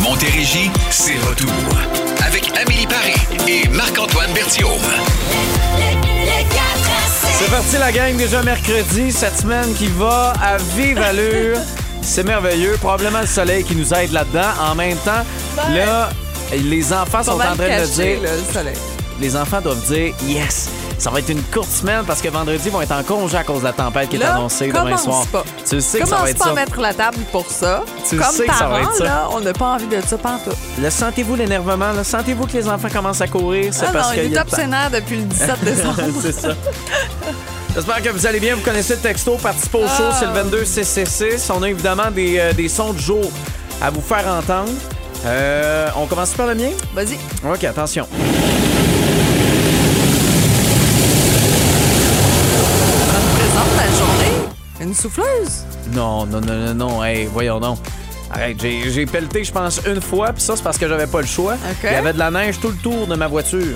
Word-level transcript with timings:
Montérégie, 0.00 0.70
c'est 0.90 1.18
retour. 1.28 1.50
Avec 2.26 2.50
Amélie 2.58 2.86
Paris 2.86 3.14
et 3.48 3.68
Marc-Antoine 3.68 4.32
Berthiaume. 4.32 4.70
C'est 7.38 7.50
parti 7.50 7.76
la 7.78 7.92
gang, 7.92 8.16
déjà 8.16 8.42
mercredi, 8.42 9.12
cette 9.12 9.38
semaine 9.38 9.72
qui 9.74 9.86
va 9.88 10.32
à 10.42 10.56
vive 10.76 10.98
allure. 11.02 11.58
C'est 12.02 12.24
merveilleux. 12.24 12.76
Probablement 12.80 13.20
le 13.20 13.26
soleil 13.26 13.64
qui 13.64 13.76
nous 13.76 13.92
aide 13.94 14.12
là-dedans. 14.12 14.50
En 14.60 14.74
même 14.74 14.96
temps, 14.98 15.24
là, 15.70 16.10
les 16.52 16.92
enfants 16.92 17.22
sont 17.22 17.32
en 17.32 17.38
train 17.38 17.54
de 17.56 17.86
dire. 17.94 18.18
le 18.22 18.52
soleil. 18.52 18.76
Les 19.20 19.36
enfants 19.36 19.60
doivent 19.60 19.84
dire 19.86 20.14
yes. 20.26 20.68
Ça 21.02 21.10
va 21.10 21.18
être 21.18 21.30
une 21.30 21.42
courte 21.42 21.68
semaine 21.68 22.04
parce 22.06 22.22
que 22.22 22.28
vendredi 22.28 22.62
ils 22.66 22.70
vont 22.70 22.80
être 22.80 22.92
en 22.92 23.02
congé 23.02 23.36
à 23.36 23.42
cause 23.42 23.58
de 23.58 23.64
la 23.64 23.72
tempête 23.72 24.08
qui 24.08 24.18
est 24.18 24.24
annoncée 24.24 24.68
demain 24.68 24.96
soir. 24.96 25.26
pas. 25.32 25.42
Tu 25.68 25.80
sais 25.80 25.98
que 25.98 26.06
ça 26.06 26.18
va 26.18 26.30
être 26.30 26.38
pas 26.38 26.44
ça. 26.44 26.50
à 26.52 26.54
mettre 26.54 26.80
la 26.80 26.94
table 26.94 27.16
pour 27.32 27.44
ça. 27.50 27.82
Tu 28.08 28.16
Comme 28.16 28.26
sais 28.30 28.46
que 28.46 28.54
ça 28.54 28.68
va 28.68 28.78
parents, 28.78 28.88
être 28.90 28.98
ça. 28.98 29.04
là, 29.04 29.28
on 29.32 29.40
n'a 29.40 29.52
pas 29.52 29.66
envie 29.66 29.88
de 29.88 30.00
ça 30.00 30.16
pantoute. 30.16 30.54
Le 30.80 30.88
sentez-vous 30.90 31.34
l'énervement? 31.34 31.90
là? 31.90 32.04
Sentez-vous 32.04 32.46
que 32.46 32.52
les 32.52 32.68
enfants 32.68 32.86
commencent 32.88 33.20
à 33.20 33.26
courir? 33.26 33.74
C'est 33.74 33.86
Ah 33.88 33.90
parce 33.92 34.08
non, 34.10 34.14
qu'il 34.14 34.22
il 34.26 34.32
est 34.32 34.36
le 34.36 34.40
obsénaire 34.42 34.90
depuis 34.92 35.16
le 35.16 35.22
17 35.24 35.60
décembre. 35.64 35.96
c'est 36.22 36.32
ça. 36.40 36.48
J'espère 37.74 38.00
que 38.02 38.08
vous 38.10 38.24
allez 38.24 38.38
bien. 38.38 38.54
Vous 38.54 38.62
connaissez 38.62 38.94
le 38.94 39.00
texto. 39.00 39.36
Participez 39.42 39.78
au 39.78 39.88
show. 39.88 40.04
Ah. 40.08 40.16
C'est 40.20 40.26
le 40.26 40.32
22 40.34 40.64
CCC. 40.64 41.36
On 41.50 41.64
a 41.64 41.68
évidemment 41.68 42.12
des, 42.12 42.38
euh, 42.38 42.52
des 42.52 42.68
sons 42.68 42.92
du 42.92 43.02
jour 43.02 43.28
à 43.80 43.90
vous 43.90 44.02
faire 44.02 44.24
entendre. 44.28 44.70
Euh, 45.26 45.88
on 45.96 46.06
commence 46.06 46.30
par 46.30 46.46
le 46.46 46.54
mien? 46.54 46.70
Vas-y. 46.94 47.18
OK, 47.44 47.64
attention. 47.64 48.06
Ça 51.92 53.18
me 53.18 53.36
présente 53.36 53.76
la 53.76 53.86
journée. 53.98 54.48
Une 54.92 54.98
souffleuse? 54.98 55.64
Non, 55.94 56.26
non, 56.26 56.42
non, 56.42 56.54
non, 56.54 56.74
non. 56.74 57.02
Hey, 57.02 57.24
voyons 57.24 57.58
donc. 57.58 57.78
Arrête, 58.30 58.60
j'ai 58.60 59.06
pelleté, 59.06 59.42
je 59.42 59.50
pense, 59.50 59.80
une 59.86 60.02
fois, 60.02 60.34
puis 60.34 60.42
ça, 60.42 60.54
c'est 60.54 60.62
parce 60.62 60.76
que 60.76 60.86
j'avais 60.86 61.06
pas 61.06 61.22
le 61.22 61.26
choix. 61.26 61.54
Il 61.82 61.92
y 61.92 61.94
avait 61.94 62.12
de 62.12 62.18
la 62.18 62.30
neige 62.30 62.60
tout 62.60 62.68
le 62.68 62.76
tour 62.76 63.06
de 63.06 63.14
ma 63.14 63.26
voiture. 63.26 63.74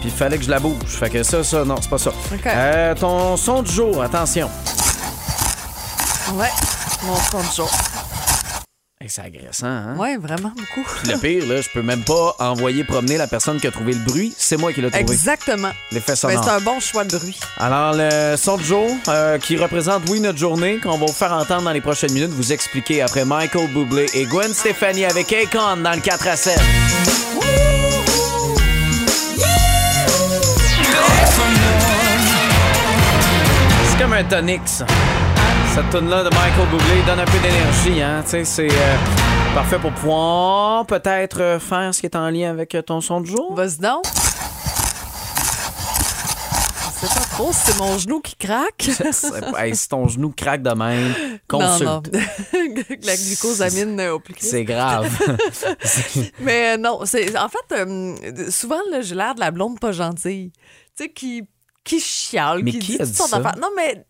Puis 0.00 0.06
il 0.06 0.10
fallait 0.10 0.38
que 0.38 0.42
je 0.42 0.50
la 0.50 0.58
bouge. 0.58 0.88
Fait 0.88 1.08
que 1.08 1.22
ça, 1.22 1.44
ça, 1.44 1.64
non, 1.64 1.76
c'est 1.80 1.88
pas 1.88 1.98
ça. 1.98 2.10
Euh, 2.46 2.96
ton 2.96 3.36
son 3.36 3.62
du 3.62 3.70
jour, 3.70 4.02
attention. 4.02 4.50
Ouais. 6.34 6.50
Mon 7.04 7.14
son 7.14 7.38
de 7.38 7.54
jour. 7.54 7.70
Hey, 9.06 9.10
c'est 9.10 9.22
agressant, 9.22 9.66
hein? 9.68 9.94
Ouais, 9.96 10.16
vraiment 10.16 10.48
beaucoup. 10.56 10.84
Le 11.06 11.16
pire, 11.20 11.46
là, 11.46 11.60
je 11.60 11.68
peux 11.72 11.82
même 11.82 12.02
pas 12.02 12.34
envoyer 12.40 12.82
promener 12.82 13.16
la 13.16 13.28
personne 13.28 13.60
qui 13.60 13.68
a 13.68 13.70
trouvé 13.70 13.92
le 13.92 14.00
bruit. 14.00 14.34
C'est 14.36 14.56
moi 14.56 14.72
qui 14.72 14.80
l'ai 14.80 14.90
trouvé. 14.90 15.12
Exactement. 15.12 15.70
L'effet 15.92 16.10
Mais 16.12 16.16
sonore. 16.16 16.42
c'est 16.44 16.50
un 16.50 16.60
bon 16.60 16.80
choix 16.80 17.04
de 17.04 17.16
bruit. 17.16 17.38
Alors, 17.56 17.92
le 17.94 18.34
son 18.36 18.56
du 18.56 18.64
jour, 18.64 18.90
euh, 19.06 19.38
qui 19.38 19.56
représente, 19.58 20.02
oui, 20.10 20.18
notre 20.18 20.38
journée, 20.40 20.78
qu'on 20.80 20.98
va 20.98 21.06
vous 21.06 21.12
faire 21.12 21.32
entendre 21.32 21.62
dans 21.62 21.70
les 21.70 21.80
prochaines 21.80 22.10
minutes, 22.14 22.30
vous 22.30 22.52
expliquer 22.52 23.00
après 23.02 23.24
Michael 23.24 23.68
Bublé 23.72 24.06
et 24.12 24.24
Gwen 24.24 24.52
Stefani 24.52 25.04
avec 25.04 25.32
Akon 25.32 25.76
dans 25.84 25.92
le 25.92 26.00
4 26.00 26.26
à 26.26 26.36
7. 26.36 26.58
C'est 33.90 33.98
comme 34.02 34.12
un 34.12 34.24
tonic, 34.24 34.62
ça. 34.66 34.86
Cette 35.76 35.90
tune-là 35.90 36.24
de 36.24 36.30
Michael 36.30 36.66
Bublé 36.70 37.02
donne 37.06 37.20
un 37.20 37.24
peu 37.26 37.38
d'énergie, 37.38 38.00
hein. 38.00 38.22
Tu 38.24 38.30
sais, 38.30 38.44
c'est 38.46 38.70
euh, 38.70 38.96
parfait 39.54 39.78
pour 39.78 39.92
pouvoir 39.92 40.86
peut-être 40.86 41.42
euh, 41.42 41.58
faire 41.60 41.94
ce 41.94 42.00
qui 42.00 42.06
est 42.06 42.16
en 42.16 42.30
lien 42.30 42.48
avec 42.50 42.74
euh, 42.74 42.80
ton 42.80 43.02
son 43.02 43.20
du 43.20 43.30
jour. 43.30 43.54
Vas-y 43.54 43.76
donc. 43.76 44.02
Je 46.94 47.06
sais 47.06 47.14
pas 47.14 47.26
trop 47.26 47.52
si 47.52 47.58
c'est 47.66 47.78
mon 47.78 47.98
genou 47.98 48.20
qui 48.20 48.36
craque. 48.36 48.88
Hey, 49.58 49.76
si 49.76 49.86
ton 49.90 50.08
genou 50.08 50.32
craque 50.34 50.62
de 50.62 50.70
même, 50.70 51.12
Non, 51.52 51.58
consulte. 51.58 51.90
non. 51.90 52.02
la 53.02 53.16
glucosamine 53.16 54.00
euh, 54.00 54.14
au 54.14 54.18
plus. 54.18 54.34
C'est 54.38 54.64
grave. 54.64 55.10
Mais 56.40 56.78
non, 56.78 57.00
c'est 57.04 57.36
en 57.36 57.50
fait 57.50 57.74
euh, 57.74 58.16
souvent 58.50 58.80
là, 58.90 59.02
j'ai 59.02 59.14
l'air 59.14 59.34
de 59.34 59.40
la 59.40 59.50
blonde 59.50 59.78
pas 59.78 59.92
gentille. 59.92 60.52
Tu 60.96 61.04
sais 61.04 61.10
qui 61.10 61.42
qui 61.84 62.00
chiale, 62.00 62.62
Mais 62.64 62.72
qui, 62.72 62.78
qui 62.80 62.96
dit 62.96 63.02
a 63.02 63.04
dit 63.04 63.12
ça? 63.14 63.38
Non 63.60 63.68
mais 63.76 64.04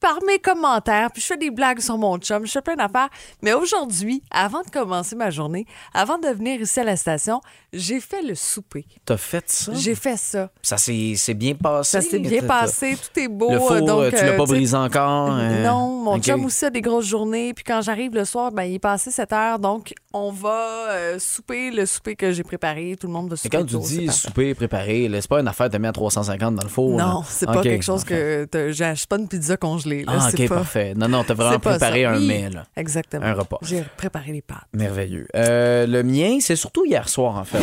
par 0.00 0.18
mes 0.26 0.38
commentaires, 0.38 1.10
puis 1.12 1.20
je 1.22 1.26
fais 1.26 1.36
des 1.36 1.50
blagues 1.50 1.80
sur 1.80 1.96
mon 1.98 2.18
chum, 2.18 2.46
je 2.46 2.52
fais 2.52 2.62
plein 2.62 2.76
d'affaires. 2.76 3.08
Mais 3.42 3.52
aujourd'hui, 3.52 4.22
avant 4.30 4.62
de 4.62 4.70
commencer 4.70 5.16
ma 5.16 5.30
journée, 5.30 5.66
avant 5.94 6.18
de 6.18 6.28
venir 6.28 6.60
ici 6.60 6.80
à 6.80 6.84
la 6.84 6.96
station, 6.96 7.40
j'ai 7.72 8.00
fait 8.00 8.22
le 8.22 8.34
souper. 8.34 8.84
T'as 9.04 9.16
fait 9.16 9.44
ça? 9.50 9.72
J'ai 9.74 9.94
fait 9.94 10.16
ça. 10.18 10.50
Ça 10.62 10.76
s'est 10.76 11.34
bien 11.34 11.54
passé. 11.54 11.90
Ça 11.90 12.00
s'est 12.00 12.18
bien 12.18 12.42
passé, 12.42 12.96
tout 12.96 13.20
est 13.20 13.28
beau. 13.28 13.50
Le 13.50 13.58
four, 13.58 13.72
euh, 13.72 13.80
donc, 13.80 14.08
tu 14.10 14.16
l'as 14.16 14.32
euh, 14.32 14.36
pas 14.36 14.44
brisé 14.44 14.76
encore? 14.76 15.30
euh, 15.32 15.62
Non, 15.64 16.02
mon 16.02 16.18
chum 16.20 16.44
aussi 16.44 16.64
a 16.64 16.70
des 16.70 16.80
grosses 16.80 17.06
journées. 17.06 17.54
Puis 17.54 17.64
quand 17.64 17.80
j'arrive 17.82 18.14
le 18.14 18.24
soir, 18.24 18.52
ben, 18.52 18.64
il 18.64 18.74
est 18.74 18.78
passé 18.78 19.10
7 19.10 19.32
heures. 19.32 19.58
Donc, 19.58 19.92
on 20.12 20.30
va 20.30 20.50
euh, 20.90 21.18
souper 21.18 21.70
le 21.70 21.86
souper 21.86 22.16
que 22.16 22.32
j'ai 22.32 22.42
préparé. 22.42 22.96
Tout 23.00 23.06
le 23.06 23.12
monde 23.12 23.28
va 23.30 23.32
Mais 23.32 23.36
souper. 23.36 23.56
quand 23.56 23.64
tu 23.64 23.72
tôt, 23.74 23.80
dis 23.80 24.08
souper 24.08 24.54
préparé, 24.54 25.08
c'est 25.12 25.28
pas 25.28 25.40
une 25.40 25.48
affaire 25.48 25.70
de 25.70 25.78
mettre 25.78 25.90
à 25.90 26.02
350 26.02 26.54
dans 26.56 26.62
le 26.62 26.68
four. 26.68 26.90
Non, 26.98 27.22
c'est 27.26 27.46
pas 27.46 27.56
Ok, 27.58 27.62
quelque 27.62 27.82
chose 27.84 28.04
que. 28.04 28.46
C'est 28.52 29.08
pas 29.08 29.16
une 29.18 29.28
pizza 29.28 29.56
Là, 29.62 30.02
Ah, 30.06 30.28
ok, 30.32 30.48
pas... 30.48 30.54
parfait. 30.56 30.94
Non, 30.96 31.08
non, 31.08 31.24
t'as 31.24 31.34
vraiment 31.34 31.58
préparé 31.58 32.04
un 32.04 32.16
Oui, 32.18 32.50
là. 32.52 32.64
Exactement. 32.76 33.24
Un 33.24 33.34
repas. 33.34 33.58
J'ai 33.62 33.82
préparé 33.96 34.32
les 34.32 34.42
pâtes. 34.42 34.66
Merveilleux. 34.72 35.26
Euh, 35.36 35.86
le 35.86 36.02
mien, 36.02 36.38
c'est 36.40 36.56
surtout 36.56 36.84
hier 36.84 37.08
soir, 37.08 37.36
en 37.36 37.44
fait. 37.44 37.58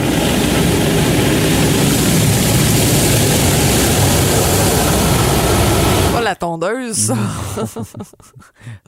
Pas 6.14 6.22
la 6.22 6.36
tondeuse. 6.36 7.14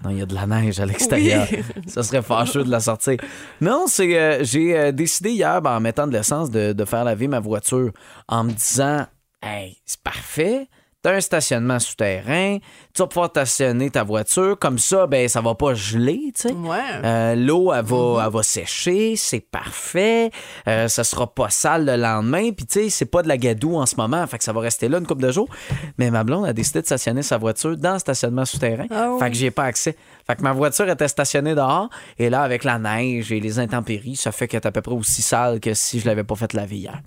Non, 0.03 0.09
il 0.11 0.17
y 0.17 0.21
a 0.21 0.25
de 0.25 0.33
la 0.33 0.47
neige 0.47 0.79
à 0.79 0.85
l'extérieur. 0.85 1.45
Oui. 1.51 1.59
Ça 1.87 2.03
serait 2.03 2.21
fâcheux 2.21 2.63
de 2.63 2.71
la 2.71 2.79
sortir. 2.79 3.17
Non, 3.59 3.85
c'est 3.87 4.17
euh, 4.17 4.43
j'ai 4.43 4.77
euh, 4.77 4.91
décidé 4.93 5.31
hier, 5.31 5.61
ben, 5.61 5.75
en 5.75 5.79
mettant 5.81 6.07
de 6.07 6.13
l'essence, 6.13 6.49
de, 6.49 6.71
de 6.73 6.85
faire 6.85 7.03
laver 7.03 7.27
ma 7.27 7.39
voiture 7.39 7.91
en 8.29 8.45
me 8.45 8.51
disant 8.51 9.05
Hey, 9.43 9.77
c'est 9.85 10.01
parfait. 10.01 10.67
T'as 11.03 11.15
un 11.15 11.21
stationnement 11.21 11.79
souterrain, 11.79 12.59
tu 12.93 13.01
vas 13.01 13.07
pouvoir 13.07 13.29
stationner 13.29 13.89
ta 13.89 14.03
voiture. 14.03 14.57
Comme 14.59 14.77
ça, 14.77 15.07
ben 15.07 15.27
ça 15.27 15.41
va 15.41 15.55
pas 15.55 15.73
geler, 15.73 16.31
tu 16.35 16.41
sais. 16.49 16.51
Ouais. 16.53 16.77
Euh, 17.03 17.35
L'eau, 17.35 17.73
elle 17.73 17.83
va, 17.83 17.95
Mm-hmm. 17.97 18.25
elle 18.27 18.31
va 18.33 18.43
sécher, 18.43 19.15
c'est 19.15 19.39
parfait. 19.39 20.29
Euh, 20.67 20.87
ça 20.87 21.03
sera 21.03 21.25
pas 21.33 21.49
sale 21.49 21.85
le 21.85 21.95
lendemain. 21.95 22.51
Puis, 22.51 22.65
tu 22.67 22.81
sais, 22.83 22.89
c'est 22.89 23.05
pas 23.05 23.23
de 23.23 23.27
la 23.27 23.37
gadoue 23.37 23.77
en 23.77 23.85
ce 23.87 23.95
moment. 23.95 24.25
Fait 24.27 24.37
que 24.37 24.43
ça 24.43 24.53
va 24.53 24.61
rester 24.61 24.89
là 24.89 24.99
une 24.99 25.07
couple 25.07 25.23
de 25.23 25.31
jours. 25.31 25.49
Mais 25.97 26.11
ma 26.11 26.23
blonde 26.23 26.45
a 26.45 26.53
décidé 26.53 26.81
de 26.81 26.85
stationner 26.85 27.23
sa 27.23 27.37
voiture 27.37 27.75
dans 27.77 27.93
le 27.93 27.99
stationnement 27.99 28.45
souterrain. 28.45 28.85
Oui. 28.91 29.19
Fait 29.19 29.31
que 29.31 29.35
j'y 29.37 29.45
ai 29.47 29.51
pas 29.51 29.63
accès. 29.63 29.95
Fait 30.27 30.35
que 30.35 30.43
ma 30.43 30.53
voiture 30.53 30.87
était 30.87 31.07
stationnée 31.07 31.55
dehors. 31.55 31.89
Et 32.19 32.29
là, 32.29 32.43
avec 32.43 32.63
la 32.63 32.77
neige 32.77 33.31
et 33.31 33.39
les 33.39 33.57
intempéries, 33.57 34.15
ça 34.15 34.31
fait 34.31 34.47
qu'elle 34.47 34.61
est 34.61 34.67
à 34.67 34.71
peu 34.71 34.81
près 34.81 34.93
aussi 34.95 35.23
sale 35.23 35.59
que 35.59 35.73
si 35.73 35.99
je 35.99 36.05
l'avais 36.05 36.23
pas 36.23 36.35
fait 36.35 36.53
laver 36.53 36.77
hier. 36.77 36.99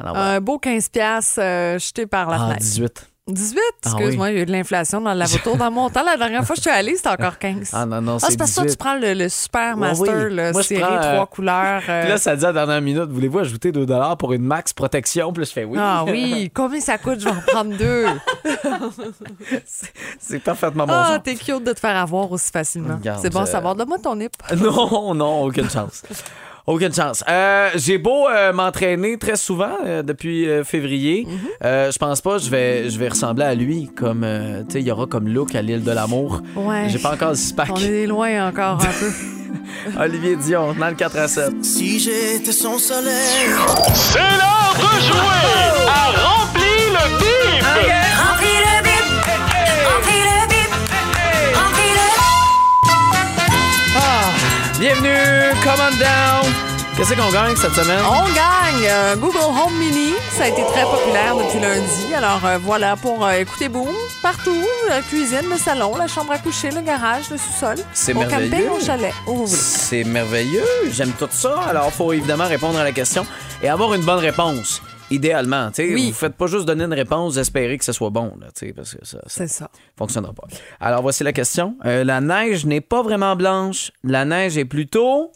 Un 0.00 0.40
beau 0.40 0.58
15$ 0.58 0.90
piastres, 0.90 1.40
euh, 1.40 1.78
jeté 1.78 2.06
par 2.06 2.28
la 2.30 2.36
Ah, 2.36 2.38
fenêtre. 2.46 2.60
18. 2.60 3.08
18? 3.30 3.58
Ah 3.84 3.90
Excuse-moi, 3.90 4.30
il 4.30 4.36
y 4.36 4.38
a 4.38 4.42
eu 4.42 4.46
de 4.46 4.52
l'inflation 4.52 5.02
dans 5.02 5.12
la 5.12 5.26
voiture 5.26 5.54
dans 5.56 5.70
mon 5.70 5.90
temps. 5.90 6.02
La 6.02 6.16
dernière 6.16 6.46
fois 6.46 6.56
que 6.56 6.62
je 6.62 6.70
suis 6.70 6.70
allée, 6.70 6.96
c'était 6.96 7.10
encore 7.10 7.38
15. 7.38 7.72
Ah 7.74 7.84
non, 7.84 8.00
non, 8.00 8.14
Ah, 8.16 8.18
c'est 8.20 8.30
c'est 8.30 8.36
parce 8.38 8.52
que 8.52 8.54
toi, 8.54 8.64
18. 8.64 8.72
tu 8.72 8.78
prends 8.82 8.94
le, 8.94 9.12
le 9.12 9.28
super 9.28 9.76
master, 9.76 10.28
oui. 10.28 10.34
là, 10.34 10.52
Moi, 10.52 10.62
prends, 10.62 10.96
euh, 10.96 11.12
trois 11.14 11.26
couleurs. 11.26 11.82
euh, 11.90 12.00
Puis 12.04 12.08
là, 12.08 12.16
ça 12.16 12.36
dit 12.36 12.44
à 12.46 12.52
la 12.52 12.64
dernière 12.64 12.80
minute, 12.80 13.10
voulez-vous 13.10 13.40
ajouter 13.40 13.70
2 13.70 13.84
pour 14.18 14.32
une 14.32 14.44
max 14.44 14.72
protection? 14.72 15.30
Puis 15.34 15.42
là, 15.42 15.46
je 15.46 15.52
fais 15.52 15.64
oui. 15.64 15.76
Ah 15.78 16.04
oui, 16.08 16.50
combien 16.54 16.80
ça 16.80 16.96
coûte? 16.96 17.20
Je 17.20 17.26
vais 17.26 17.30
en 17.32 17.40
prendre 17.46 17.76
deux. 17.76 18.06
c'est 20.18 20.38
parfaitement 20.38 20.86
bon 20.86 20.92
Ah, 20.94 21.18
t'es 21.22 21.34
cute 21.34 21.64
de 21.64 21.72
te 21.74 21.80
faire 21.80 21.96
avoir 21.96 22.32
aussi 22.32 22.50
facilement. 22.50 22.98
C'est 23.20 23.30
bon 23.30 23.40
à 23.40 23.42
euh, 23.42 23.46
savoir. 23.46 23.74
Donne-moi 23.74 23.98
ton 23.98 24.16
nip. 24.16 24.32
Non, 24.56 25.12
non, 25.14 25.42
aucune 25.42 25.68
chance. 25.68 26.02
Aucune 26.68 26.92
chance. 26.92 27.24
Euh, 27.30 27.70
J'ai 27.76 27.96
beau 27.96 28.28
euh, 28.28 28.52
m'entraîner 28.52 29.16
très 29.16 29.36
souvent 29.36 29.78
euh, 29.86 30.02
depuis 30.02 30.46
euh, 30.46 30.64
février. 30.64 31.26
Mhm. 31.26 31.38
euh, 31.64 31.90
je 31.90 31.96
pense 31.98 32.20
pas 32.20 32.36
que 32.36 32.42
je 32.44 32.50
vais, 32.50 32.90
je 32.90 32.98
vais 32.98 33.08
ressembler 33.08 33.44
à 33.46 33.54
lui. 33.54 33.88
Comme, 33.96 34.22
euh, 34.22 34.60
tu 34.64 34.74
sais, 34.74 34.80
il 34.80 34.86
y 34.86 34.90
aura 34.90 35.06
comme 35.06 35.28
look 35.28 35.54
à 35.54 35.62
l'île 35.62 35.82
de 35.82 35.90
l'amour. 35.92 36.42
Ouais. 36.54 36.88
J'ai 36.88 36.98
pas 36.98 37.14
encore 37.14 37.30
le 37.30 37.36
six-pack. 37.36 37.70
On 37.72 37.76
est 37.80 38.06
loin 38.06 38.46
encore 38.48 38.74
un 38.82 38.86
peu. 39.00 39.10
Olivier 39.98 40.36
Dion, 40.36 40.74
dans 40.78 40.88
le 40.88 40.94
4 40.94 41.16
à 41.18 41.26
7. 41.28 41.64
Si 41.64 41.98
j'étais 42.00 42.52
son 42.52 42.78
soleil. 42.78 43.48
C'est 43.94 44.18
l'heure 44.18 44.74
de 44.76 45.00
jouer 45.06 45.88
à 45.88 46.20
Remplis 46.20 46.90
le 46.92 47.18
bip! 47.18 47.64
Bienvenue, 54.78 55.10
come 55.64 55.80
on 55.80 55.98
down. 55.98 56.52
Qu'est-ce 56.96 57.12
qu'on 57.14 57.32
gagne 57.32 57.56
cette 57.56 57.72
semaine? 57.72 58.00
On 58.08 58.24
gagne 58.26 58.86
euh, 58.88 59.16
Google 59.16 59.38
Home 59.38 59.76
Mini. 59.76 60.12
Ça 60.36 60.44
a 60.44 60.48
été 60.48 60.62
très 60.62 60.82
populaire 60.82 61.34
depuis 61.36 61.58
lundi. 61.58 62.14
Alors 62.14 62.40
euh, 62.44 62.58
voilà 62.62 62.94
pour 62.94 63.26
euh, 63.26 63.32
écouter 63.32 63.68
Boom 63.68 63.88
partout. 64.22 64.64
La 64.88 65.00
cuisine, 65.00 65.50
le 65.50 65.56
salon, 65.56 65.96
la 65.96 66.06
chambre 66.06 66.30
à 66.32 66.38
coucher, 66.38 66.70
le 66.70 66.80
garage, 66.82 67.28
le 67.30 67.38
sous-sol. 67.38 67.76
C'est 67.92 68.14
merveilleux. 68.14 68.50
camping, 68.50 68.68
au 68.68 68.80
chalet, 68.80 69.12
où 69.26 69.34
vous 69.34 69.46
voulez. 69.46 69.60
C'est 69.60 70.04
merveilleux. 70.04 70.64
J'aime 70.92 71.12
tout 71.18 71.28
ça. 71.28 71.56
Alors, 71.68 71.86
il 71.92 71.96
faut 71.96 72.12
évidemment 72.12 72.46
répondre 72.46 72.78
à 72.78 72.84
la 72.84 72.92
question 72.92 73.26
et 73.60 73.68
avoir 73.68 73.94
une 73.94 74.04
bonne 74.04 74.20
réponse. 74.20 74.80
Idéalement, 75.10 75.68
tu 75.68 75.76
sais, 75.86 75.94
Oui. 75.94 76.08
vous 76.08 76.14
faites 76.14 76.34
pas 76.34 76.46
juste 76.46 76.66
donner 76.66 76.84
une 76.84 76.92
réponse, 76.92 77.36
espérer 77.38 77.78
que 77.78 77.84
ce 77.84 77.92
soit 77.92 78.10
bon, 78.10 78.34
là, 78.40 78.48
parce 78.76 78.94
que 78.94 79.04
ça, 79.04 79.46
ça 79.46 79.70
fonctionnera 79.96 80.32
pas. 80.32 80.46
Alors, 80.80 81.02
voici 81.02 81.24
la 81.24 81.32
question. 81.32 81.76
Euh, 81.86 82.04
la 82.04 82.20
neige 82.20 82.66
n'est 82.66 82.80
pas 82.82 83.02
vraiment 83.02 83.34
blanche. 83.36 83.90
La 84.04 84.24
neige 84.24 84.58
est 84.58 84.64
plutôt... 84.66 85.32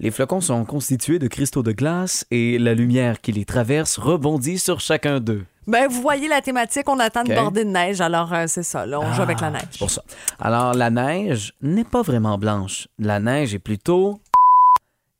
Les 0.00 0.10
flocons 0.10 0.40
sont 0.40 0.64
constitués 0.64 1.20
de 1.20 1.28
cristaux 1.28 1.62
de 1.62 1.70
glace 1.70 2.26
et 2.32 2.58
la 2.58 2.74
lumière 2.74 3.20
qui 3.20 3.30
les 3.30 3.44
traverse 3.44 3.98
rebondit 3.98 4.58
sur 4.58 4.80
chacun 4.80 5.20
d'eux. 5.20 5.44
Ben, 5.68 5.86
vous 5.86 6.00
voyez 6.02 6.26
la 6.26 6.40
thématique, 6.40 6.88
on 6.88 6.98
attend 6.98 7.20
OK. 7.20 7.28
une 7.28 7.34
bordée 7.36 7.64
de 7.64 7.70
neige. 7.70 8.00
Alors, 8.00 8.32
euh, 8.34 8.46
c'est 8.48 8.64
ça. 8.64 8.84
Là, 8.84 8.98
on 8.98 9.12
joue 9.12 9.22
avec 9.22 9.40
la 9.40 9.50
neige. 9.50 9.62
C'est 9.70 9.78
pour 9.78 9.90
ça. 9.90 10.02
Alors, 10.40 10.74
la 10.74 10.90
neige 10.90 11.52
n'est 11.62 11.84
pas 11.84 12.02
vraiment 12.02 12.36
blanche. 12.36 12.88
La 12.98 13.20
neige 13.20 13.54
est 13.54 13.60
plutôt. 13.60 14.18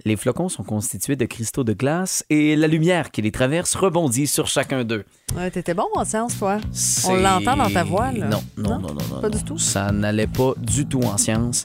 Les 0.04 0.16
flocons 0.16 0.49
sont 0.49 0.64
constitués 0.64 1.14
de 1.16 1.25
cristaux 1.26 1.62
de 1.64 1.72
glace 1.72 2.25
et 2.28 2.56
la 2.56 2.66
lumière 2.66 3.10
qui 3.12 3.22
les 3.22 3.31
traverse 3.31 3.75
rebondit 3.76 4.26
sur 4.26 4.46
chacun 4.49 4.82
d'eux. 4.84 5.04
Ouais, 5.37 5.50
T'étais 5.50 5.75
bon 5.75 5.87
en 5.94 6.04
science, 6.04 6.37
toi. 6.38 6.58
On 7.08 7.14
l'entend 7.14 7.56
dans 7.56 7.70
ta 7.70 7.84
voix, 7.84 8.10
là. 8.10 8.26
Non, 8.26 8.43
non, 8.56 8.78
non, 8.81 8.88
non, 8.88 8.94
non. 8.94 9.20
Pas 9.20 9.28
non. 9.28 9.37
du 9.38 9.44
tout? 9.44 9.58
Ça 9.58 9.93
n'allait 9.93 10.26
pas 10.26 10.54
du 10.58 10.87
tout 10.87 11.02
en 11.02 11.16
science. 11.16 11.64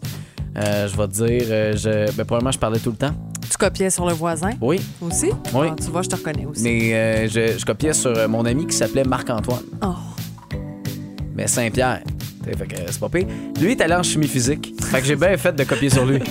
Euh, 0.56 0.88
je 0.88 0.96
vais 0.98 1.08
te 1.08 1.14
dire, 1.14 1.48
euh, 1.50 1.76
je... 1.76 2.12
ben, 2.16 2.26
probablement, 2.26 2.52
je 2.52 2.60
parlais 2.60 2.80
tout 2.80 2.92
le 2.92 2.96
temps. 2.98 3.14
Tu 3.50 3.58
copiais 3.58 3.90
sur 3.90 4.06
le 4.08 4.14
voisin? 4.14 4.52
Oui, 4.62 4.80
aussi? 5.02 5.30
Oui. 5.54 5.68
Ah, 5.72 5.76
tu 5.76 5.90
vois, 5.90 6.02
je 6.04 6.10
te 6.10 6.16
reconnais 6.16 6.46
aussi. 6.46 6.64
mais 6.64 6.94
euh, 6.94 7.28
je, 7.28 7.58
je 7.58 7.66
copiais 7.66 7.94
sur 7.94 8.28
mon 8.30 8.46
ami 8.46 8.66
qui 8.68 8.76
s'appelait 8.76 9.04
Marc-Antoine. 9.04 9.64
Oh. 9.84 9.94
Mais 11.36 11.48
Saint-Pierre. 11.48 12.02
Fait 12.56 12.68
que 12.68 12.76
euh, 12.76 12.86
c'est 12.90 13.00
pas 13.00 13.10
pire. 13.10 13.26
Lui, 13.60 13.72
il 13.72 13.72
est 13.72 13.82
allé 13.82 13.96
en 13.96 14.04
chimie 14.04 14.28
physique. 14.28 14.74
Fait 14.92 15.02
que 15.02 15.08
j'ai 15.08 15.16
bien 15.16 15.36
fait 15.38 15.56
de 15.56 15.64
copier 15.64 15.90
sur 15.90 16.06
lui. 16.06 16.20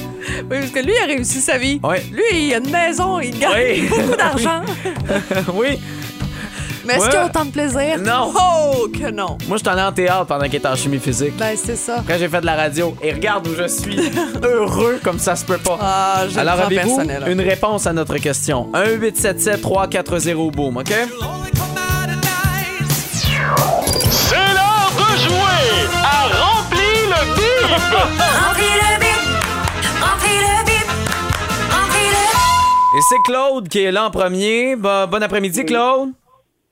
Oui, 0.50 0.58
parce 0.60 0.70
que 0.70 0.80
lui, 0.80 0.92
il 0.96 1.02
a 1.02 1.06
réussi 1.06 1.40
sa 1.40 1.56
vie. 1.58 1.80
Ouais. 1.82 2.02
Lui, 2.12 2.22
il 2.48 2.54
a 2.54 2.58
une 2.58 2.70
maison, 2.70 3.18
il 3.20 3.36
gagne 3.38 3.52
Oui. 3.80 3.88
beaucoup 3.88 4.16
d'argent. 4.16 4.60
oui. 5.54 5.78
Mais 6.86 6.94
est-ce 6.94 7.02
Ouais. 7.04 7.08
qu'il 7.10 7.18
a 7.18 7.26
autant 7.26 7.44
de 7.46 7.50
plaisir? 7.50 7.98
Non. 7.98 8.32
Oh, 8.36 8.86
que 8.88 9.10
non. 9.10 9.36
Moi, 9.48 9.56
j'étais 9.56 9.70
allé 9.70 9.82
en 9.82 9.90
théâtre 9.92 10.26
pendant 10.26 10.44
qu'il 10.44 10.54
était 10.56 10.68
en 10.68 10.76
chimie 10.76 11.00
physique. 11.00 11.36
Ben, 11.36 11.56
c'est 11.56 11.74
ça. 11.74 11.96
Après, 11.98 12.16
j'ai 12.18 12.28
fait 12.28 12.40
de 12.40 12.46
la 12.46 12.54
radio. 12.54 12.94
Et 13.02 13.12
regarde 13.12 13.48
où 13.48 13.54
je 13.60 13.66
suis. 13.66 13.98
Heureux 14.42 15.00
comme 15.02 15.18
ça 15.18 15.34
se 15.34 15.44
peut 15.44 15.58
pas. 15.58 15.78
Ah, 15.80 16.26
je 16.32 16.38
Alors, 16.38 16.60
avez-vous 16.60 16.96
personnel. 16.96 17.24
une 17.28 17.40
réponse 17.40 17.86
à 17.88 17.92
notre 17.92 18.16
question? 18.18 18.68
1-877-340-BOOM, 18.74 20.76
OK? 20.78 20.92
Remplis 27.66 28.76
le 28.78 29.00
bip, 29.00 29.22
remplis 30.00 30.38
le 30.38 30.64
bip, 30.64 30.88
remplis 31.72 32.10
le 32.12 32.96
Et 32.96 33.00
c'est 33.08 33.18
Claude 33.24 33.68
qui 33.68 33.80
est 33.82 33.90
là 33.90 34.04
en 34.06 34.10
premier. 34.12 34.76
Bon, 34.76 35.08
bon 35.08 35.20
après-midi, 35.20 35.64
Claude. 35.64 36.10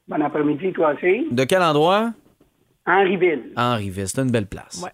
Bon 0.06 0.22
après-midi, 0.22 0.72
toi 0.72 0.92
aussi. 0.94 1.26
De 1.32 1.42
quel 1.44 1.62
endroit? 1.62 2.12
Henryville. 2.86 3.52
Henryville. 3.56 4.06
C'est 4.08 4.20
une 4.20 4.30
belle 4.30 4.46
place. 4.46 4.82
Ouais. 4.84 4.90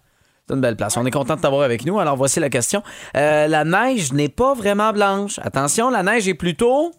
C'est 0.47 0.55
une 0.55 0.61
belle 0.61 0.75
place. 0.75 0.97
On 0.97 1.05
est 1.05 1.11
content 1.11 1.35
de 1.35 1.41
t'avoir 1.41 1.61
avec 1.61 1.85
nous. 1.85 1.99
Alors, 1.99 2.15
voici 2.15 2.39
la 2.39 2.49
question. 2.49 2.81
Euh, 3.15 3.47
la 3.47 3.63
neige 3.63 4.11
n'est 4.11 4.29
pas 4.29 4.55
vraiment 4.55 4.91
blanche. 4.93 5.37
Attention, 5.43 5.91
la 5.91 6.01
neige 6.01 6.27
est 6.27 6.33
plutôt... 6.33 6.91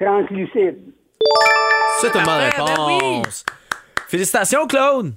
Translucide. 0.00 0.78
C'est 2.00 2.08
une 2.08 2.24
bonne 2.24 2.24
Parfait, 2.24 2.62
ben 2.66 2.86
oui. 2.88 2.94
réponse. 3.18 3.44
Félicitations, 4.08 4.66
Claude. 4.66 5.14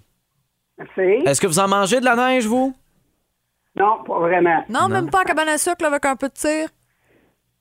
Merci. 0.98 1.28
Est-ce 1.28 1.42
que 1.42 1.48
vous 1.48 1.60
en 1.60 1.68
mangez 1.68 2.00
de 2.00 2.06
la 2.06 2.16
neige, 2.16 2.46
vous? 2.46 2.74
Non, 3.76 4.04
pas 4.06 4.20
vraiment. 4.20 4.64
Non, 4.70 4.88
même 4.88 5.10
pas 5.10 5.22
en 5.22 5.24
cabane 5.24 5.50
à 5.50 5.58
sucre 5.58 5.78
là, 5.82 5.88
avec 5.88 6.06
un 6.06 6.16
peu 6.16 6.28
de 6.28 6.34
tir. 6.34 6.68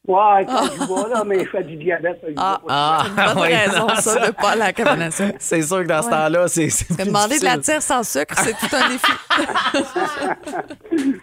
Ouais, 0.07 0.45
quand 0.47 0.65
je 0.81 0.85
bois, 0.87 1.07
là, 1.09 1.23
mais 1.25 1.45
je 1.45 1.49
fais 1.49 1.63
du 1.63 1.77
diabète. 1.77 2.19
je 2.27 2.33
Ah. 2.37 2.59
bois 2.61 2.69
pas 2.69 3.05
de 3.31 3.35
Bonne 3.35 3.43
oui, 3.45 3.55
raison, 3.55 3.87
non, 3.87 3.95
ça, 3.95 4.27
de 4.27 4.33
pas 4.33 4.51
aller 4.51 4.63
à 4.63 4.67
la 4.67 4.73
cabane 4.73 5.03
à 5.03 5.11
sucre. 5.13 5.35
C'est 5.39 5.63
sûr 5.63 5.79
que 5.83 5.87
dans 5.87 6.03
ce 6.03 6.11
temps-là, 6.11 6.49
c'est. 6.49 6.71
c'est 6.71 6.89
Parce 6.89 6.99
que 6.99 7.03
plus 7.05 7.13
demander 7.13 7.39
de 7.39 7.45
la 7.45 7.57
difficile. 7.57 7.75
tire 7.75 7.83
sans 7.83 8.03
sucre, 8.03 8.35
c'est 8.37 8.53
tout 8.55 8.75
un 8.77 8.89
défi. 8.89 9.13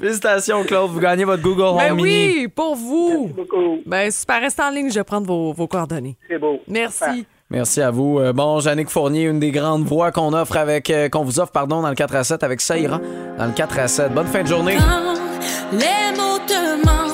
Félicitations, 0.00 0.64
Claude. 0.64 0.90
Vous 0.90 1.00
gagnez 1.00 1.24
votre 1.24 1.42
Google 1.42 1.62
Home 1.62 1.76
Ben 1.78 1.94
Mini. 1.94 2.02
oui, 2.38 2.48
pour 2.48 2.74
vous. 2.76 3.28
beaucoup. 3.34 3.78
Ben 3.86 4.10
super, 4.10 4.40
restez 4.40 4.62
en 4.62 4.70
ligne, 4.70 4.88
je 4.90 4.94
vais 4.94 5.04
prendre 5.04 5.26
vos, 5.26 5.52
vos 5.52 5.66
coordonnées. 5.68 6.16
C'est 6.28 6.38
beau. 6.38 6.60
Merci. 6.66 7.26
Merci 7.54 7.80
à 7.80 7.92
vous. 7.92 8.18
Euh, 8.18 8.32
bon, 8.32 8.58
Jannick 8.58 8.88
Fournier, 8.90 9.22
une 9.26 9.38
des 9.38 9.52
grandes 9.52 9.84
voix 9.84 10.10
qu'on 10.10 10.32
offre 10.32 10.56
avec, 10.56 10.90
euh, 10.90 11.08
qu'on 11.08 11.22
vous 11.22 11.38
offre, 11.38 11.52
pardon, 11.52 11.82
dans 11.82 11.88
le 11.88 11.94
4 11.94 12.16
à 12.16 12.24
7 12.24 12.42
avec 12.42 12.60
Saïra, 12.60 13.00
dans 13.38 13.46
le 13.46 13.52
4 13.52 13.78
à 13.78 13.86
7. 13.86 14.12
Bonne 14.12 14.26
fin 14.26 14.42
de 14.42 14.48
journée. 14.48 14.76
Les 15.72 16.16
mots 16.16 16.38
te 16.46 16.84
manquent. 16.84 17.12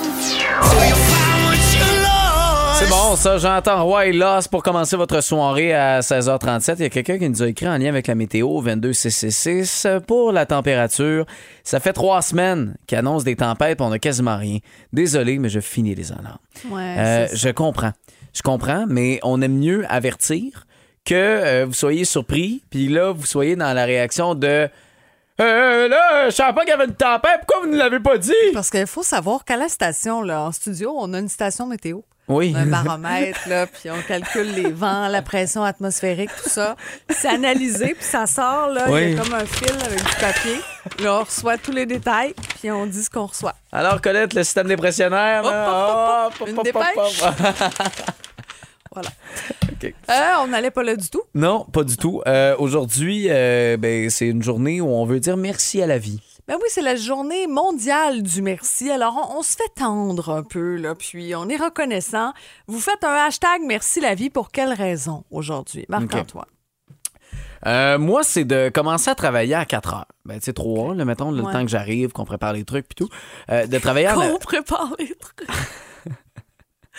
C'est 2.79 2.89
bon, 2.89 3.15
ça. 3.17 3.37
J'entends 3.37 3.85
Roy 3.85 4.07
et 4.07 4.13
Lost 4.15 4.49
pour 4.49 4.63
commencer 4.63 4.97
votre 4.97 5.21
soirée 5.21 5.75
à 5.75 6.01
16h37. 6.01 6.77
Il 6.79 6.83
y 6.83 6.87
a 6.87 6.89
quelqu'un 6.89 7.19
qui 7.19 7.29
nous 7.29 7.43
a 7.43 7.49
écrit 7.49 7.69
en 7.69 7.77
lien 7.77 7.91
avec 7.91 8.07
la 8.07 8.15
météo 8.15 8.63
22666 8.63 9.87
pour 10.07 10.33
la 10.33 10.47
température. 10.47 11.27
Ça 11.63 11.79
fait 11.81 11.93
trois 11.93 12.23
semaines 12.23 12.77
qu'il 12.87 12.97
annonce 12.97 13.23
des 13.25 13.37
tempêtes, 13.37 13.83
on 13.83 13.93
a 13.93 13.99
quasiment 13.99 14.39
rien. 14.39 14.59
Désolé, 14.95 15.39
mais 15.39 15.51
je 15.51 15.61
finis 15.61 15.95
les 15.95 16.11
alarmes. 16.11 16.39
Ouais, 16.71 16.95
Euh, 16.99 17.27
je 17.35 17.51
comprends. 17.51 17.93
Je 18.33 18.43
comprends, 18.43 18.87
mais 18.89 19.21
on 19.23 19.41
aime 19.43 19.59
mieux 19.59 19.85
avertir 19.89 20.67
que 21.05 21.15
euh, 21.15 21.65
vous 21.67 21.73
soyez 21.75 22.05
surpris, 22.05 22.63
puis 22.71 22.89
là, 22.89 23.13
vous 23.13 23.27
soyez 23.27 23.57
dans 23.57 23.73
la 23.73 23.85
réaction 23.85 24.35
de 24.35 24.69
Euh, 25.41 25.89
là, 25.89 26.27
je 26.29 26.35
savais 26.35 26.53
pas 26.53 26.61
qu'il 26.63 26.71
y 26.71 26.73
avait 26.73 26.85
une 26.85 26.95
tempête, 26.95 27.41
pourquoi 27.47 27.67
vous 27.67 27.73
ne 27.73 27.79
l'avez 27.79 28.01
pas 28.01 28.19
dit? 28.19 28.33
Parce 28.53 28.69
qu'il 28.71 28.87
faut 28.87 29.03
savoir 29.03 29.45
qu'à 29.45 29.57
la 29.57 29.69
station, 29.69 30.23
là, 30.23 30.43
en 30.43 30.53
studio, 30.53 30.95
on 30.99 31.13
a 31.15 31.19
une 31.19 31.29
station 31.29 31.67
météo. 31.67 32.01
Oui. 32.29 32.55
Un 32.57 32.67
baromètre, 32.67 33.41
là, 33.49 33.67
puis 33.67 33.91
on 33.91 34.01
calcule 34.07 34.53
les 34.53 34.71
vents, 34.71 35.09
la 35.09 35.21
pression 35.21 35.65
atmosphérique, 35.65 36.31
tout 36.41 36.49
ça. 36.49 36.77
C'est 37.09 37.27
analysé, 37.29 37.95
puis 37.95 38.05
ça 38.05 38.27
sort, 38.27 38.69
là, 38.69 38.85
il 39.01 39.15
y 39.15 39.19
a 39.19 39.21
comme 39.23 39.35
un 39.35 39.45
fil 39.45 39.73
avec 39.85 39.99
du 39.99 40.15
papier. 40.21 40.61
Là, 41.03 41.15
on 41.17 41.25
reçoit 41.25 41.59
tous 41.59 41.73
les 41.73 41.87
détails, 41.87 42.35
puis 42.61 42.71
on 42.71 42.87
dit 42.87 43.03
ce 43.03 43.11
qu'on 43.11 43.27
reçoit. 43.27 43.55
Alors, 43.73 44.01
Colette, 44.01 44.35
le 44.35 44.45
système 44.45 44.69
dépressionnaire. 44.69 45.43
Hop, 45.45 45.53
hop, 45.53 45.69
hop, 45.69 46.33
hop. 46.35 46.41
hop, 46.43 46.49
Une 46.49 46.59
hop, 46.59 46.67
hop, 46.67 46.85
dépêche? 46.95 47.23
hop. 47.23 47.35
Voilà. 48.93 49.11
Euh, 50.11 50.13
on 50.43 50.49
n'allait 50.49 50.71
pas 50.71 50.83
là 50.83 50.95
du 50.95 51.09
tout. 51.09 51.23
Non, 51.35 51.65
pas 51.65 51.85
du 51.85 51.97
tout. 51.97 52.21
Euh, 52.27 52.55
Aujourd'hui, 52.59 53.29
euh, 53.31 53.79
ben, 53.79 54.11
c'est 54.11 54.27
une 54.27 54.43
journée 54.43 54.83
où 54.83 54.89
on 54.89 55.07
veut 55.07 55.21
dire 55.21 55.39
merci 55.39 55.81
à 55.81 55.87
la 55.87 55.97
vie. 55.97 56.21
Ben 56.47 56.57
oui, 56.57 56.69
c'est 56.69 56.83
la 56.83 56.97
journée 56.97 57.47
mondiale 57.47 58.23
du 58.23 58.43
merci. 58.43 58.91
Alors, 58.91 59.31
on, 59.33 59.39
on 59.39 59.43
se 59.43 59.57
fait 59.57 59.73
tendre 59.75 60.29
un 60.35 60.43
peu, 60.43 60.77
là, 60.77 60.95
puis 60.95 61.35
on 61.35 61.49
est 61.49 61.57
reconnaissant. 61.57 62.35
Vous 62.67 62.79
faites 62.81 63.05
un 63.05 63.15
hashtag 63.27 63.63
merci 63.67 64.01
la 64.01 64.15
vie 64.15 64.29
pour 64.29 64.51
quelle 64.51 64.75
raison 64.75 65.25
aujourd'hui? 65.31 65.87
Marc-Antoine. 65.89 66.45
Euh, 67.67 67.99
moi, 67.99 68.23
c'est 68.23 68.45
de 68.45 68.71
commencer 68.75 69.09
à 69.11 69.15
travailler 69.15 69.55
à 69.55 69.65
4 69.65 69.95
heures. 69.95 70.07
Ben, 70.27 70.39
tu 70.39 70.45
sais, 70.47 70.53
3 70.53 70.89
heures, 70.89 70.95
là, 70.95 71.05
mettons, 71.07 71.31
le 71.31 71.43
Ouais. 71.43 71.53
temps 71.53 71.63
que 71.63 71.71
j'arrive, 71.71 72.11
qu'on 72.13 72.25
prépare 72.27 72.53
les 72.53 72.65
trucs, 72.65 72.87
puis 72.87 72.97
tout. 72.97 73.09
Euh, 73.51 73.67
de 73.67 73.79
travailler 73.79 74.07
à... 74.09 74.15
Qu'on 74.15 74.37
prépare 74.39 74.93
les 74.99 75.15
trucs. 75.15 75.49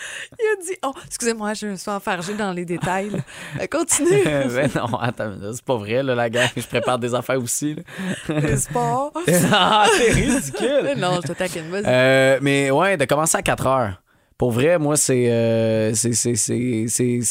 Il 0.38 0.44
a 0.44 0.64
dit, 0.64 0.78
oh, 0.82 0.92
excusez-moi, 1.06 1.54
je 1.54 1.66
me 1.66 1.76
suis 1.76 1.90
enfargée 1.90 2.34
dans 2.34 2.52
les 2.52 2.64
détails. 2.64 3.10
là. 3.10 3.66
Continue. 3.68 4.24
ben 4.24 4.70
non, 4.74 4.98
attends, 4.98 5.32
c'est 5.52 5.64
pas 5.64 5.76
vrai, 5.76 6.02
là, 6.02 6.14
la 6.14 6.30
gang. 6.30 6.48
Je 6.56 6.66
prépare 6.66 6.98
des 6.98 7.14
affaires 7.14 7.40
aussi. 7.40 7.74
là. 7.74 8.40
Les 8.40 8.56
sports. 8.56 9.12
ah, 9.52 9.86
c'est 9.96 10.12
ridicule. 10.12 10.94
non, 10.96 11.20
je 11.22 11.28
te 11.28 11.32
taquine. 11.32 11.70
Vas-y. 11.70 11.84
Euh, 11.86 12.38
mais 12.42 12.70
ouais, 12.70 12.96
de 12.96 13.04
commencer 13.04 13.38
à 13.38 13.42
4 13.42 13.66
heures. 13.66 14.01
Pour 14.42 14.50
vrai, 14.50 14.76
moi, 14.76 14.96
c'est 14.96 15.30
euh, 15.30 15.94
c'est 15.94 16.14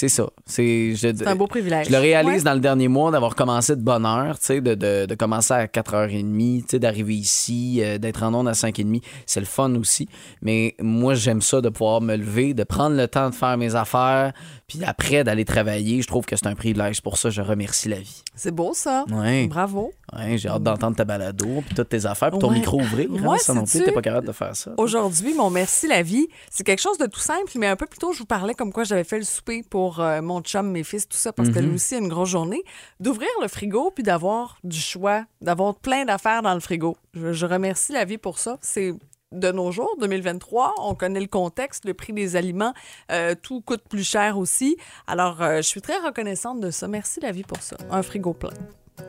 ça. 0.07 0.29
C'est 0.45 1.27
un 1.27 1.35
beau 1.35 1.45
privilège. 1.47 1.87
Je 1.87 1.91
le 1.91 1.97
réalise 1.97 2.31
Ouais. 2.31 2.41
dans 2.43 2.53
le 2.53 2.61
dernier 2.61 2.87
mois 2.87 3.11
d'avoir 3.11 3.35
commencé 3.35 3.75
de 3.75 3.81
bonne 3.81 4.05
heure, 4.05 4.39
tu 4.39 4.45
sais, 4.45 4.61
de, 4.61 4.75
de, 4.75 5.05
de 5.07 5.15
commencer 5.15 5.53
à 5.53 5.65
4h30, 5.67 6.61
tu 6.61 6.65
sais, 6.69 6.79
d'arriver 6.79 7.15
ici, 7.15 7.81
euh, 7.83 7.97
d'être 7.97 8.23
en 8.23 8.33
onde 8.33 8.47
à 8.47 8.53
5h30. 8.53 9.01
C'est 9.25 9.41
le 9.41 9.45
fun 9.45 9.75
aussi. 9.75 10.07
Mais 10.41 10.73
moi, 10.79 11.13
j'aime 11.13 11.41
ça 11.41 11.59
de 11.59 11.67
pouvoir 11.67 11.99
me 11.99 12.15
lever, 12.15 12.53
de 12.53 12.63
prendre 12.63 12.95
le 12.95 13.09
temps 13.09 13.29
de 13.29 13.35
faire 13.35 13.57
mes 13.57 13.75
affaires, 13.75 14.31
puis 14.69 14.79
après 14.85 15.25
d'aller 15.25 15.43
travailler. 15.43 16.01
Je 16.01 16.07
trouve 16.07 16.25
que 16.25 16.37
c'est 16.37 16.47
un 16.47 16.55
privilège. 16.55 17.01
Pour 17.01 17.17
ça, 17.17 17.29
je 17.29 17.41
remercie 17.41 17.89
la 17.89 17.99
vie. 17.99 18.23
C'est 18.37 18.55
beau, 18.55 18.71
ça. 18.73 19.03
Ouais. 19.11 19.47
Bravo. 19.47 19.91
Ouais, 20.17 20.37
j'ai 20.37 20.47
hâte 20.47 20.63
d'entendre 20.63 20.95
ta 20.95 21.03
balado, 21.03 21.45
puis 21.65 21.75
toutes 21.75 21.89
tes 21.89 22.05
affaires, 22.05 22.29
puis 22.31 22.39
ton 22.39 22.51
micro 22.51 22.79
ouvrir. 22.79 23.09
hein, 23.13 23.19
Moi, 23.21 23.37
ça 23.37 23.53
non 23.53 23.65
plus, 23.65 23.83
t'es 23.83 23.91
pas 23.91 24.01
capable 24.01 24.27
de 24.27 24.31
faire 24.31 24.55
ça. 24.55 24.71
Aujourd'hui, 24.77 25.33
mon 25.33 25.49
merci 25.49 25.87
la 25.87 26.03
vie, 26.03 26.27
c'est 26.49 26.63
quelque 26.65 26.81
chose 26.81 26.97
de 27.01 27.11
tout 27.11 27.19
simple, 27.19 27.51
mais 27.57 27.67
un 27.67 27.75
peu 27.75 27.85
plus 27.85 27.99
tôt, 27.99 28.13
je 28.13 28.19
vous 28.19 28.25
parlais 28.25 28.53
comme 28.53 28.71
quoi 28.71 28.83
j'avais 28.83 29.03
fait 29.03 29.17
le 29.17 29.25
souper 29.25 29.63
pour 29.63 29.99
euh, 29.99 30.21
mon 30.21 30.41
chum, 30.41 30.69
mes 30.71 30.83
fils, 30.83 31.07
tout 31.07 31.17
ça, 31.17 31.33
parce 31.33 31.49
que 31.49 31.59
lui 31.59 31.75
aussi 31.75 31.95
a 31.95 31.97
une 31.97 32.07
grosse 32.07 32.29
journée. 32.29 32.63
D'ouvrir 32.99 33.29
le 33.41 33.47
frigo 33.47 33.91
puis 33.91 34.03
d'avoir 34.03 34.57
du 34.63 34.79
choix, 34.79 35.25
d'avoir 35.41 35.75
plein 35.75 36.05
d'affaires 36.05 36.41
dans 36.41 36.53
le 36.53 36.59
frigo. 36.59 36.97
Je, 37.13 37.33
je 37.33 37.45
remercie 37.45 37.91
la 37.91 38.05
vie 38.05 38.17
pour 38.17 38.39
ça. 38.39 38.57
C'est 38.61 38.93
de 39.31 39.51
nos 39.51 39.71
jours, 39.71 39.95
2023, 39.99 40.75
on 40.79 40.95
connaît 40.95 41.21
le 41.21 41.27
contexte, 41.27 41.85
le 41.85 41.93
prix 41.93 42.13
des 42.13 42.35
aliments, 42.35 42.73
euh, 43.11 43.33
tout 43.41 43.61
coûte 43.61 43.83
plus 43.89 44.03
cher 44.03 44.37
aussi. 44.37 44.77
Alors, 45.07 45.41
euh, 45.41 45.57
je 45.57 45.61
suis 45.61 45.81
très 45.81 45.97
reconnaissante 45.97 46.59
de 46.59 46.69
ça. 46.69 46.87
Merci 46.87 47.19
la 47.21 47.31
vie 47.31 47.43
pour 47.43 47.61
ça. 47.61 47.77
Un 47.89 48.03
frigo 48.03 48.33
plein. 48.33 48.51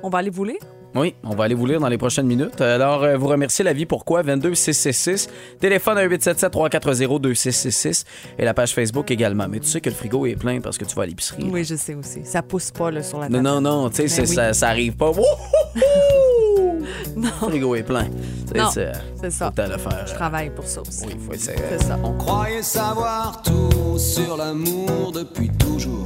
On 0.02 0.08
va 0.10 0.18
aller 0.18 0.30
vous 0.30 0.44
lire? 0.44 0.58
Oui, 0.94 1.14
on 1.24 1.34
va 1.34 1.44
aller 1.44 1.54
vous 1.54 1.64
lire 1.64 1.80
dans 1.80 1.88
les 1.88 1.96
prochaines 1.96 2.26
minutes. 2.26 2.60
Alors, 2.60 3.02
euh, 3.02 3.16
vous 3.16 3.26
remerciez 3.26 3.64
la 3.64 3.72
vie 3.72 3.86
pourquoi? 3.86 4.20
22 4.20 4.54
666 4.54 5.26
téléphone 5.58 5.96
à 5.96 6.02
877 6.02 6.50
340 6.52 7.22
2666 7.22 8.04
et 8.38 8.44
la 8.44 8.52
page 8.52 8.74
Facebook 8.74 9.10
également. 9.10 9.48
Mais 9.48 9.58
tu 9.60 9.68
sais 9.68 9.80
que 9.80 9.88
le 9.88 9.94
frigo 9.94 10.26
est 10.26 10.36
plein 10.36 10.60
parce 10.60 10.76
que 10.76 10.84
tu 10.84 10.94
vas 10.94 11.04
à 11.04 11.06
l'épicerie. 11.06 11.48
Oui, 11.50 11.64
je 11.64 11.76
sais 11.76 11.94
aussi. 11.94 12.20
Ça 12.24 12.42
pousse 12.42 12.70
pas 12.70 12.90
là, 12.90 13.02
sur 13.02 13.18
la 13.20 13.30
Non, 13.30 13.42
table. 13.42 13.44
non, 13.48 13.60
non, 13.62 13.88
tu 13.88 13.96
sais, 13.96 14.08
c'est- 14.08 14.22
Ben 14.22 14.28
oui. 14.28 14.34
ça, 14.34 14.52
ça 14.52 14.68
arrive 14.68 14.94
pas. 14.96 15.10
Wouhouhou! 15.12 16.82
Le 17.16 17.28
frigo 17.28 17.74
est 17.74 17.82
plein. 17.84 18.08
Non, 18.54 18.68
c'est 18.70 18.92
c'est 19.20 19.30
ça. 19.30 19.50
faut 19.56 19.62
le 19.62 19.78
faire. 19.78 20.06
Je 20.06 20.14
travaille 20.14 20.50
pour 20.50 20.66
ça 20.66 20.82
aussi. 20.82 21.06
Oui, 21.06 21.14
faut 21.26 21.32
essayer. 21.32 21.56
C'est 21.70 21.84
ça. 21.84 21.98
On 22.04 22.12
croyait 22.12 22.62
savoir 22.62 23.40
tout 23.42 23.98
sur 23.98 24.36
l'amour 24.36 25.12
depuis 25.12 25.48
toujours. 25.58 26.04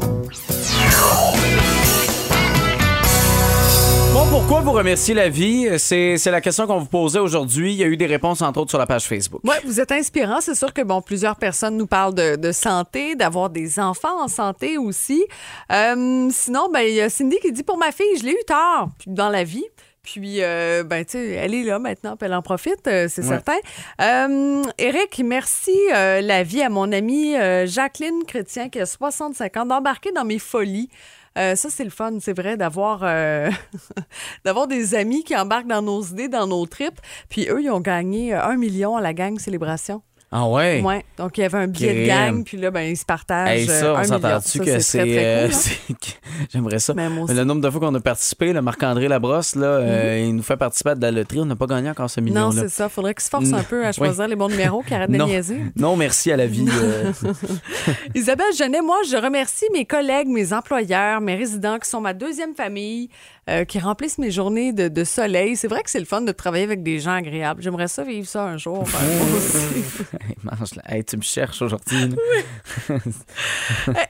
Pourquoi 4.31 4.61
vous 4.61 4.73
remerciez 4.73 5.15
la 5.15 5.29
vie? 5.29 5.69
C'est 5.79 6.19
c'est 6.19 6.31
la 6.31 6.41
question 6.41 6.67
qu'on 6.67 6.79
vous 6.79 6.87
posait 6.87 7.19
aujourd'hui. 7.19 7.73
Il 7.73 7.79
y 7.79 7.85
a 7.85 7.87
eu 7.87 7.97
des 7.97 8.07
réponses, 8.07 8.43
entre 8.43 8.61
autres, 8.61 8.71
sur 8.71 8.79
la 8.79 8.87
page 8.87 9.05
Facebook. 9.05 9.41
Oui, 9.45 9.55
vous 9.65 9.81
êtes 9.81 9.93
inspirant. 9.93 10.41
C'est 10.41 10.55
sûr 10.55 10.73
que 10.75 10.83
bon, 10.83 11.01
plusieurs 11.01 11.37
personnes 11.37 11.77
nous 11.77 11.87
parlent 11.87 12.15
de, 12.15 12.37
de 12.37 12.53
santé, 12.53 13.15
d'avoir 13.17 13.51
des 13.51 13.79
enfants 13.81 14.23
en 14.23 14.29
santé 14.29 14.79
aussi. 14.79 15.25
Euh, 15.73 16.29
sinon, 16.33 16.69
ben, 16.73 16.81
il 16.81 16.95
y 16.95 17.01
a 17.01 17.09
Cindy 17.09 17.39
qui 17.41 17.53
dit 17.53 17.63
pour 17.63 17.79
ma 17.79 17.93
fille, 17.93 18.19
je 18.19 18.25
l'ai 18.25 18.33
eu 18.33 18.45
tard 18.47 18.89
dans 19.07 19.29
la 19.31 19.45
vie. 19.45 19.65
Puis, 20.03 20.37
euh, 20.43 20.85
ben, 20.85 21.05
tu 21.05 21.13
sais, 21.13 21.31
elle 21.31 21.53
est 21.53 21.65
là 21.65 21.81
maintenant, 21.81 22.17
puis 22.17 22.27
elle 22.27 22.35
en 22.35 22.43
profite, 22.43 22.87
euh, 22.87 23.09
c'est 23.11 23.23
Ouais. 23.23 23.29
certain. 23.29 23.57
Euh, 24.01 24.63
Eric, 24.79 25.21
merci 25.25 25.75
euh, 25.93 26.21
la 26.21 26.45
vie 26.45 26.63
à 26.63 26.69
mon 26.69 26.93
amie 26.93 27.35
euh, 27.37 27.67
Jacqueline 27.67 28.23
Chrétien, 28.25 28.69
qui 28.69 28.79
a 28.79 28.87
65 28.87 29.57
ans, 29.57 29.67
d'embarquer 29.67 30.13
dans 30.13 30.25
mes 30.25 30.39
folies. 30.39 30.89
Euh, 31.37 31.55
ça, 31.55 31.69
c'est 31.71 31.85
le 31.85 31.91
fun, 31.91 32.19
c'est 32.21 32.37
vrai, 32.37 32.57
d'avoir 32.57 33.01
euh, 33.03 33.51
d'avoir 34.45 34.67
des 34.67 34.95
amis 34.95 35.23
qui 35.23 35.37
embarquent 35.37 35.67
dans 35.67 35.83
nos 35.83 36.03
idées, 36.03 36.29
dans 36.29 36.47
nos 36.47 36.65
tripes. 36.67 37.01
Puis 37.29 37.49
eux, 37.49 37.63
ils 37.63 37.71
ont 37.71 37.81
gagné 37.81 38.35
euh, 38.35 38.43
un 38.43 38.57
million 38.57 38.97
à 38.97 39.01
la 39.01 39.13
gang 39.13 39.39
célébration. 39.39 40.03
Ah 40.39 40.47
ouais? 40.49 40.83
Ouais. 40.85 41.03
Donc, 41.17 41.39
il 41.39 41.41
y 41.41 41.45
avait 41.45 41.57
un 41.57 41.67
billet 41.67 42.03
de 42.03 42.07
gang, 42.07 42.45
puis 42.45 42.59
là, 42.59 42.71
ben, 42.71 42.83
ils 42.83 42.97
se 42.97 43.07
partagent. 43.07 43.59
Hey, 43.61 43.67
ça, 43.67 43.95
on 43.95 43.97
million. 44.01 44.05
s'entend-tu 44.05 44.59
que 44.61 44.79
c'est. 44.81 45.51
cool, 45.89 45.97
J'aimerais 46.53 46.79
ça. 46.79 46.93
Mais. 46.93 47.09
Le 47.09 47.45
nombre 47.45 47.63
de 47.63 47.71
fois 47.71 47.81
qu'on 47.81 47.95
a 47.95 48.01
participé, 48.01 48.53
le 48.53 48.61
Marc-André 48.61 49.09
Labrosse, 49.09 49.55
là, 49.55 49.67
euh, 49.67 50.25
il 50.29 50.37
nous 50.37 50.43
fait 50.43 50.59
participer 50.59 50.91
à 50.91 50.95
de 50.95 51.01
la 51.01 51.11
loterie. 51.11 51.41
On 51.41 51.47
n'a 51.47 51.57
pas 51.57 51.65
gagné 51.67 51.89
encore 51.89 52.11
ce 52.11 52.21
Mhm. 52.21 52.33
Non, 52.35 52.51
c'est 52.51 52.69
ça. 52.69 52.91
Faudrait 52.91 53.15
qu'ils 53.15 53.25
se 53.25 53.31
forcent 53.31 53.53
un 53.55 53.63
peu 53.63 53.83
à 53.85 53.89
Oui. 53.89 53.95
choisir 53.95 54.29
les 54.29 54.37
bons 54.37 54.49
numéros, 54.49 54.83
qui 54.83 54.93
arrêtent 54.93 55.11
de 55.11 55.17
non. 55.17 55.27
niaiser. 55.27 55.59
non, 55.75 55.97
merci 55.97 56.31
à 56.31 56.37
la 56.37 56.47
vie. 56.47 56.67
euh. 56.71 57.13
Isabelle 58.15 58.53
Genet, 58.59 58.83
moi, 58.83 58.99
je 59.11 59.17
remercie 59.17 59.67
mes 59.73 59.87
collègues, 59.87 60.29
mes 60.29 60.53
employeurs, 60.53 61.21
mes 61.23 61.37
résidents 61.37 61.79
qui 61.79 61.89
sont 61.89 62.01
ma 62.03 62.13
deuxième 62.13 62.55
famille, 62.55 63.09
euh, 63.49 63.65
qui 63.65 63.79
remplissent 63.79 64.19
mes 64.19 64.31
journées 64.31 64.73
de, 64.73 64.89
de 64.89 65.05
soleil. 65.05 65.57
C'est 65.57 65.69
vrai 65.69 65.83
que 65.83 65.91
c'est 65.91 66.01
le 66.01 66.05
fun 66.05 66.21
de 66.23 66.33
travailler 66.33 66.65
avec 66.65 66.83
des 66.83 66.99
gens 67.01 67.13
agréables. 67.13 67.63
J'aimerais 67.63 67.89
ça 67.89 68.03
vivre 68.05 68.27
ça 68.27 68.45
un 68.45 68.57
jour. 68.57 68.85
euh. 68.85 69.81
Hey, 70.29 70.37
mange-la. 70.43 70.83
Hey, 70.95 71.05
tu 71.05 71.17
me 71.17 71.23
cherches 71.23 71.63
aujourd'hui. 71.63 72.11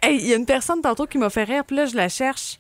Hey, 0.03 0.17
Il 0.21 0.27
y 0.27 0.33
a 0.33 0.37
une 0.37 0.47
personne 0.47 0.81
tantôt 0.81 1.07
qui 1.07 1.19
m'a 1.19 1.31
fait 1.31 1.45
rire, 1.45 1.65
puis 1.67 1.77
là, 1.77 1.87
je 1.87 1.97
la 1.97 2.09
cherche. 2.09 2.59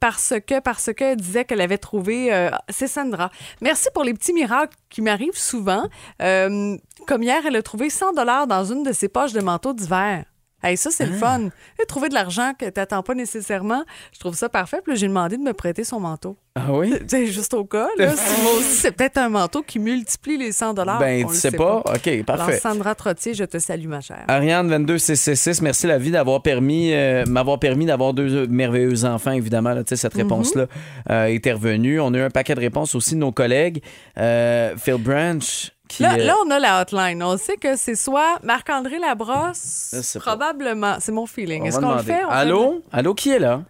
Parce 0.00 0.34
que, 0.46 0.60
parce 0.60 0.90
que 0.96 1.02
elle 1.02 1.16
disait 1.16 1.44
qu'elle 1.44 1.60
avait 1.60 1.76
trouvé. 1.78 2.32
euh, 2.32 2.50
c'est 2.68 2.86
Sandra. 2.86 3.32
Merci 3.60 3.88
pour 3.92 4.04
les 4.04 4.14
petits 4.14 4.32
miracles 4.32 4.76
qui 4.90 5.02
m'arrivent 5.02 5.36
souvent. 5.36 5.88
Euh, 6.22 6.76
comme 7.08 7.22
hier, 7.24 7.42
elle 7.44 7.56
a 7.56 7.62
trouvé 7.62 7.90
100 7.90 8.12
dollars 8.12 8.46
dans 8.46 8.64
une 8.64 8.84
de 8.84 8.92
ses 8.92 9.08
poches 9.08 9.32
de 9.32 9.40
manteau 9.40 9.72
d'hiver. 9.72 10.24
Hey, 10.62 10.76
ça, 10.76 10.90
c'est 10.90 11.06
le 11.06 11.12
fun. 11.12 11.48
Et 11.80 11.86
trouver 11.86 12.08
de 12.08 12.14
l'argent 12.14 12.52
que 12.58 12.64
tu 12.64 12.72
n'attends 12.76 13.02
pas 13.02 13.14
nécessairement, 13.14 13.84
je 14.12 14.18
trouve 14.18 14.34
ça 14.34 14.48
parfait. 14.48 14.78
Puis 14.84 14.96
j'ai 14.96 15.06
demandé 15.06 15.36
de 15.36 15.42
me 15.42 15.52
prêter 15.52 15.84
son 15.84 16.00
manteau. 16.00 16.36
Ah 16.56 16.72
oui? 16.72 16.92
Sais, 17.06 17.26
juste 17.26 17.54
au 17.54 17.64
cas. 17.64 17.86
Là, 17.96 18.16
si 18.16 18.42
moi 18.42 18.52
aussi, 18.54 18.74
c'est 18.74 18.90
peut-être 18.90 19.18
un 19.18 19.28
manteau 19.28 19.62
qui 19.62 19.78
multiplie 19.78 20.36
les 20.36 20.50
100 20.50 20.74
dollars. 20.74 20.98
Ben, 20.98 21.26
tu 21.28 21.34
sais 21.34 21.52
pas? 21.52 21.76
OK, 21.86 22.06
Alors, 22.08 22.24
parfait. 22.24 22.58
Sandra 22.58 22.94
Trottier, 22.96 23.34
je 23.34 23.44
te 23.44 23.58
salue, 23.58 23.86
ma 23.86 24.00
chère. 24.00 24.24
Ariane 24.26 24.68
22666, 24.68 25.62
merci 25.62 25.86
la 25.86 25.98
vie 25.98 26.10
d'avoir 26.10 26.42
permis 26.42 26.92
euh, 26.92 27.24
m'avoir 27.26 27.60
permis 27.60 27.86
d'avoir 27.86 28.12
deux 28.12 28.46
merveilleux 28.48 29.04
enfants 29.04 29.32
évidemment 29.32 29.70
là, 29.74 29.84
tu 29.84 29.90
sais, 29.90 29.96
cette 29.96 30.14
Mhm. 30.16 30.22
réponse 30.22 30.54
là 30.56 31.28
était 31.30 31.52
revenue. 31.52 32.00
On 32.00 32.12
a 32.14 32.18
eu 32.18 32.22
un 32.22 32.30
paquet 32.30 32.54
de 32.56 32.60
réponses 32.60 32.94
aussi 32.96 33.14
de 33.14 33.20
nos 33.20 33.32
collègues 33.32 33.80
Euh, 34.18 34.74
Phil 34.76 34.94
Branch 34.96 35.70
qui 35.88 36.02
Là, 36.02 36.14
euh, 36.14 36.24
là, 36.24 36.34
on 36.46 36.50
a 36.50 36.58
la 36.58 36.80
hotline. 36.82 37.22
On 37.22 37.36
sait 37.36 37.56
que 37.56 37.76
c'est 37.76 37.94
soit 37.94 38.38
Marc-André 38.42 38.98
Labrosse, 38.98 40.16
probablement. 40.20 40.96
C'est 41.00 41.12
mon 41.12 41.26
feeling. 41.26 41.64
Est-ce 41.66 41.80
qu'on 41.80 41.94
le 41.94 41.98
fait? 42.02 42.24
On 42.24 42.28
fait 42.30 42.34
Allô 42.36 42.82
Allô 42.92 43.14
qui 43.14 43.30
est 43.30 43.38
là? 43.38 43.62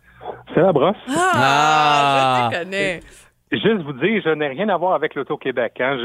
C'est 0.54 0.60
la 0.60 0.72
brosse. 0.72 0.96
Ah, 1.08 1.32
Ah! 1.34 2.50
je 2.52 2.56
te 2.58 2.62
connais. 2.64 3.00
Juste 3.50 3.82
vous 3.82 3.92
dire, 3.94 4.20
je 4.24 4.30
n'ai 4.34 4.48
rien 4.48 4.68
à 4.68 4.76
voir 4.76 4.92
avec 4.94 5.14
l'Auto-Québec. 5.14 5.80
Hein. 5.80 5.96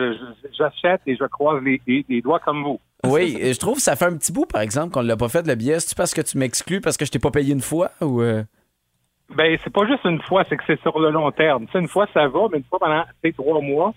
J'achète 0.57 1.01
et 1.05 1.15
je 1.17 1.25
croise 1.25 1.61
les, 1.61 1.81
les- 1.85 2.05
les 2.07 2.21
doigts 2.21 2.39
comme 2.39 2.63
vous. 2.63 2.79
Oui, 3.05 3.35
et 3.37 3.53
je 3.53 3.59
trouve 3.59 3.75
que 3.75 3.81
ça 3.81 3.97
fait 3.97 4.05
un 4.05 4.15
petit 4.15 4.31
bout 4.31 4.45
par 4.45 4.61
exemple 4.61 4.91
qu'on 4.93 5.01
l'a 5.01 5.17
pas 5.17 5.27
fait 5.27 5.45
le 5.45 5.55
billet. 5.55 5.79
C'est 5.81 5.97
parce 5.97 6.13
que 6.13 6.21
tu 6.21 6.37
m'exclus 6.37 6.79
parce 6.79 6.95
que 6.95 7.03
je 7.03 7.11
t'ai 7.11 7.19
pas 7.19 7.31
payé 7.31 7.51
une 7.53 7.59
fois 7.61 7.91
ou 7.99 8.21
euh? 8.21 8.43
Ben, 9.35 9.57
c'est 9.63 9.73
pas 9.73 9.85
juste 9.87 10.05
une 10.05 10.21
fois, 10.21 10.45
c'est 10.47 10.55
que 10.55 10.63
c'est 10.67 10.79
sur 10.81 10.97
le 10.99 11.09
long 11.09 11.29
terme. 11.31 11.65
Tu 11.65 11.71
sais, 11.73 11.79
une 11.79 11.87
fois, 11.89 12.07
ça 12.13 12.27
va, 12.27 12.47
mais 12.51 12.59
une 12.59 12.63
fois 12.63 12.79
pendant 12.79 13.03
trois 13.37 13.61
mois, 13.61 13.93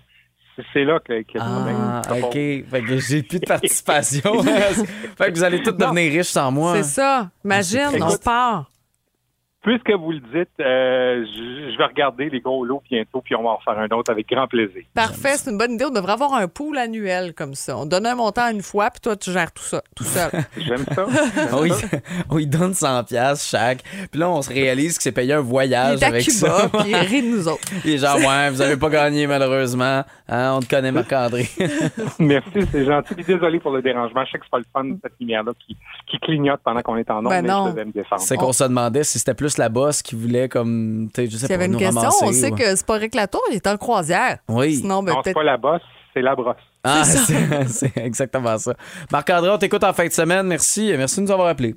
c'est- 0.73 0.85
là 0.85 0.99
que, 1.01 1.23
que 1.23 1.35
le 1.35 1.41
problème. 1.41 1.77
Ah, 1.81 2.03
OK. 2.23 2.33
Fait 2.33 2.83
que 2.87 2.99
j'ai 2.99 3.23
plus 3.23 3.41
de 3.41 3.47
participation. 3.47 4.43
fait 5.19 5.31
que 5.31 5.35
vous 5.35 5.45
allez 5.45 5.63
tous 5.63 5.73
devenir 5.73 6.13
riches 6.13 6.29
sans 6.29 6.51
moi. 6.51 6.75
C'est 6.77 6.83
ça. 6.85 7.31
Imagine, 7.45 8.03
on 8.03 8.17
part. 8.17 8.71
Puisque 9.67 9.91
vous 9.91 10.13
le 10.13 10.21
dites, 10.21 10.49
euh, 10.61 11.25
je, 11.27 11.77
vais 11.77 11.85
regarder 11.85 12.31
les 12.31 12.39
gros 12.39 12.65
lots 12.65 12.81
bientôt, 12.89 13.21
puis 13.21 13.35
on 13.35 13.43
va 13.43 13.51
en 13.51 13.59
faire 13.59 13.77
un 13.77 13.89
autre 13.89 14.13
avec 14.13 14.29
grand 14.29 14.47
plaisir. 14.47 14.85
Parfait, 14.95 15.37
c'est 15.37 15.51
une 15.51 15.59
bonne 15.59 15.73
idée. 15.73 15.85
On 15.85 15.91
devrait 15.91 16.13
avoir 16.13 16.35
un 16.35 16.47
pool 16.47 16.79
annuel 16.79 17.35
comme 17.35 17.57
ça. 17.57 17.77
On 17.77 17.85
donne 17.85 18.07
un 18.07 18.15
montant 18.15 18.49
une 18.49 18.63
fois, 18.63 18.91
puis 18.93 19.01
toi, 19.01 19.17
tu 19.17 19.33
gères 19.33 19.51
tout 19.51 19.65
ça, 19.65 19.83
tout 19.97 20.05
seul. 20.05 20.31
J'aime 20.57 20.85
ça. 20.95 21.07
Oui, 21.61 21.73
on 22.31 22.37
lui 22.37 22.47
donne 22.47 22.75
100 22.75 23.05
pièces 23.05 23.49
chaque. 23.49 23.83
Puis 24.13 24.21
là, 24.21 24.31
on 24.31 24.41
se 24.41 24.51
réalise 24.53 24.99
qu'il 24.99 25.03
s'est 25.03 25.11
payé 25.13 25.33
un 25.33 25.41
Il 25.41 25.47
voyage 25.47 26.01
est 26.01 26.05
à 26.05 26.09
avec 26.09 26.25
Cuba, 26.27 26.49
ça. 26.49 26.69
puis 26.69 26.91
il 26.91 26.95
rit 26.97 27.23
de 27.23 27.37
nous 27.37 27.49
autres. 27.49 27.63
Il 27.85 27.95
est 27.95 27.99
genre, 27.99 28.19
ouais, 28.19 28.51
vous 28.51 28.61
avez 28.63 28.77
pas 28.77 28.89
gagné 28.89 29.27
malheureusement. 29.27 30.05
Hein, 30.29 30.55
on 30.57 30.61
te 30.61 30.69
connaît, 30.69 30.93
Marc-André. 30.93 31.49
Merci, 32.21 32.61
c'est 32.71 32.85
gentil. 32.85 33.15
Puis 33.15 33.25
désolé 33.25 33.59
pour 33.59 33.73
le 33.73 33.83
dérangement. 33.83 34.25
Je 34.27 34.31
sais 34.33 34.39
que 34.39 34.45
c'est 34.45 34.51
pas 34.51 34.59
le 34.59 34.65
fun, 34.73 34.97
cette 35.03 35.15
lumière-là 35.19 35.53
qui, 35.59 35.77
qui 36.09 36.19
clignote 36.19 36.61
pendant 36.65 36.83
qu'on 36.83 36.97
est 36.97 37.11
en 37.11 37.19
onde, 37.19 37.31
Ben 37.31 37.43
mais 37.43 37.49
non. 37.49 37.67
je 37.67 37.71
devais 37.73 37.85
me 37.85 37.93
défendre. 37.93 38.23
C'est 38.23 38.37
qu'on 38.37 38.53
se 38.53 38.65
demandait 38.65 39.03
si 39.03 39.19
c'était 39.19 39.35
plus 39.35 39.56
la 39.59 39.69
bosse 39.69 40.03
qui 40.03 40.15
voulait, 40.15 40.49
comme, 40.49 41.09
tu 41.15 41.23
sais, 41.25 41.31
je 41.31 41.37
sais 41.37 41.49
pas, 41.49 41.55
avait 41.55 41.67
une 41.67 41.73
nous 41.73 41.79
question, 41.79 42.01
ramasser 42.01 42.25
on 42.25 42.33
sait 42.33 42.53
ou- 42.53 42.55
que 42.57 42.77
c'est 42.77 42.87
pas 42.87 42.95
Rick 42.97 43.15
Latour, 43.15 43.43
il 43.51 43.57
est 43.57 43.67
en 43.67 43.77
croisière. 43.77 44.39
Oui. 44.49 44.77
Sinon, 44.77 45.03
ben, 45.03 45.13
Non, 45.13 45.19
c'est 45.19 45.33
peut-être. 45.33 45.35
pas 45.37 45.43
la 45.45 45.57
bosse, 45.57 45.83
c'est 46.15 46.23
la 46.23 46.35
brosse. 46.35 46.57
Ah, 46.85 47.03
c'est 47.05 47.97
exactement 47.97 48.57
ça. 48.59 48.75
Marc-André, 49.11 49.51
on 49.51 49.59
t'écoute 49.59 49.83
en 49.85 49.93
fin 49.93 50.07
de 50.07 50.13
semaine. 50.13 50.47
Merci. 50.47 50.93
Merci 50.97 51.17
de 51.17 51.23
nous 51.27 51.31
avoir 51.33 51.49
appelés. 51.49 51.75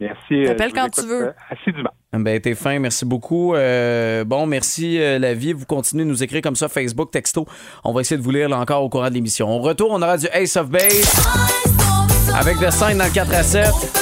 Merci. 0.00 0.42
T'appelles 0.46 0.70
vous 0.70 0.74
quand 0.74 0.88
tu 0.90 1.06
veux. 1.06 1.26
euh, 1.28 1.32
Assidûment. 1.48 1.90
Ben, 2.12 2.40
t'es 2.40 2.56
fin, 2.56 2.78
merci 2.80 3.04
beaucoup. 3.04 3.54
Euh, 3.54 4.24
bon, 4.24 4.46
merci 4.46 5.00
euh, 5.00 5.18
la 5.20 5.32
vie. 5.32 5.52
Vous 5.52 5.64
continuez 5.64 6.02
de 6.04 6.08
nous 6.08 6.24
écrire 6.24 6.42
comme 6.42 6.56
ça, 6.56 6.68
Facebook, 6.68 7.12
texto. 7.12 7.46
On 7.84 7.92
va 7.92 8.00
essayer 8.00 8.16
de 8.18 8.22
vous 8.22 8.32
lire 8.32 8.48
là 8.48 8.58
encore 8.58 8.82
au 8.82 8.88
courant 8.88 9.08
de 9.08 9.14
l'émission. 9.14 9.48
On 9.48 9.60
retourne, 9.60 9.92
on 9.92 10.04
aura 10.04 10.16
du 10.16 10.26
Ace 10.32 10.56
of 10.56 10.68
Base 10.70 11.24
avec 12.34 12.58
The 12.58 12.70
Sign 12.72 12.98
dans 12.98 13.04
le 13.04 13.12
4 13.14 13.32
à 13.34 13.42
7. 13.44 14.01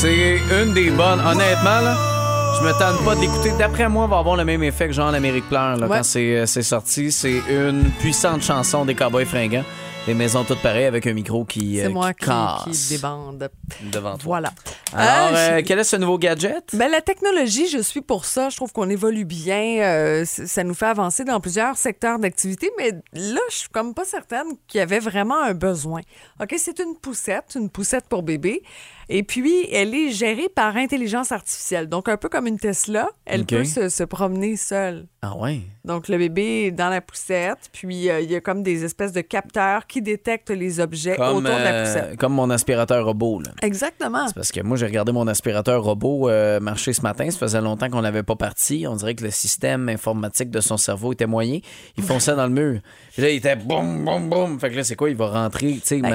C'est 0.00 0.38
une 0.62 0.72
des 0.72 0.90
bonnes. 0.90 1.20
Honnêtement, 1.20 1.80
là, 1.80 1.94
je 2.58 2.64
me 2.64 2.72
tente 2.78 3.04
pas 3.04 3.14
de 3.14 3.20
l'écouter. 3.20 3.50
D'après 3.58 3.88
moi, 3.88 4.04
on 4.04 4.08
va 4.08 4.18
avoir 4.18 4.36
le 4.36 4.44
même 4.44 4.62
effet 4.62 4.86
que 4.86 4.92
genre 4.94 5.10
l'Amérique 5.10 5.48
pleure 5.48 5.76
là, 5.76 5.86
Ouais. 5.86 5.98
quand 5.98 6.02
c'est 6.02 6.36
euh, 6.38 6.46
c'est 6.46 6.62
sorti. 6.62 7.12
C'est 7.12 7.42
une 7.50 7.90
puissante 7.98 8.42
chanson 8.42 8.84
des 8.84 8.94
Cowboys 8.94 9.26
fringants. 9.26 9.64
Les 10.06 10.14
maisons 10.14 10.44
toutes 10.44 10.62
pareilles 10.62 10.86
avec 10.86 11.06
un 11.06 11.12
micro 11.12 11.44
qui, 11.44 11.78
euh, 11.78 11.84
C'est 11.84 11.88
moi 11.90 12.14
qui 12.14 12.24
qui, 12.64 12.70
qui 12.70 12.88
débande. 12.94 13.50
devant 13.92 14.12
toi. 14.16 14.24
Voilà. 14.24 14.52
Alors, 14.94 15.36
Euh, 15.36 15.58
euh, 15.58 15.62
quel 15.64 15.78
est 15.78 15.84
ce 15.84 15.96
nouveau 15.96 16.16
gadget? 16.16 16.64
Ben, 16.72 16.90
la 16.90 17.02
technologie, 17.02 17.68
je 17.68 17.78
suis 17.82 18.00
pour 18.00 18.24
ça. 18.24 18.48
Je 18.48 18.56
trouve 18.56 18.72
qu'on 18.72 18.88
évolue 18.88 19.26
bien. 19.26 20.24
Ça 20.24 20.64
nous 20.64 20.72
fait 20.74 20.86
avancer 20.86 21.24
dans 21.24 21.38
plusieurs 21.38 21.76
secteurs 21.76 22.18
d'activité, 22.18 22.70
mais 22.78 22.92
là, 23.12 23.40
je 23.50 23.56
suis 23.56 23.68
comme 23.68 23.92
pas 23.92 24.06
certaine 24.06 24.46
qu'il 24.66 24.78
y 24.78 24.82
avait 24.82 25.00
vraiment 25.00 25.38
un 25.42 25.52
besoin. 25.52 26.00
OK, 26.40 26.54
c'est 26.56 26.78
une 26.78 26.96
poussette, 26.96 27.52
une 27.54 27.68
poussette 27.68 28.06
pour 28.08 28.22
bébé. 28.22 28.62
Et 29.12 29.24
puis, 29.24 29.66
elle 29.72 29.92
est 29.92 30.10
gérée 30.10 30.48
par 30.48 30.76
intelligence 30.76 31.32
artificielle. 31.32 31.88
Donc, 31.88 32.08
un 32.08 32.16
peu 32.16 32.28
comme 32.28 32.46
une 32.46 32.60
Tesla, 32.60 33.08
elle 33.24 33.44
peut 33.44 33.64
se, 33.64 33.88
se 33.88 34.04
promener 34.04 34.56
seule. 34.56 35.08
Ah 35.22 35.36
ouais? 35.36 35.60
Donc, 35.84 36.08
le 36.08 36.16
bébé 36.16 36.66
est 36.66 36.70
dans 36.70 36.88
la 36.88 37.02
poussette, 37.02 37.68
puis 37.72 38.08
euh, 38.08 38.20
il 38.22 38.30
y 38.30 38.36
a 38.36 38.40
comme 38.40 38.62
des 38.62 38.84
espèces 38.84 39.12
de 39.12 39.20
capteurs 39.20 39.86
qui 39.86 40.00
détectent 40.00 40.48
les 40.50 40.80
objets 40.80 41.16
Comme, 41.16 41.28
autour 41.36 41.42
de 41.42 41.62
la 41.62 41.72
euh, 41.72 41.84
poussette. 41.84 42.16
comme 42.18 42.32
mon 42.32 42.48
aspirateur 42.48 43.04
robot. 43.04 43.40
Là. 43.42 43.50
Exactement. 43.60 44.26
C'est 44.28 44.34
parce 44.34 44.50
que 44.50 44.60
moi, 44.62 44.78
j'ai 44.78 44.86
regardé 44.86 45.12
mon 45.12 45.26
aspirateur 45.26 45.82
robot 45.82 46.30
euh, 46.30 46.58
marcher 46.60 46.94
ce 46.94 47.02
matin. 47.02 47.30
Ça 47.30 47.36
faisait 47.38 47.60
longtemps 47.60 47.90
qu'on 47.90 48.00
n'avait 48.00 48.22
pas 48.22 48.34
parti. 48.36 48.86
On 48.88 48.96
dirait 48.96 49.14
que 49.14 49.22
le 49.24 49.30
système 49.30 49.90
informatique 49.90 50.50
de 50.50 50.60
son 50.60 50.78
cerveau 50.78 51.12
était 51.12 51.26
moyen. 51.26 51.60
Il 51.98 52.02
fonçait 52.04 52.34
dans 52.34 52.46
le 52.46 52.52
mur. 52.52 52.80
Puis 53.12 53.20
là, 53.22 53.28
il 53.28 53.36
était 53.36 53.56
boum, 53.56 54.04
boum, 54.06 54.30
boum. 54.30 54.58
Fait 54.58 54.70
que 54.70 54.76
là, 54.76 54.84
c'est 54.84 54.96
quoi? 54.96 55.10
Il 55.10 55.16
va 55.16 55.28
rentrer. 55.28 55.74
Tu 55.74 55.80
sais, 55.84 56.00
Ben, 56.00 56.12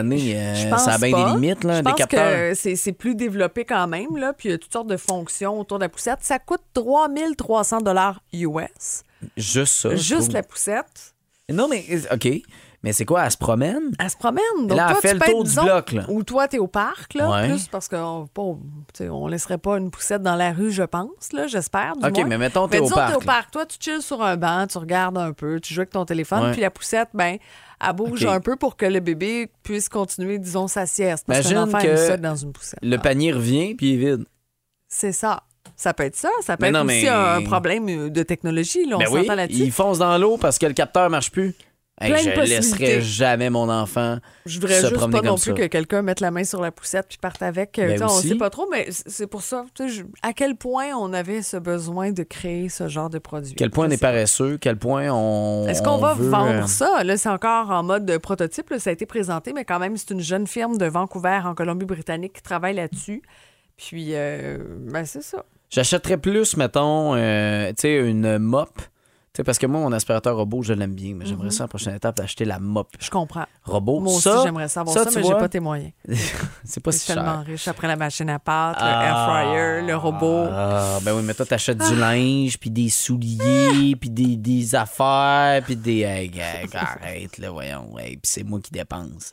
ça 0.79 0.93
a 0.93 0.97
bien 0.97 1.11
pas. 1.11 1.25
des 1.25 1.39
limites, 1.39 1.63
là, 1.63 1.73
Je 1.73 1.77
des 1.79 1.83
pense 1.83 1.93
capteurs. 1.95 2.49
que 2.49 2.53
c'est 2.55 2.75
c'est 2.75 2.91
plus 2.93 3.13
développé 3.13 3.65
quand 3.65 3.87
même, 3.87 4.17
là, 4.17 4.33
puis 4.33 4.49
il 4.49 4.51
y 4.53 4.55
a 4.55 4.57
toutes 4.57 4.73
sortes 4.73 4.87
de 4.87 4.97
fonctions 4.97 5.59
autour 5.59 5.77
de 5.77 5.83
la 5.83 5.89
poussette. 5.89 6.19
Ça 6.21 6.39
coûte 6.39 6.61
3300 6.73 7.81
dollars 7.81 8.19
US. 8.33 8.94
Juste 9.37 9.73
ça. 9.73 9.95
Juste 9.95 10.33
la 10.33 10.43
poussette. 10.43 11.13
Non, 11.49 11.67
mais 11.67 11.85
OK. 12.11 12.27
Mais 12.85 12.93
c'est 12.93 13.05
quoi? 13.05 13.25
Elle 13.25 13.31
se 13.31 13.37
promène? 13.37 13.95
Elle 13.97 14.09
se 14.11 14.15
promène. 14.15 14.43
Donc, 14.67 14.77
Là, 14.77 14.89
elle 14.91 14.95
fait 14.97 15.07
tu 15.09 15.13
le 15.15 15.19
tour 15.31 15.41
être, 15.41 15.49
du 15.49 15.65
bloc, 15.65 15.91
là. 15.91 16.05
Ou 16.07 16.21
toi, 16.21 16.47
tu 16.47 16.57
es 16.57 16.59
au 16.59 16.67
parc, 16.67 17.15
là, 17.15 17.31
Ouais. 17.31 17.47
plus 17.49 17.67
parce 17.67 17.87
qu'on 17.87 18.29
on 18.35 19.27
laisserait 19.27 19.57
pas 19.57 19.79
une 19.79 19.89
poussette 19.89 20.21
dans 20.21 20.35
la 20.35 20.53
rue, 20.53 20.71
je 20.71 20.83
pense, 20.83 21.33
là, 21.33 21.47
j'espère. 21.47 21.93
OK, 22.03 22.15
moins. 22.15 22.25
mais 22.27 22.37
mettons, 22.37 22.67
t'es 22.67 22.77
au 22.77 22.83
disons, 22.83 22.93
t'es 22.95 23.01
parc. 23.01 23.17
au 23.17 23.21
parc. 23.21 23.51
Toi, 23.51 23.65
tu 23.65 23.77
chilles 23.79 24.03
sur 24.03 24.21
un 24.21 24.37
banc, 24.37 24.67
tu 24.67 24.77
regardes 24.77 25.17
un 25.17 25.33
peu, 25.33 25.59
tu 25.59 25.73
joues 25.73 25.81
avec 25.81 25.89
ton 25.89 26.05
téléphone, 26.05 26.51
puis 26.51 26.61
la 26.61 26.69
poussette, 26.69 27.09
ben, 27.15 27.37
elle 27.83 27.93
bouge 27.93 28.23
un 28.27 28.39
peu 28.39 28.55
pour 28.55 28.75
que 28.75 28.85
le 28.85 28.99
bébé 28.99 29.49
puisse 29.63 29.89
continuer, 29.89 30.37
disons, 30.37 30.67
sa 30.67 30.85
sieste. 30.85 31.25
Parce 31.25 31.39
Imagine 31.39 31.57
enfant 31.57 31.79
que 31.79 32.15
dans 32.17 32.35
une 32.35 32.53
poussette. 32.53 32.79
Le 32.83 32.97
panier 32.97 33.31
revient, 33.31 33.73
puis 33.73 33.93
il 33.93 34.03
est 34.03 34.11
vide. 34.11 34.25
C'est 34.87 35.11
ça. 35.11 35.41
Ça 35.75 35.93
peut 35.93 36.03
être 36.03 36.15
ça. 36.15 36.29
Ça 36.41 36.55
peut 36.57 36.63
Mais 36.63 36.69
être 36.69 36.73
non, 36.75 36.85
aussi 36.85 37.03
mais- 37.03 37.09
un 37.09 37.41
problème 37.43 37.87
euh, 37.89 38.09
de 38.09 38.23
technologie. 38.23 38.85
Là, 38.85 38.95
on 38.95 38.99
Ben 38.99 39.07
oui, 39.11 39.25
là-dessus. 39.27 39.59
il 39.63 39.71
fonce 39.71 39.99
dans 39.99 40.17
l'eau 40.17 40.37
parce 40.37 40.57
que 40.57 40.65
le 40.65 40.73
capteur 40.73 41.09
marche 41.09 41.31
plus. 41.31 41.53
Hey, 42.01 42.09
je 42.09 42.29
laisserai 42.29 42.59
possibilités. 42.61 43.01
jamais 43.01 43.49
mon 43.49 43.69
enfant 43.69 44.17
Je 44.45 44.55
voudrais 44.59 44.81
se 44.81 44.87
juste 44.87 44.95
promener 44.95 45.21
pas 45.21 45.27
non 45.27 45.35
plus 45.35 45.51
ça. 45.51 45.53
que 45.53 45.65
quelqu'un 45.67 46.01
mette 46.01 46.19
la 46.19 46.29
main 46.29 46.43
sur 46.43 46.59
la 46.61 46.69
poussette 46.69 47.05
puis 47.07 47.17
parte 47.17 47.41
avec. 47.41 47.79
Euh, 47.79 47.87
Ben 47.97 48.03
on 48.03 48.07
aussi. 48.17 48.27
sait 48.27 48.35
pas 48.35 48.49
trop, 48.49 48.67
mais 48.69 48.87
c'est 48.89 49.27
pour 49.27 49.41
ça. 49.43 49.63
je- 49.79 50.01
à 50.21 50.33
quel 50.33 50.57
point 50.57 50.87
on 50.97 51.13
avait 51.13 51.41
ce 51.41 51.55
besoin 51.55 52.11
de 52.11 52.23
créer 52.23 52.67
ce 52.67 52.89
genre 52.89 53.09
de 53.09 53.17
produit? 53.17 53.55
Quel 53.55 53.69
point 53.69 53.87
on 53.87 53.91
est 53.91 53.97
paresseux, 54.01 54.57
quel 54.59 54.75
point 54.77 55.07
on. 55.09 55.65
Est-ce 55.69 55.81
qu'on 55.81 55.91
on 55.91 55.97
va 55.99 56.15
veut, 56.15 56.27
vendre 56.27 56.63
euh, 56.65 56.67
ça? 56.67 57.01
Là, 57.05 57.15
c'est 57.15 57.29
encore 57.29 57.71
en 57.71 57.81
mode 57.83 58.05
de 58.05 58.17
prototype. 58.17 58.71
là, 58.71 58.79
ça 58.79 58.89
a 58.89 58.93
été 58.93 59.05
présenté, 59.05 59.53
mais 59.53 59.63
quand 59.63 59.79
même, 59.79 59.95
c'est 59.95 60.11
une 60.11 60.19
jeune 60.19 60.47
firme 60.47 60.77
de 60.77 60.87
Vancouver, 60.87 61.39
en 61.45 61.55
Colombie-Britannique, 61.55 62.33
qui 62.33 62.41
travaille 62.43 62.75
là-dessus. 62.75 63.21
Puis, 63.77 64.09
euh, 64.15 64.57
ben, 64.91 65.05
c'est 65.05 65.23
ça. 65.23 65.45
J'achèterais 65.69 66.17
plus, 66.17 66.57
mettons, 66.57 67.15
euh, 67.15 67.69
tu 67.69 67.75
sais, 67.81 67.95
une 67.97 68.37
mop. 68.37 68.69
Tu 69.33 69.39
sais, 69.39 69.43
parce 69.43 69.57
que 69.59 69.65
moi, 69.67 69.81
mon 69.81 69.91
aspirateur 69.91 70.37
robot, 70.37 70.61
je 70.63 70.71
l'aime 70.71 70.93
bien, 70.93 71.13
mais 71.13 71.25
j'aimerais 71.25 71.49
ça, 71.51 71.65
la 71.65 71.67
prochaine 71.67 71.93
étape, 71.95 72.15
d'acheter 72.15 72.45
la 72.45 72.57
mop 72.57 72.87
Je 73.01 73.09
comprends. 73.09 73.43
robot. 73.65 73.99
Moi 73.99 74.13
aussi, 74.13 74.21
Ça, 74.21 74.43
j'aimerais 74.45 74.69
savoir 74.69 74.95
ça, 74.95 75.05
tu 75.05 75.17
mais 75.17 75.23
j'ai 75.25 75.33
pas 75.33 75.49
tes 75.49 75.59
moyens. 75.59 75.91
C'est 76.63 76.81
pas 76.81 76.93
si 76.93 77.05
tellement 77.05 77.39
cher. 77.39 77.45
riche. 77.45 77.67
Après 77.67 77.87
la 77.89 77.97
machine 77.97 78.29
à 78.29 78.39
pâte, 78.39 78.77
Ah. 78.79 78.85
le 79.01 79.05
air 79.05 79.25
fryer, 79.81 79.87
le 79.87 79.95
robot. 79.97 80.45
Ah, 80.49 80.99
ben 81.01 81.13
oui, 81.17 81.21
mais 81.25 81.33
toi, 81.33 81.45
t'achètes 81.45 81.79
du 81.79 81.95
linge, 81.97 82.57
puis 82.57 82.69
des 82.69 82.87
souliers, 82.87 83.97
puis 83.99 84.09
des, 84.09 84.37
des 84.37 84.73
affaires, 84.73 85.61
puis 85.65 85.75
des. 85.75 86.03
Hey, 86.03 86.31
arrête, 86.73 87.37
là, 87.37 87.51
voyons. 87.51 87.97
Hey, 87.99 88.11
puis 88.15 88.21
c'est 88.31 88.43
moi 88.43 88.61
qui 88.61 88.71
dépense. 88.71 89.31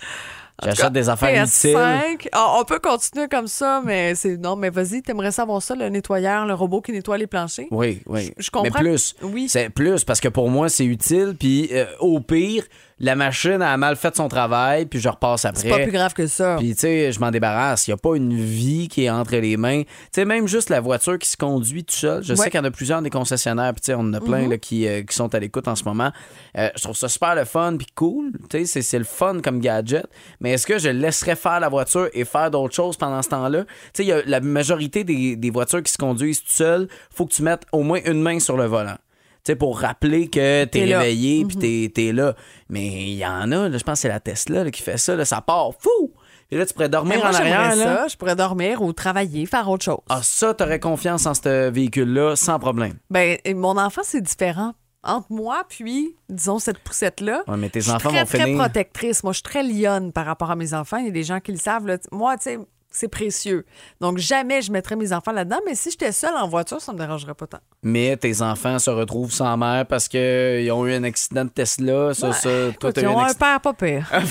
J'achète 0.63 0.93
des 0.93 1.09
affaires 1.09 1.31
utiles. 1.45 1.75
PS5. 1.77 2.29
Ah, 2.33 2.57
on 2.61 2.65
peut 2.65 2.79
continuer 2.79 3.27
comme 3.29 3.49
ça, 3.49 3.83
mais 3.85 4.15
c'est 4.15 4.37
non, 4.37 4.55
mais 4.57 4.71
vas-y, 4.71 5.03
t'aimerais 5.03 5.33
savoir 5.33 5.61
ça, 5.63 5.75
le 5.75 5.89
nettoyeur, 5.89 6.47
le 6.47 6.55
robot 6.55 6.81
qui 6.81 6.93
nettoie 6.93 7.19
les 7.19 7.27
planchers? 7.27 7.67
Oui, 7.71 8.01
oui. 8.07 8.33
Je- 8.39 8.45
je 8.45 8.51
comprends. 8.51 8.71
Mais 8.73 8.81
plus. 8.91 9.15
Oui. 9.23 9.49
C'est 9.49 9.71
plus 9.71 10.05
parce 10.05 10.21
que 10.21 10.29
pour 10.29 10.49
moi, 10.51 10.69
c'est 10.69 10.85
utile. 10.85 11.35
Puis 11.39 11.69
euh, 11.73 11.87
au 12.01 12.21
pire, 12.21 12.65
la 13.03 13.15
machine 13.17 13.61
a 13.61 13.77
mal 13.77 13.97
fait 13.97 14.17
son 14.17 14.29
travail, 14.29 14.87
puis 14.87 14.99
je 15.01 15.09
repasse 15.11 15.45
après. 15.45 15.61
C'est 15.61 15.69
pas 15.69 15.81
plus 15.81 15.93
grave 15.93 16.15
que 16.15 16.27
ça. 16.27 16.57
Puis, 16.59 16.73
tu 16.75 16.81
sais, 16.81 17.13
je 17.13 17.21
m'en 17.21 17.31
débarrasse. 17.31 17.87
Il 17.87 17.91
n'y 17.91 17.95
a 17.95 17.99
pas 17.99 18.15
une 18.17 18.35
vie 18.35 18.89
qui 18.89 19.05
est 19.05 19.11
entre 19.11 19.37
les 19.37 19.57
mains. 19.59 19.83
Tu 19.83 19.89
sais, 20.13 20.25
même 20.25 20.49
juste 20.49 20.71
la 20.71 20.81
voiture 20.81 21.19
qui 21.19 21.29
se 21.29 21.37
conduit 21.37 21.85
tout 21.85 21.95
seul. 21.95 22.23
Je 22.25 22.35
sais 22.35 22.49
qu'il 22.51 22.59
y 22.59 22.63
en 22.63 22.65
a 22.65 22.71
plusieurs 22.71 23.03
des 23.03 23.11
concessionnaires. 23.11 23.73
Puis, 23.75 23.81
tu 23.83 23.87
sais, 23.87 23.95
on 23.95 24.01
en 24.01 24.13
a 24.15 24.21
plein 24.21 24.43
Mhm. 24.45 24.51
là, 24.51 24.59
qui, 24.59 24.87
euh, 24.87 25.03
qui 25.03 25.15
sont 25.15 25.35
à 25.35 25.39
l'écoute 25.39 25.69
en 25.69 25.75
ce 25.77 25.85
moment. 25.85 26.11
Euh, 26.57 26.71
je 26.77 26.83
trouve 26.83 26.97
ça 26.97 27.09
super 27.09 27.35
le 27.35 27.45
fun 27.45 27.77
puis 27.77 27.89
cool. 27.95 28.33
Tu 28.49 28.65
sais, 28.67 28.81
c'est- 28.83 28.99
le 28.99 29.05
fun 29.05 29.41
comme 29.43 29.59
gadget. 29.61 30.07
Mais 30.41 30.53
est-ce 30.53 30.67
que 30.67 30.79
je 30.79 30.89
laisserais 30.89 31.37
faire 31.37 31.59
la 31.61 31.69
voiture 31.69 32.09
et 32.15 32.25
faire 32.25 32.51
d'autres 32.51 32.75
choses 32.75 32.97
pendant 32.97 33.21
ce 33.21 33.29
temps-là? 33.31 33.65
Tu 33.93 34.05
sais, 34.05 34.23
la 34.27 34.41
majorité 34.41 35.03
des, 35.03 35.35
des 35.37 35.51
voitures 35.51 35.83
qui 35.83 35.93
se 35.93 35.99
conduisent 35.99 36.41
tout 36.41 36.53
seul. 36.53 36.89
faut 37.15 37.27
que 37.27 37.33
tu 37.33 37.43
mettes 37.43 37.63
au 37.73 37.83
moins 37.83 37.99
une 38.05 38.23
main 38.23 38.39
sur 38.39 38.57
le 38.57 38.67
volant. 38.67 38.97
Tu 39.45 39.51
sais, 39.53 39.57
pour 39.57 39.81
rappeler 39.81 40.29
que 40.29 40.65
t'es 40.67 40.87
là. 40.87 41.01
réveillé 41.01 41.45
puis 41.45 41.57
t'es, 41.57 41.91
t'es 41.93 42.13
là. 42.13 42.35
Mais 42.69 42.87
il 42.87 43.15
y 43.17 43.27
en 43.27 43.51
a, 43.51 43.69
là, 43.69 43.77
je 43.77 43.83
pense 43.83 43.95
que 43.99 44.03
c'est 44.03 44.09
la 44.09 44.21
Tesla 44.21 44.63
là, 44.63 44.71
qui 44.71 44.83
fait 44.83 44.97
ça. 44.99 45.17
là, 45.17 45.25
ça 45.25 45.41
part 45.41 45.71
fou! 45.81 46.13
Et 46.53 46.57
là, 46.59 46.67
tu 46.67 46.75
pourrais 46.75 46.89
dormir 46.91 47.17
moi, 47.19 47.31
en 47.31 47.35
arrière. 47.35 47.75
Là. 47.75 47.85
ça. 48.03 48.09
Je 48.09 48.17
pourrais 48.17 48.37
dormir 48.37 48.83
ou 48.83 48.93
travailler, 48.93 49.47
faire 49.47 49.69
autre 49.69 49.85
chose. 49.85 49.99
Ah, 50.09 50.21
ça, 50.23 50.53
t'aurais 50.55 50.79
confiance 50.79 51.25
en 51.27 51.33
ce 51.35 51.71
véhicule-là 51.71 52.37
sans 52.37 52.59
problème. 52.59 52.95
Ben, 53.11 53.39
mon 53.55 53.77
enfant, 53.79 54.03
c'est 54.05 54.21
différent. 54.21 54.75
Entre 55.03 55.27
moi, 55.33 55.65
puis, 55.69 56.15
disons, 56.29 56.61
cette 56.61 56.79
poussette-là. 56.79 57.43
Ouais, 57.49 57.57
mais 57.57 57.71
tes 57.71 57.81
je 57.81 57.87
suis 57.87 57.93
enfants 57.95 58.11
très, 58.11 58.21
vont 58.21 58.27
très 58.27 58.45
finir. 58.45 58.59
protectrice. 58.59 59.25
Moi, 59.25 59.33
je 59.33 59.39
suis 59.39 59.43
très 59.43 59.65
lionne 59.65 60.13
par 60.13 60.27
rapport 60.27 60.51
à 60.51 60.55
mes 60.55 60.75
enfants. 60.75 60.99
Il 60.99 61.07
y 61.07 61.09
a 61.09 61.13
des 61.13 61.25
gens 61.25 61.41
qui 61.41 61.51
le 61.51 61.59
savent. 61.59 61.87
là. 61.89 61.97
Moi, 62.13 62.37
tu 62.37 62.45
sais, 62.45 62.59
c'est 62.93 63.09
précieux. 63.09 63.65
Donc, 64.01 64.19
jamais 64.19 64.63
je 64.63 64.71
mettrais 64.71 64.95
mes 64.97 65.13
enfants 65.13 65.33
là-dedans. 65.33 65.59
Mais 65.67 65.75
si 65.75 65.91
j'étais 65.91 66.13
seule 66.13 66.35
en 66.35 66.47
voiture, 66.47 66.81
ça 66.81 66.93
me 66.93 66.99
dérangerait 66.99 67.35
pas 67.35 67.47
tant. 67.47 67.59
Mais 67.83 68.17
tes 68.17 68.41
enfants 68.43 68.79
se 68.79 68.91
retrouvent 68.91 69.33
sans 69.33 69.57
mère 69.57 69.87
parce 69.87 70.07
qu'ils 70.09 70.71
ont 70.71 70.87
eu 70.87 70.93
un 70.95 71.03
accident 71.05 71.45
de 71.45 71.51
Tesla. 71.51 72.15
Ça, 72.15 72.29
Ouais. 72.29 72.33
ça. 72.35 72.49
Toi, 72.79 72.91
Écoute, 72.91 72.95
ils 72.99 73.05
eu 73.05 73.07
ont 73.09 73.19
un 73.19 73.35
père 73.35 73.61
pas 73.61 73.73
pire. 73.73 74.09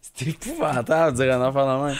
C'est 0.00 0.28
épouvantable 0.28 1.16
de 1.18 1.24
dire 1.24 1.34
un 1.40 1.46
enfant 1.46 1.80
de 1.82 1.86
même. 1.88 1.96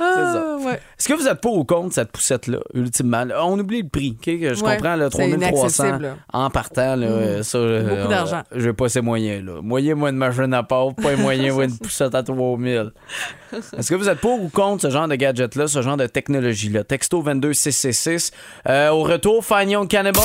Ah, 0.00 0.56
ouais. 0.60 0.74
Est-ce 0.98 1.08
que 1.08 1.14
vous 1.14 1.28
êtes 1.28 1.40
pour 1.40 1.56
ou 1.56 1.64
contre 1.64 1.94
cette 1.94 2.10
poussette-là, 2.10 2.58
ultimement? 2.74 3.24
Là, 3.24 3.44
On 3.46 3.58
oublie 3.58 3.82
le 3.82 3.88
prix, 3.88 4.16
OK? 4.18 4.24
que 4.40 4.54
Je 4.54 4.64
Ouais, 4.64 4.76
comprends, 4.76 4.96
là, 4.96 5.08
c'est 5.10 5.18
3300 5.18 5.36
inaccessible, 5.84 6.02
là. 6.02 6.16
en 6.32 6.50
partant, 6.50 6.96
là, 6.96 7.06
euh, 7.06 7.42
ça... 7.44 7.58
euh, 7.58 7.88
Beaucoup 7.96 8.08
d'argent. 8.08 8.42
euh, 8.52 8.60
J'ai 8.60 8.72
pas 8.72 8.88
ces 8.88 9.00
moyens, 9.00 9.44
là. 9.44 9.60
Moyen, 9.62 9.94
moi, 9.94 10.10
de 10.10 10.16
machine 10.16 10.52
à 10.52 10.62
pâte, 10.64 10.96
pas 11.00 11.10
les 11.12 11.16
moyens, 11.16 11.54
moi, 11.54 11.64
une 11.66 11.78
poussette 11.78 12.14
à 12.14 12.22
3000. 12.24 12.90
Est-ce 13.78 13.88
que 13.88 13.94
vous 13.94 14.08
êtes 14.08 14.18
pour 14.20 14.42
ou 14.42 14.48
contre 14.48 14.82
ce 14.82 14.90
genre 14.90 15.06
de 15.06 15.14
gadget-là, 15.14 15.68
ce 15.68 15.80
genre 15.80 15.96
de 15.96 16.06
technologie-là? 16.06 16.82
Texto 16.84 17.22
22666. 17.22 18.32
Euh, 18.68 18.90
au 18.90 19.02
retour, 19.04 19.44
Fine 19.44 19.70
Young 19.70 19.88
Cannibals. 19.88 20.22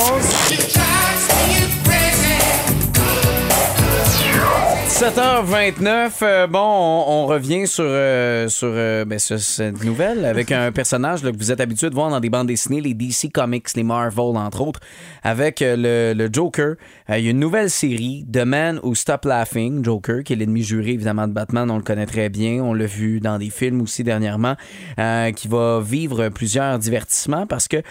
7h29, 4.99 6.11
euh, 6.23 6.47
bon, 6.47 6.59
on, 6.59 7.25
revient 7.25 7.65
sur, 7.67 7.85
euh, 7.87 8.49
sur, 8.49 8.67
euh, 8.69 9.05
ben, 9.05 9.17
cette 9.17 9.81
nouvelle 9.85 10.25
avec 10.25 10.51
un 10.51 10.73
personnage 10.73 11.21
que 11.21 11.29
vous 11.37 11.53
êtes 11.53 11.61
habitué 11.61 11.89
de 11.89 11.95
voir 11.95 12.09
dans 12.09 12.19
des 12.19 12.29
bandes 12.29 12.47
dessinées, 12.47 12.81
les 12.81 12.93
DC 12.93 13.31
Comics, 13.33 13.73
les 13.77 13.83
Marvel, 13.83 14.35
entre 14.35 14.59
autres, 14.59 14.81
avec 15.23 15.63
le, 15.65 16.29
Joker. 16.33 16.75
Il 17.07 17.23
y 17.23 17.27
a 17.27 17.31
une 17.31 17.39
nouvelle 17.39 17.69
série, 17.69 18.25
The 18.29 18.43
Man 18.43 18.81
Who 18.83 18.93
Stop 18.93 19.23
Laughing, 19.23 19.85
Joker, 19.85 20.21
qui 20.21 20.33
est 20.33 20.35
l'ennemi 20.35 20.63
juré 20.63 20.89
évidemment 20.89 21.29
de 21.29 21.33
Batman, 21.33 21.71
on 21.71 21.77
le 21.77 21.83
connaît 21.83 22.05
très 22.05 22.27
bien, 22.27 22.61
on 22.61 22.73
l'a 22.73 22.85
vu 22.85 23.21
dans 23.21 23.37
des 23.37 23.51
films 23.51 23.79
aussi 23.79 24.03
dernièrement, 24.03 24.57
qui 24.97 25.47
va 25.47 25.79
vivre 25.79 26.27
plusieurs 26.27 26.77
divertissements 26.77 27.47
parce 27.47 27.69
que 27.69 27.81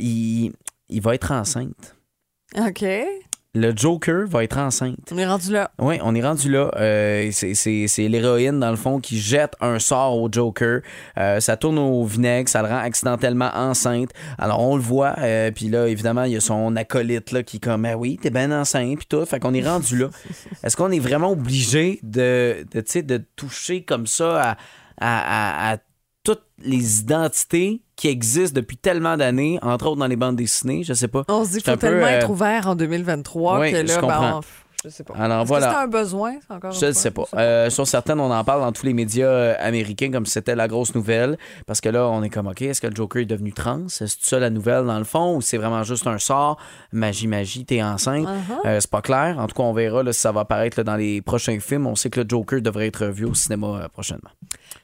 il, 0.00 0.50
il 0.88 1.00
va 1.00 1.14
être 1.14 1.30
enceinte. 1.30 1.94
OK. 2.58 2.84
Le 3.56 3.72
Joker 3.76 4.26
va 4.26 4.42
être 4.42 4.58
enceinte. 4.58 4.96
On 5.12 5.18
est 5.18 5.26
rendu 5.26 5.52
là. 5.52 5.70
Oui, 5.78 5.98
on 6.02 6.14
est 6.16 6.22
rendu 6.22 6.50
là. 6.50 6.72
Euh, 6.76 7.30
c'est- 7.32 8.08
l'héroïne, 8.08 8.58
dans 8.58 8.70
le 8.70 8.76
fond, 8.76 8.98
qui 8.98 9.18
jette 9.20 9.54
un 9.60 9.78
sort 9.78 10.16
au 10.20 10.28
Joker. 10.30 10.80
Euh, 11.18 11.38
ça 11.38 11.56
tourne 11.56 11.78
au 11.78 12.04
vinaigre, 12.04 12.48
ça 12.48 12.62
le 12.62 12.68
rend 12.68 12.78
accidentellement 12.78 13.50
enceinte. 13.54 14.10
Alors, 14.38 14.60
on 14.60 14.74
le 14.76 14.82
voit. 14.82 15.14
euh, 15.18 15.52
puis 15.52 15.68
là, 15.68 15.86
évidemment, 15.86 16.24
il 16.24 16.32
y 16.32 16.36
a 16.36 16.40
son 16.40 16.74
acolyte 16.74 17.30
là, 17.30 17.42
qui 17.44 17.58
est 17.58 17.60
comme, 17.60 17.84
ah 17.84 17.96
oui, 17.96 18.18
t'es 18.20 18.30
bien 18.30 18.50
enceinte, 18.50 18.98
puis 18.98 19.06
tout. 19.08 19.24
Fait 19.24 19.38
qu'on 19.38 19.54
est 19.54 19.66
rendu 19.66 19.98
là. 19.98 20.08
Est-ce 20.64 20.76
qu'on 20.76 20.90
est 20.90 20.98
vraiment 20.98 21.30
obligé 21.30 22.00
de, 22.02 22.66
de, 22.72 23.00
de 23.02 23.22
toucher 23.36 23.84
comme 23.84 24.06
ça 24.08 24.42
à, 24.42 24.56
à, 25.00 25.70
à- 25.70 25.74
à 25.74 25.76
toutes 26.24 26.42
les 26.62 27.00
identités 27.00 27.82
qui 27.96 28.08
existent 28.08 28.58
depuis 28.58 28.76
tellement 28.76 29.16
d'années, 29.16 29.58
entre 29.62 29.86
autres 29.86 29.98
dans 29.98 30.06
les 30.06 30.16
bandes 30.16 30.36
dessinées, 30.36 30.82
je 30.82 30.94
sais 30.94 31.06
pas. 31.06 31.24
On 31.28 31.44
se 31.44 31.52
dit 31.52 31.62
qu'il 31.62 31.72
faut 31.72 31.78
tellement 31.78 32.06
euh, 32.06 32.18
être 32.18 32.30
ouvert 32.30 32.66
en 32.66 32.74
2023 32.74 33.60
oui, 33.60 33.70
que 33.70 33.76
je 33.76 33.82
là, 33.86 34.00
comprends. 34.00 34.40
ben, 34.40 34.40
je 34.84 34.90
sais 34.90 35.02
pas. 35.02 35.14
Alors 35.14 35.46
voilà. 35.46 35.70
c'est 35.70 35.76
un 35.78 35.86
besoin, 35.86 36.34
encore 36.50 36.72
Je 36.72 36.86
ne 36.86 36.92
sais 36.92 37.10
pas. 37.10 37.24
Euh, 37.34 37.70
sur 37.70 37.86
certaines, 37.86 38.20
on 38.20 38.30
en 38.30 38.44
parle 38.44 38.60
dans 38.60 38.72
tous 38.72 38.84
les 38.84 38.92
médias 38.92 39.26
euh, 39.26 39.54
américains 39.58 40.10
comme 40.10 40.26
si 40.26 40.32
c'était 40.32 40.54
la 40.54 40.68
grosse 40.68 40.94
nouvelle. 40.94 41.38
Parce 41.66 41.80
que 41.80 41.88
là, 41.88 42.06
on 42.08 42.22
est 42.22 42.28
comme, 42.28 42.48
OK, 42.48 42.60
est-ce 42.60 42.82
que 42.82 42.86
le 42.86 42.94
Joker 42.94 43.22
est 43.22 43.26
devenu 43.26 43.52
trans? 43.52 43.84
C'est 43.88 44.08
ça 44.08 44.38
la 44.38 44.50
nouvelle 44.50 44.84
dans 44.84 44.98
le 44.98 45.04
fond? 45.04 45.36
Ou 45.36 45.40
c'est 45.40 45.56
vraiment 45.56 45.82
juste 45.84 46.06
un 46.06 46.18
sort? 46.18 46.58
Magie, 46.92 47.26
magie, 47.26 47.64
t'es 47.64 47.82
enceinte? 47.82 48.26
Uh-huh. 48.26 48.66
Euh, 48.66 48.80
c'est 48.80 48.90
pas 48.90 49.00
clair. 49.00 49.38
En 49.38 49.46
tout 49.46 49.54
cas, 49.54 49.62
on 49.62 49.72
verra 49.72 50.02
là, 50.02 50.12
si 50.12 50.20
ça 50.20 50.32
va 50.32 50.40
apparaître 50.40 50.78
là, 50.78 50.84
dans 50.84 50.96
les 50.96 51.22
prochains 51.22 51.58
films. 51.60 51.86
On 51.86 51.94
sait 51.94 52.10
que 52.10 52.20
le 52.20 52.28
Joker 52.28 52.60
devrait 52.60 52.88
être 52.88 53.06
vu 53.06 53.24
au 53.24 53.34
cinéma 53.34 53.66
euh, 53.66 53.88
prochainement. 53.88 54.30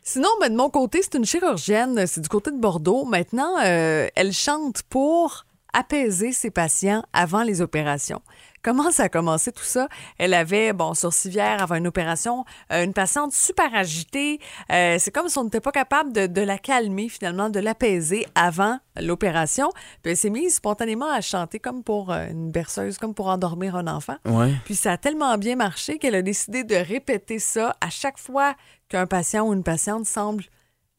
Sinon, 0.03 0.31
ben, 0.41 0.51
de 0.51 0.57
mon 0.57 0.71
côté, 0.71 1.01
c'est 1.03 1.19
une 1.19 1.27
chirurgienne, 1.27 2.07
c'est 2.07 2.23
du 2.23 2.29
côté 2.29 2.51
de 2.51 2.59
Bordeaux. 2.59 3.05
Maintenant, 3.05 3.59
elle 3.59 4.33
chante 4.33 4.83
pour 4.89 5.45
apaiser 5.73 6.33
ses 6.33 6.51
patients 6.51 7.03
avant 7.13 7.43
les 7.43 7.61
opérations. 7.61 8.23
Comment 8.63 8.91
ça 8.91 9.05
a 9.05 9.09
commencé 9.09 9.53
tout 9.53 9.65
ça? 9.65 9.89
Elle 10.19 10.35
avait, 10.35 10.75
bon, 10.75 10.93
sur 10.93 11.13
civière, 11.13 11.63
avant 11.63 11.77
une 11.77 11.87
opération, 11.87 12.45
euh, 12.73 12.85
une 12.85 12.93
patiente 12.93 13.33
super 13.33 13.75
agitée. 13.75 14.39
Euh, 14.71 14.97
c'est 14.99 15.11
comme 15.11 15.29
si 15.29 15.39
on 15.39 15.45
n'était 15.45 15.61
pas 15.61 15.73
capable 15.73 16.13
de, 16.13 16.27
de 16.27 16.41
la 16.43 16.59
calmer, 16.59 17.09
finalement, 17.09 17.49
de 17.49 17.59
l'apaiser 17.59 18.27
avant 18.35 18.79
l'opération. 19.01 19.71
Puis 20.03 20.13
elle 20.13 20.17
s'est 20.17 20.31
mise 20.31 20.57
spontanément 20.57 21.11
à 21.11 21.23
chanter 21.23 21.59
comme 21.59 21.83
pour 21.83 22.13
euh, 22.13 22.27
une 22.29 22.51
berceuse, 22.51 22.99
comme 22.99 23.15
pour 23.15 23.29
endormir 23.29 23.77
un 23.77 23.87
enfant. 23.87 24.17
Ouais. 24.27 24.53
Puis 24.67 24.75
ça 24.75 24.93
a 24.93 24.97
tellement 24.99 25.39
bien 25.39 25.57
marché 25.57 25.99
qu'elle 25.99 26.15
a 26.15 26.23
décidé 26.23 26.63
de 26.63 26.77
répéter 26.77 27.39
ça 27.39 27.77
à 27.81 27.89
chaque 27.89 28.19
fois 28.19 28.55
qu'un 28.89 29.07
patient 29.07 29.47
ou 29.47 29.55
une 29.55 29.63
patiente 29.63 30.05
semble 30.05 30.45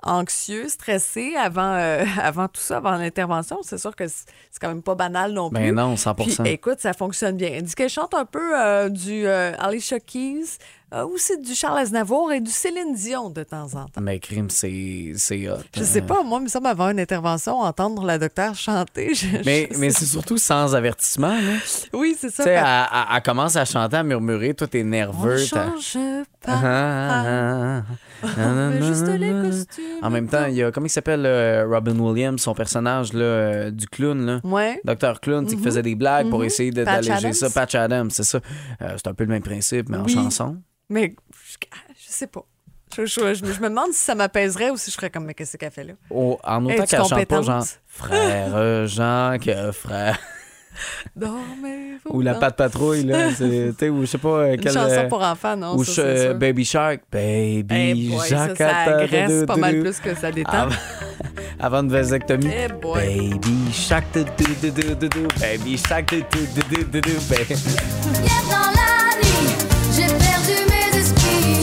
anxieux, 0.04 0.68
stressé 0.68 1.36
avant, 1.36 1.74
euh, 1.74 2.04
avant 2.22 2.48
tout 2.48 2.62
ça, 2.62 2.78
avant 2.78 2.96
l'intervention. 2.96 3.60
C'est 3.64 3.78
sûr 3.78 3.96
que 3.96 4.08
c'est 4.08 4.26
quand 4.60 4.70
même 4.70 4.82
pas 4.82 4.96
banal 4.96 5.34
non 5.34 5.50
plus. 5.50 5.60
Ben 5.60 5.76
non, 5.76 5.96
100 5.96 6.16
Puis 6.16 6.38
écoute, 6.46 6.80
ça 6.80 6.94
fonctionne 6.94 7.38
bien. 7.38 7.62
Dit 7.62 7.74
qu'elle 7.76 7.90
chante 7.90 8.14
un 8.14 8.26
peu 8.26 8.60
euh, 8.60 8.90
du 8.90 9.28
euh, 9.28 9.54
Alicia 9.60 10.00
Keys, 10.00 10.58
euh, 10.94 11.06
aussi 11.06 11.38
du 11.40 11.54
Charles 11.56 11.80
Aznavour 11.80 12.32
et 12.32 12.42
du 12.42 12.52
Céline 12.52 12.94
Dion 12.94 13.30
de 13.30 13.44
temps 13.44 13.66
en 13.76 13.86
temps. 13.86 14.02
Mais 14.02 14.20
crime, 14.20 14.50
c'est 14.50 15.14
c'est 15.16 15.50
hot. 15.50 15.58
Je 15.76 15.84
sais 15.84 16.02
pas, 16.02 16.22
moi, 16.24 16.40
il 16.40 16.44
me 16.44 16.50
semble 16.50 16.68
avant 16.68 16.90
une 16.90 17.00
intervention, 17.00 17.60
entendre 17.62 18.04
la 18.06 18.18
docteure 18.18 18.56
chanter. 18.56 19.14
je- 19.14 19.28
Mais, 19.46 19.70
je 19.72 19.78
mais 19.80 19.90
c'est 19.92 20.06
surtout 20.06 20.38
sans 20.38 20.76
avertissement. 20.76 21.30
là. 21.36 21.54
Oui, 21.94 22.16
c'est 22.20 22.30
ça. 22.30 22.44
Tu 22.44 22.50
sais, 22.50 22.56
elle, 22.56 22.64
elle- 22.66 23.16
elle 23.16 23.22
commence 23.24 23.56
à 23.56 23.66
chanter, 23.66 23.98
à 23.98 24.04
murmurer, 24.04 24.54
toi, 24.54 24.68
t'es 24.68 24.82
On 24.84 24.88
nerveux. 24.88 25.38
t'as- 25.50 25.68
change 25.80 25.98
pas. 26.42 26.52
ah, 26.54 27.24
ah, 27.26 27.84
ah, 28.24 28.28
On 28.40 28.82
juste 28.84 29.08
les 29.08 29.30
costumes. 29.32 29.84
En 30.02 30.10
même 30.10 30.28
temps, 30.28 30.46
il 30.46 30.56
y 30.56 30.64
a, 30.64 30.72
comment 30.72 30.88
il 30.88 30.90
s'appelle, 30.90 31.26
euh, 31.26 31.66
Robin 31.70 31.98
Williams, 32.00 32.42
son 32.42 32.54
personnage 32.54 33.14
là, 33.14 33.22
euh, 33.24 33.72
du 33.72 33.88
clown, 33.88 34.26
là? 34.26 34.40
Ouais. 34.44 34.80
Docteur 34.84 35.20
Clown, 35.22 35.46
tu 35.46 35.52
sais, 35.52 35.56
qui 35.58 35.64
faisait 35.64 35.82
des 35.84 35.96
blagues 35.96 36.30
pour 36.30 36.44
essayer 36.44 36.72
de- 36.72 36.84
d'alléger 36.84 37.34
ça. 37.34 37.50
Patch 37.50 37.76
Adams, 37.76 38.10
c'est 38.10 38.24
ça. 38.24 38.40
Euh, 38.82 38.94
c'est 38.98 39.08
un 39.08 39.14
peu 39.14 39.24
le 39.24 39.30
même 39.30 39.44
principe, 39.44 39.90
mais 39.90 39.98
en 39.98 40.08
chanson. 40.08 40.58
Mais 40.92 41.16
je, 41.34 41.58
je 42.08 42.12
sais 42.12 42.28
pas. 42.28 42.42
Je, 42.96 43.06
je- 43.06 43.34
je 43.36 43.46
me- 43.46 43.54
je 43.54 43.62
me 43.62 43.70
demande 43.70 43.94
si 43.94 44.00
ça 44.02 44.14
m'apaiserait 44.16 44.70
ou 44.70 44.78
si 44.78 44.92
je 44.92 44.96
ferais 44.98 45.10
comme, 45.10 45.24
mais 45.26 45.34
qu'est-ce 45.34 45.56
qu'elle 45.56 45.72
fait 45.72 45.86
là? 45.86 45.94
Oh, 46.10 46.38
en 46.44 46.66
autant 46.66 46.76
qu'elle 46.86 47.00
chante 47.00 47.26
pas, 47.26 47.42
genre, 47.42 47.66
frère 47.88 48.52
euh, 48.56 48.86
Jean, 48.88 49.38
que 49.42 49.72
frère. 49.72 50.20
Dormez-vous. 51.16 52.10
Ou 52.18 52.22
la 52.22 52.34
patte 52.36 52.56
patrouille, 52.58 53.04
là. 53.04 53.30
c'est- 53.34 53.72
tu 53.72 53.76
sais, 53.80 53.90
ou 53.90 54.02
je 54.02 54.06
sais 54.08 54.18
pas. 54.18 54.30
euh, 54.30 54.54
Une 54.56 54.60
quelle, 54.60 54.74
chanson 54.74 54.90
euh, 54.90 55.08
pour 55.08 55.22
enfants, 55.22 55.56
non? 55.56 55.76
Ou 55.76 55.84
ça, 55.84 55.94
sûr. 56.16 56.36
Baby 56.36 56.66
Shark. 56.66 57.02
Baby 57.12 57.66
Eh 57.70 58.10
boy, 58.10 58.20
ça, 58.20 58.28
Shark. 58.48 58.58
ça 58.58 58.78
attends, 58.78 58.98
agresse 59.00 59.46
pas 59.46 59.56
mal 59.58 59.74
du- 59.76 59.82
plus 59.82 60.00
que 60.00 60.16
ça 60.16 60.32
détend. 60.32 60.52
Avant, 60.52 60.76
avant 61.60 61.82
une 61.84 61.90
vasectomie. 61.92 62.50
Eh 62.54 62.68
boy. 62.74 63.30
Baby 63.30 63.72
Shark. 63.74 64.06
Baby 64.14 65.78
Shark. 65.78 66.10
baby. 66.10 66.26
Hier 68.24 68.42
dans 68.50 68.72
la 68.72 69.18
nuit, 69.18 69.56
j'ai. 69.96 70.31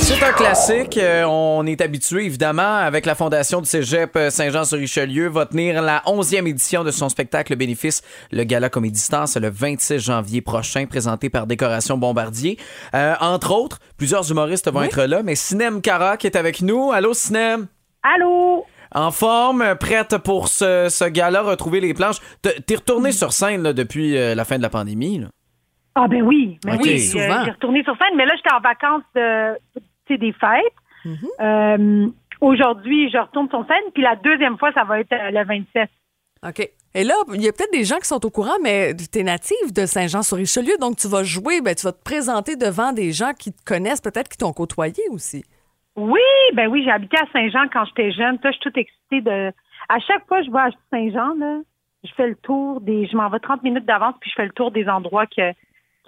C'est 0.08 0.24
un 0.24 0.32
classique. 0.32 0.96
Euh, 0.96 1.24
on 1.24 1.66
est 1.66 1.80
habitué, 1.82 2.24
évidemment, 2.24 2.76
avec 2.78 3.04
la 3.04 3.14
Fondation 3.14 3.60
du 3.60 3.66
Cégep 3.68 4.16
euh, 4.16 4.30
Saint-Jean-sur-Richelieu, 4.30 5.28
va 5.28 5.44
tenir 5.44 5.82
la 5.82 5.98
11e 6.06 6.46
édition 6.48 6.82
de 6.82 6.90
son 6.90 7.08
spectacle 7.10 7.54
Bénéfice, 7.56 8.02
le 8.32 8.44
Gala 8.44 8.70
Comédie. 8.70 8.98
C'est 9.26 9.38
le 9.40 9.50
26 9.50 9.98
janvier 9.98 10.40
prochain, 10.40 10.86
présenté 10.86 11.28
par 11.28 11.46
Décoration 11.46 11.98
Bombardier. 11.98 12.58
Euh, 12.94 13.14
entre 13.20 13.52
autres, 13.54 13.78
plusieurs 13.98 14.28
humoristes 14.30 14.70
vont 14.70 14.82
être 14.82 15.02
là, 15.04 15.22
mais 15.22 15.34
Sinem 15.34 15.82
Cara 15.82 16.16
qui 16.16 16.26
est 16.26 16.36
avec 16.36 16.62
nous. 16.62 16.90
Allô, 16.90 17.12
Sinem? 17.12 17.66
Allô? 18.02 18.64
En 18.94 19.10
forme, 19.10 19.76
prête 19.78 20.16
pour 20.18 20.48
ce, 20.48 20.86
ce 20.88 21.04
gala, 21.04 21.42
retrouver 21.42 21.80
les 21.80 21.92
planches. 21.92 22.18
T'es 22.40 22.74
retourné 22.76 23.12
sur 23.12 23.32
scène 23.34 23.62
là, 23.62 23.72
depuis 23.74 24.16
euh, 24.16 24.34
la 24.34 24.46
fin 24.46 24.56
de 24.56 24.62
la 24.62 24.70
pandémie. 24.70 25.18
Là. 25.18 25.26
Ah 26.00 26.06
ben 26.08 26.22
oui, 26.22 26.58
ben 26.64 26.76
Ok. 26.76 26.80
oui, 26.84 27.00
Souvent. 27.00 27.40
euh, 27.40 27.44
j'ai 27.44 27.50
retourné 27.50 27.82
sur 27.82 27.92
scène, 27.98 28.16
mais 28.16 28.24
là 28.24 28.32
j'étais 28.36 28.54
en 28.54 28.60
vacances 28.60 29.02
de 29.16 29.80
des 30.16 30.32
fêtes. 30.32 30.74
Mhm. 31.04 31.16
Euh, 31.40 32.08
Aujourd'hui, 32.40 33.10
je 33.10 33.18
retourne 33.18 33.48
sur 33.48 33.66
scène, 33.66 33.90
puis 33.92 34.02
la 34.02 34.16
deuxième 34.16 34.58
fois, 34.58 34.70
ça 34.72 34.84
va 34.84 35.00
être 35.00 35.12
euh, 35.12 35.30
le 35.30 35.44
27. 35.44 35.90
OK. 36.46 36.70
Et 36.94 37.04
là, 37.04 37.14
il 37.34 37.42
y 37.42 37.48
a 37.48 37.52
peut-être 37.52 37.72
des 37.72 37.84
gens 37.84 37.98
qui 37.98 38.06
sont 38.06 38.24
au 38.24 38.30
courant, 38.30 38.56
mais 38.62 38.94
tu 38.94 39.18
es 39.18 39.22
native 39.22 39.72
de 39.74 39.86
Saint-Jean-sur-Richelieu, 39.86 40.76
donc 40.80 40.96
tu 40.96 41.08
vas 41.08 41.24
jouer, 41.24 41.60
ben, 41.60 41.74
tu 41.74 41.84
vas 41.84 41.92
te 41.92 42.02
présenter 42.02 42.54
devant 42.54 42.92
des 42.92 43.12
gens 43.12 43.32
qui 43.32 43.52
te 43.52 43.62
connaissent, 43.64 44.00
peut-être 44.00 44.28
qui 44.28 44.38
t'ont 44.38 44.52
côtoyé 44.52 45.02
aussi. 45.10 45.44
Oui, 45.96 46.20
ben 46.54 46.68
oui, 46.68 46.84
j'ai 46.84 46.92
habité 46.92 47.16
à 47.18 47.26
Saint-Jean 47.32 47.66
quand 47.72 47.84
j'étais 47.86 48.12
jeune. 48.12 48.38
Ça, 48.40 48.50
je 48.50 48.52
suis 48.52 48.60
toute 48.60 48.78
excitée 48.78 49.20
de. 49.20 49.52
À 49.88 49.98
chaque 49.98 50.26
fois 50.28 50.40
que 50.40 50.46
je 50.46 50.50
vais 50.52 50.58
à 50.58 50.70
Saint-Jean, 50.92 51.34
là, 51.34 51.58
je 52.04 52.10
fais 52.16 52.28
le 52.28 52.36
tour 52.36 52.80
des. 52.80 53.06
Je 53.08 53.16
m'en 53.16 53.28
vais 53.28 53.40
30 53.40 53.64
minutes 53.64 53.84
d'avance, 53.84 54.14
puis 54.20 54.30
je 54.30 54.36
fais 54.36 54.46
le 54.46 54.52
tour 54.52 54.70
des 54.70 54.88
endroits 54.88 55.26
que, 55.26 55.52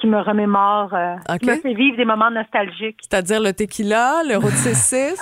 qui 0.01 0.07
me 0.07 0.21
remémorent, 0.21 0.95
euh, 0.95 1.15
OK. 1.29 1.39
qui 1.41 1.47
me 1.47 1.57
fait 1.57 1.75
vivre 1.75 1.97
des 1.97 2.05
moments 2.05 2.31
nostalgiques. 2.31 2.99
C'est-à-dire 3.03 3.41
le 3.41 3.53
tequila, 3.53 4.23
le 4.27 4.37
route 4.37 4.51
C6. 4.53 5.17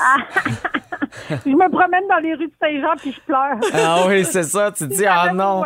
Je 1.44 1.50
me 1.50 1.70
promène 1.70 2.06
dans 2.08 2.18
les 2.18 2.34
rues 2.34 2.46
de 2.46 2.52
Saint-Jean, 2.60 2.94
puis 2.96 3.12
je 3.12 3.20
pleure. 3.20 3.58
Ah 3.74 4.04
oui, 4.06 4.24
c'est 4.24 4.44
ça. 4.44 4.70
Tu 4.72 4.88
te 4.88 4.94
dis, 4.94 5.06
ah 5.06 5.32
non. 5.32 5.62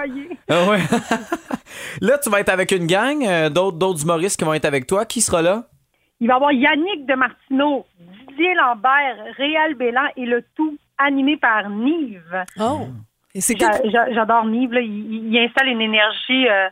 Ah 0.48 0.70
ouais. 0.70 0.78
là, 2.00 2.18
tu 2.18 2.30
vas 2.30 2.40
être 2.40 2.48
avec 2.48 2.72
une 2.72 2.86
gang, 2.86 3.22
euh, 3.24 3.50
d'autres, 3.50 3.76
d'autres 3.78 4.02
humoristes 4.02 4.38
qui 4.38 4.44
vont 4.44 4.54
être 4.54 4.64
avec 4.64 4.86
toi. 4.86 5.04
Qui 5.04 5.20
sera 5.20 5.42
là? 5.42 5.64
Il 6.20 6.28
va 6.28 6.34
y 6.34 6.36
avoir 6.36 6.52
Yannick 6.52 7.06
de 7.06 7.14
Martineau, 7.14 7.84
Didier 8.28 8.54
Lambert, 8.54 9.16
Réal 9.36 9.74
Bélan 9.74 10.06
et 10.16 10.24
le 10.24 10.42
tout 10.54 10.78
animé 10.98 11.36
par 11.36 11.68
Nive. 11.68 12.44
Oh. 12.60 12.86
Et 13.34 13.40
c'est 13.40 13.56
J'adore 13.58 14.46
Nive. 14.46 14.72
Là. 14.72 14.80
Il, 14.80 15.32
il 15.32 15.38
installe 15.38 15.68
une 15.68 15.80
énergie 15.80 16.48
euh, 16.48 16.68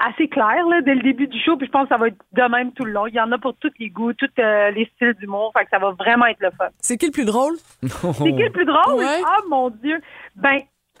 assez 0.00 0.28
claire 0.28 0.66
là, 0.68 0.80
dès 0.82 0.94
le 0.94 1.02
début 1.02 1.28
du 1.28 1.38
show. 1.40 1.56
Puis 1.56 1.66
je 1.66 1.72
pense 1.72 1.84
que 1.84 1.88
ça 1.90 1.96
va 1.98 2.08
être 2.08 2.18
de 2.32 2.42
même 2.42 2.72
tout 2.72 2.84
le 2.84 2.92
long. 2.92 3.06
Il 3.06 3.14
y 3.14 3.20
en 3.20 3.30
a 3.32 3.38
pour 3.38 3.54
tous 3.54 3.72
les 3.78 3.90
goûts, 3.90 4.12
tous 4.14 4.28
euh, 4.38 4.70
les 4.70 4.90
styles 4.94 5.14
d'humour. 5.14 5.52
Fait 5.56 5.64
que 5.64 5.70
ça 5.70 5.78
va 5.78 5.90
vraiment 5.92 6.26
être 6.26 6.40
le 6.40 6.50
fun. 6.50 6.68
C'est 6.80 6.96
qui 6.96 7.06
le 7.06 7.12
plus 7.12 7.24
drôle? 7.24 7.54
C'est 7.82 8.32
qui 8.32 8.42
le 8.42 8.50
plus 8.50 8.64
drôle? 8.64 8.94
Ouais. 8.94 9.20
Ah 9.24 9.40
mon 9.48 9.70
Dieu! 9.70 10.00
Ben 10.36 10.58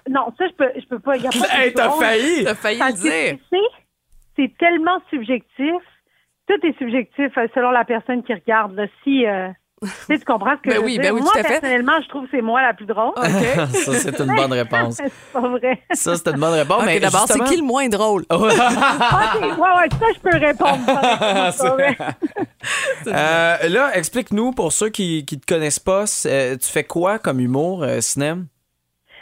non, 0.08 0.32
ça 0.38 0.46
je 0.46 0.52
peux 0.54 0.70
je 0.76 0.86
peux 0.86 0.98
pas. 0.98 1.16
Il 1.16 1.22
y 1.22 1.26
a 1.26 1.30
pas 1.30 1.38
Hey, 1.58 1.72
t'as 1.72 1.90
failli! 1.90 2.44
T'as 2.44 2.54
failli 2.54 2.80
le 2.80 2.92
dire. 2.92 3.38
tu 3.38 3.56
sais, 3.56 3.64
c'est 4.36 4.56
tellement 4.58 5.00
subjectif. 5.10 5.82
Tout 6.46 6.66
est 6.66 6.76
subjectif 6.78 7.36
euh, 7.38 7.46
selon 7.54 7.70
la 7.70 7.84
personne 7.84 8.22
qui 8.22 8.34
regarde. 8.34 8.74
Là. 8.74 8.86
Si, 9.04 9.26
euh, 9.26 9.48
tu 9.84 9.88
sais, 10.08 10.18
tu 10.18 10.24
comprends 10.26 10.56
ce 10.56 10.62
que 10.62 10.68
Ben 10.68 10.76
je 10.76 10.84
oui, 10.84 10.98
ben 10.98 11.12
oui, 11.12 11.22
Moi, 11.22 11.30
tout 11.32 11.38
à 11.38 11.42
fait. 11.42 11.48
personnellement, 11.48 12.02
je 12.02 12.08
trouve 12.08 12.24
que 12.24 12.30
c'est 12.32 12.42
moi 12.42 12.60
la 12.60 12.74
plus 12.74 12.84
drôle. 12.84 13.12
OK. 13.16 13.24
ça, 13.72 13.92
c'est 13.94 14.20
une 14.20 14.34
bonne 14.34 14.52
réponse. 14.52 14.96
c'est 15.02 15.12
pas 15.32 15.40
vrai. 15.48 15.82
Ça, 15.94 16.16
c'est 16.16 16.28
une 16.28 16.36
bonne 16.36 16.52
réponse. 16.52 16.82
Mais 16.84 17.00
d'abord, 17.00 17.24
c'est 17.26 17.42
qui 17.44 17.56
le 17.56 17.62
moins 17.62 17.88
drôle? 17.88 18.24
OK, 18.30 18.40
ouais, 18.42 19.48
ouais, 19.48 19.88
ça, 19.90 20.06
je 20.14 20.20
peux 20.20 20.36
répondre. 20.36 20.80
ça, 20.84 21.52
c'est 21.52 21.62
pas 21.66 21.74
vrai. 21.74 21.96
Euh, 23.06 23.68
là, 23.68 23.90
explique-nous, 23.94 24.52
pour 24.52 24.72
ceux 24.72 24.90
qui 24.90 25.24
ne 25.30 25.36
te 25.38 25.46
connaissent 25.46 25.78
pas, 25.78 26.04
tu 26.06 26.68
fais 26.68 26.84
quoi 26.84 27.18
comme 27.18 27.40
humour, 27.40 27.82
euh, 27.82 28.00
Sinem? 28.02 28.46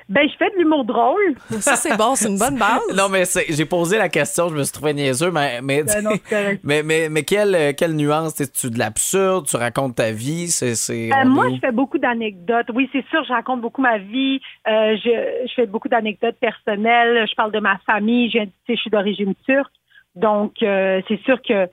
Ben, 0.09 0.27
je 0.27 0.35
fais 0.38 0.51
de 0.51 0.57
l'humour 0.57 0.85
drôle. 0.87 1.35
Ça, 1.61 1.77
c'est 1.77 1.97
bon, 1.97 2.14
c'est 2.14 2.29
une 2.29 2.38
bonne 2.38 2.57
base. 2.59 2.81
Non, 2.97 3.09
mais 3.11 3.27
c'est- 3.27 3.44
j'ai 3.53 3.66
posé 3.66 3.99
la 3.99 4.09
question, 4.09 4.49
je 4.49 4.55
me 4.55 4.62
suis 4.62 4.73
trouvé 4.73 4.94
niaiseux, 4.94 5.31
mais, 5.31 5.61
mais, 5.61 5.83
Ben 5.85 6.03
non, 6.03 6.11
c'est 6.12 6.29
correct. 6.31 6.61
mais, 6.64 6.83
mais, 6.83 7.09
mais 7.11 7.25
quelle, 7.25 7.75
quelle 7.77 7.94
nuance? 7.94 8.35
tu 8.59 8.71
de 8.71 8.79
l'absurde? 8.79 9.47
Tu 9.47 9.57
racontes 9.57 9.97
ta 9.97 10.11
vie? 10.12 10.49
C'est, 10.49 10.75
c'est, 10.77 11.12
Euh, 11.12 11.16
est 11.16 11.25
moi, 11.27 11.44
je 11.55 11.59
fais 11.61 11.73
beaucoup 11.73 11.99
d'anecdotes. 11.99 12.66
Oui, 12.75 12.88
c'est 12.92 13.05
sûr, 13.11 13.23
je 13.25 13.33
raconte 13.33 13.61
beaucoup 13.61 13.83
ma 13.83 13.99
vie. 13.99 14.40
Euh, 14.66 14.97
je, 15.05 15.47
je 15.49 15.53
fais 15.55 15.66
beaucoup 15.66 15.88
d'anecdotes 15.88 16.37
personnelles. 16.40 17.27
Je 17.29 17.35
parle 17.35 17.53
de 17.53 17.61
ma 17.61 17.77
famille. 17.85 18.31
Je, 18.31 18.38
je 18.68 18.75
suis 18.77 18.90
d'origine 18.90 19.35
turque. 19.47 19.73
Donc, 20.14 20.62
euh, 20.62 21.01
c'est 21.07 21.21
sûr 21.25 21.40
que 21.42 21.68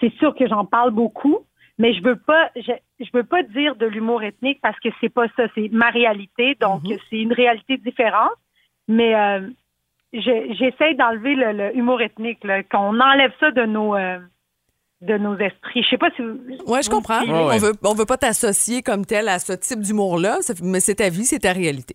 c'est 0.00 0.12
sûr 0.18 0.34
que 0.34 0.46
j'en 0.48 0.64
parle 0.66 0.90
beaucoup. 0.90 1.38
Mais 1.78 1.94
je 1.94 2.02
veux 2.02 2.16
pas, 2.16 2.50
je, 2.56 2.72
je 3.00 3.08
veux 3.14 3.24
pas 3.24 3.42
dire 3.42 3.74
de 3.76 3.86
l'humour 3.86 4.22
ethnique 4.22 4.60
parce 4.62 4.78
que 4.80 4.88
c'est 5.00 5.08
pas 5.08 5.26
ça. 5.36 5.44
C'est 5.54 5.68
ma 5.72 5.90
réalité. 5.90 6.56
Donc, 6.60 6.82
c'est 7.08 7.18
une 7.18 7.32
réalité 7.32 7.76
différente. 7.78 8.32
Mais 8.88 9.14
euh, 9.14 9.48
je- 10.12 10.54
j'essaie 10.58 10.94
d'enlever 10.94 11.34
le, 11.34 11.52
le 11.52 11.76
humour 11.76 12.00
ethnique, 12.02 12.42
là, 12.44 12.62
qu'on 12.62 12.98
enlève 13.00 13.32
ça 13.40 13.50
de 13.52 13.64
nos, 13.64 13.94
euh, 13.96 14.18
de 15.00 15.16
nos 15.16 15.36
esprits. 15.38 15.82
Je 15.82 15.88
sais 15.90 15.98
pas 15.98 16.10
si 16.16 16.22
vous... 16.22 16.38
Ouais, 16.66 16.82
je 16.82 16.90
vous 16.90 16.96
comprends. 16.96 17.20
On 17.26 17.56
veut, 17.58 17.72
on 17.84 17.94
veut 17.94 18.04
pas 18.06 18.16
t'associer 18.18 18.82
comme 18.82 19.06
tel 19.06 19.28
à 19.28 19.38
ce 19.38 19.52
type 19.54 19.80
d'humour-là, 19.80 20.38
ça- 20.42 20.54
mais 20.62 20.80
c'est 20.80 20.96
ta 20.96 21.08
vie, 21.08 21.24
c'est 21.24 21.38
ta 21.38 21.52
réalité. 21.52 21.94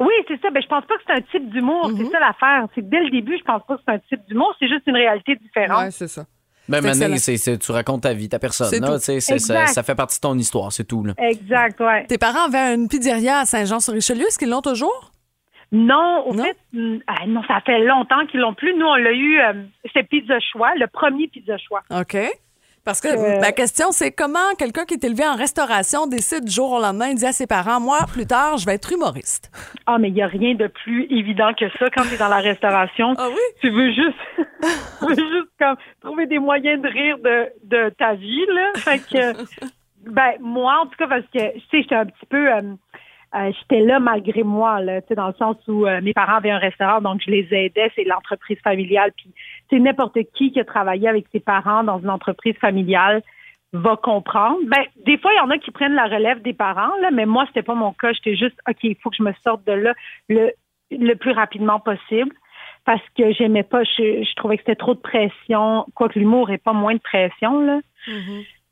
Oui, 0.00 0.12
c'est 0.26 0.40
ça. 0.40 0.50
Ben, 0.50 0.60
je 0.60 0.66
pense 0.66 0.84
pas 0.86 0.96
que 0.96 1.02
c'est 1.06 1.12
un 1.12 1.20
type 1.20 1.50
d'humour. 1.50 1.88
Mhm. 1.90 1.96
C'est 1.98 2.10
ça 2.10 2.18
l'affaire. 2.18 2.66
C'est 2.74 2.80
que 2.80 2.86
dès 2.86 3.02
le 3.04 3.10
début, 3.10 3.38
je 3.38 3.44
pense 3.44 3.62
pas 3.66 3.76
que 3.76 3.82
c'est 3.86 3.94
un 3.94 3.98
type 4.00 4.24
d'humour. 4.26 4.52
C'est 4.58 4.66
juste 4.68 4.82
une 4.86 4.96
réalité 4.96 5.36
différente. 5.36 5.78
Ouais, 5.84 5.90
c'est 5.92 6.08
ça. 6.08 6.24
Ben, 6.68 6.80
C'est 6.80 6.88
maintenant, 6.88 7.14
excellent. 7.14 7.16
c'est- 7.18 7.36
c'est- 7.36 7.58
tu 7.58 7.72
racontes 7.72 8.02
ta 8.02 8.12
vie, 8.14 8.28
ta 8.28 8.38
personne. 8.38 8.68
C'est 8.68 8.78
là, 8.80 8.98
c'est- 8.98 9.20
ça, 9.20 9.82
fait 9.82 9.94
partie 9.94 10.18
de 10.18 10.20
ton 10.20 10.38
histoire, 10.38 10.72
c'est 10.72 10.84
tout. 10.84 11.02
Là. 11.04 11.14
Exact, 11.18 11.80
ouais. 11.80 12.06
Tes 12.06 12.18
parents 12.18 12.46
avaient 12.46 12.74
une 12.74 12.88
pizzeria 12.88 13.40
à 13.40 13.44
Saint-Jean-sur-Richelieu, 13.46 14.26
est-ce 14.26 14.38
qu'ils 14.38 14.48
l'ont 14.50 14.62
toujours? 14.62 15.10
Non, 15.72 16.22
au 16.26 16.34
Non? 16.34 16.44
fait, 16.44 16.56
mm, 16.74 16.98
ah, 17.06 17.26
non, 17.26 17.42
ça 17.48 17.60
fait 17.64 17.78
longtemps 17.80 18.26
qu'ils 18.26 18.40
l'ont 18.40 18.54
plus. 18.54 18.74
Nous, 18.76 18.86
on 18.86 18.94
l'a 18.94 19.12
eu, 19.12 19.40
euh, 19.40 19.52
c'était 19.86 20.02
Pizza 20.04 20.38
Choix, 20.52 20.72
le 20.76 20.86
premier 20.86 21.28
Pizza 21.28 21.56
Choix. 21.58 21.82
OK. 21.90 22.16
Parce 22.84 23.00
que 23.00 23.08
Euh, 23.08 23.40
ma 23.40 23.52
question, 23.52 23.92
c'est 23.92 24.10
comment 24.10 24.54
quelqu'un 24.58 24.84
qui 24.84 24.94
est 24.94 25.04
élevé 25.04 25.24
en 25.24 25.36
restauration 25.36 26.06
décide 26.06 26.44
du 26.46 26.50
jour 26.52 26.72
au 26.72 26.80
lendemain, 26.80 27.08
il 27.08 27.14
dit 27.14 27.26
à 27.26 27.32
ses 27.32 27.46
parents, 27.46 27.78
moi, 27.78 27.98
plus 28.12 28.26
tard, 28.26 28.56
je 28.56 28.66
vais 28.66 28.74
être 28.74 28.92
humoriste. 28.92 29.50
Ah, 29.86 29.98
mais 29.98 30.08
il 30.08 30.14
n'y 30.14 30.22
a 30.22 30.26
rien 30.26 30.54
de 30.54 30.66
plus 30.66 31.04
évident 31.10 31.52
que 31.54 31.66
ça 31.78 31.90
quand 31.90 32.02
tu 32.02 32.14
es 32.14 32.18
dans 32.18 32.28
la 32.28 32.38
restauration. 32.38 33.14
Ah 33.18 33.28
oui? 33.28 33.40
Tu 33.60 33.70
veux 33.70 33.92
juste, 33.92 34.18
tu 35.00 35.06
veux 35.06 35.14
juste 35.14 35.50
comme 35.58 35.76
trouver 36.00 36.26
des 36.26 36.38
moyens 36.40 36.82
de 36.82 36.88
rire 36.88 37.18
de, 37.18 37.52
de 37.64 37.90
ta 37.90 38.14
vie, 38.14 38.46
là. 38.48 38.70
Fait 38.76 38.98
que, 38.98 39.32
ben, 40.10 40.32
moi, 40.40 40.80
en 40.82 40.86
tout 40.86 40.96
cas, 40.98 41.06
parce 41.06 41.26
que, 41.32 41.52
tu 41.54 41.60
sais, 41.70 41.82
j'étais 41.82 41.94
un 41.94 42.06
petit 42.06 42.26
peu, 42.28 42.52
euh, 42.52 42.62
euh, 43.34 43.50
j'étais 43.58 43.82
là 43.84 43.98
malgré 43.98 44.42
moi, 44.42 44.80
là, 44.80 45.00
dans 45.16 45.28
le 45.28 45.34
sens 45.34 45.56
où 45.66 45.86
euh, 45.86 46.00
mes 46.02 46.12
parents 46.12 46.36
avaient 46.36 46.50
un 46.50 46.58
restaurant, 46.58 47.00
donc 47.00 47.22
je 47.24 47.30
les 47.30 47.48
aidais, 47.50 47.90
c'est 47.94 48.04
l'entreprise 48.04 48.58
familiale, 48.62 49.12
puis 49.16 49.32
c'est 49.70 49.78
n'importe 49.78 50.18
qui 50.34 50.52
qui 50.52 50.60
a 50.60 50.64
travaillé 50.64 51.08
avec 51.08 51.26
ses 51.32 51.40
parents 51.40 51.82
dans 51.82 51.98
une 51.98 52.10
entreprise 52.10 52.56
familiale 52.56 53.22
va 53.72 53.96
comprendre. 53.96 54.58
Ben, 54.66 54.84
des 55.06 55.16
fois, 55.16 55.32
il 55.32 55.36
y 55.36 55.40
en 55.40 55.50
a 55.50 55.56
qui 55.56 55.70
prennent 55.70 55.94
la 55.94 56.04
relève 56.04 56.42
des 56.42 56.52
parents, 56.52 56.94
là, 57.00 57.10
mais 57.10 57.24
moi, 57.24 57.46
c'était 57.46 57.62
pas 57.62 57.74
mon 57.74 57.92
cas. 57.92 58.12
J'étais 58.12 58.36
juste, 58.36 58.58
OK, 58.68 58.76
il 58.82 58.96
faut 58.96 59.08
que 59.08 59.16
je 59.16 59.22
me 59.22 59.32
sorte 59.42 59.66
de 59.66 59.72
là 59.72 59.94
le, 60.28 60.50
le 60.90 61.14
plus 61.14 61.32
rapidement 61.32 61.80
possible 61.80 62.34
parce 62.84 63.02
que 63.16 63.32
j'aimais 63.32 63.62
pas, 63.62 63.84
je, 63.84 64.24
je 64.24 64.34
trouvais 64.34 64.56
que 64.56 64.62
c'était 64.62 64.76
trop 64.76 64.94
de 64.94 65.00
pression, 65.00 65.86
quoique 65.94 66.18
l'humour 66.18 66.50
est 66.50 66.58
pas 66.58 66.72
moins 66.72 66.94
de 66.94 67.00
pression, 67.00 67.60
là. 67.60 67.80
Ah, 68.08 68.10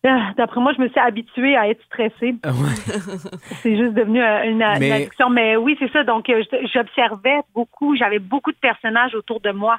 D'après 0.03 0.61
moi, 0.61 0.73
je 0.75 0.81
me 0.81 0.89
suis 0.89 0.99
habituée 0.99 1.57
à 1.57 1.69
être 1.69 1.83
stressée. 1.85 2.35
c'est 3.63 3.77
juste 3.77 3.95
devenu 3.95 4.23
euh, 4.23 4.45
une, 4.45 4.63
une 4.63 4.79
Mais- 4.79 4.93
addiction. 4.93 5.29
Mais 5.29 5.57
oui, 5.57 5.77
c'est 5.79 5.93
ça. 5.93 6.05
Donc, 6.05 6.29
euh, 6.31 6.43
j'observais 6.73 7.41
beaucoup. 7.55 7.97
J'avais 7.97 8.19
beaucoup 8.19 8.51
de 8.51 8.57
personnages 8.57 9.15
autour 9.15 9.41
de 9.41 9.51
moi 9.51 9.79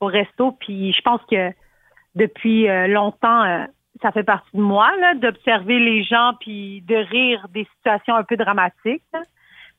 au 0.00 0.06
resto. 0.06 0.52
Puis, 0.52 0.92
je 0.92 1.02
pense 1.02 1.20
que 1.28 1.50
depuis 2.14 2.68
euh, 2.68 2.86
longtemps, 2.86 3.66
ça 4.02 4.12
fait 4.12 4.22
partie 4.22 4.56
de 4.56 4.62
moi, 4.62 4.88
là, 5.00 5.14
d'observer 5.14 5.80
les 5.80 6.04
gens 6.04 6.32
puis 6.40 6.82
de 6.82 6.94
rire 6.94 7.46
des 7.52 7.66
situations 7.76 8.14
un 8.14 8.22
peu 8.22 8.36
dramatiques. 8.36 9.02
là. 9.12 9.22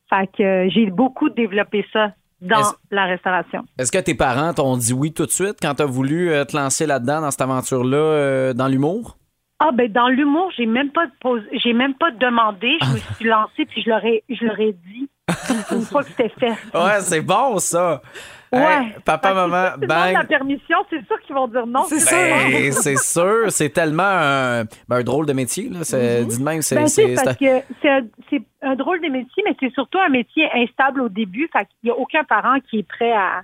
Fait 0.10 0.28
que 0.38 0.70
j'ai 0.70 0.88
beaucoup 0.90 1.30
développé 1.30 1.86
ça 1.94 2.12
dans 2.42 2.74
la 2.92 3.06
restauration. 3.06 3.64
Est-ce 3.80 3.92
que 3.92 3.98
tes 3.98 4.16
parents 4.16 4.54
t'ont 4.54 4.78
dit 4.78 4.94
oui 4.94 5.14
tout 5.14 5.26
de 5.26 5.32
suite 5.32 5.58
quand 5.62 5.76
tu 5.76 5.84
as 5.84 5.86
voulu 5.86 6.30
te 6.48 6.56
lancer 6.56 6.86
là-dedans, 6.86 7.22
dans 7.22 7.32
cette 7.32 7.42
aventure-là, 7.42 7.98
euh, 7.98 8.54
dans 8.54 8.68
l'humour? 8.68 9.18
Ah 9.60 9.72
ben 9.74 9.92
dans 9.92 10.08
l'humour, 10.08 10.52
j'ai 10.56 10.68
même 10.68 10.92
pas 10.92 11.08
posé, 11.20 11.44
j'ai 11.54 11.74
même 11.74 11.96
pas 11.96 12.12
demandé, 12.12 12.78
je 12.84 12.92
me 12.94 12.98
suis 13.16 13.26
lancée 13.26 13.66
puis 13.66 13.82
je 13.82 13.90
leur 13.90 14.06
ai 14.06 14.24
je 14.30 14.46
leur 14.46 14.60
ai 14.60 14.74
dit 14.74 15.10
une 15.72 15.82
fois 15.82 16.04
que 16.04 16.10
c'était 16.10 16.30
fait. 16.30 16.52
Ouais, 16.74 17.00
c'est 17.02 17.22
bon, 17.22 17.58
ça. 17.58 18.02
Ouais. 18.52 18.60
Hey, 18.62 18.96
papa, 19.04 19.34
maman, 19.34 19.66
si 19.74 19.74
tu 19.74 19.88
demandes 19.88 20.14
la 20.14 20.20
bang. 20.20 20.28
permission, 20.28 20.78
c'est 20.90 21.06
sûr 21.06 21.20
qu'ils 21.22 21.36
vont 21.36 21.48
dire 21.50 21.68
non. 21.68 21.84
C'est 21.90 22.06
Ben, 22.12 22.72
c'est 22.72 22.96
sûr, 22.98 23.46
c'est 23.52 23.70
tellement 23.70 24.04
un, 24.04 24.64
ben, 24.88 24.98
un 24.98 25.04
drôle 25.04 25.26
de 25.26 25.34
métier. 25.34 25.70
Là. 25.70 25.80
C'est, 25.84 26.26
même, 26.40 26.62
c'est, 26.62 26.76
Ben, 26.76 26.88
c'est- 26.88 27.16
parce 27.16 27.36
que 27.38 27.62
c'est 27.82 27.90
un, 27.90 28.02
c'est 28.30 28.42
un 28.62 28.76
drôle 28.76 29.02
de 29.02 29.10
métier, 29.10 29.44
mais 29.46 29.56
c'est 29.60 29.74
surtout 29.74 29.98
un 30.00 30.10
métier 30.10 30.48
instable 30.54 31.02
au 31.02 31.10
début. 31.10 31.50
Fait 31.52 31.66
qu'il 31.66 31.90
y 31.90 31.92
a 31.92 31.96
aucun 31.98 32.24
parent 32.24 32.60
qui 32.70 32.80
est 32.80 32.88
prêt 32.88 33.12
à. 33.12 33.42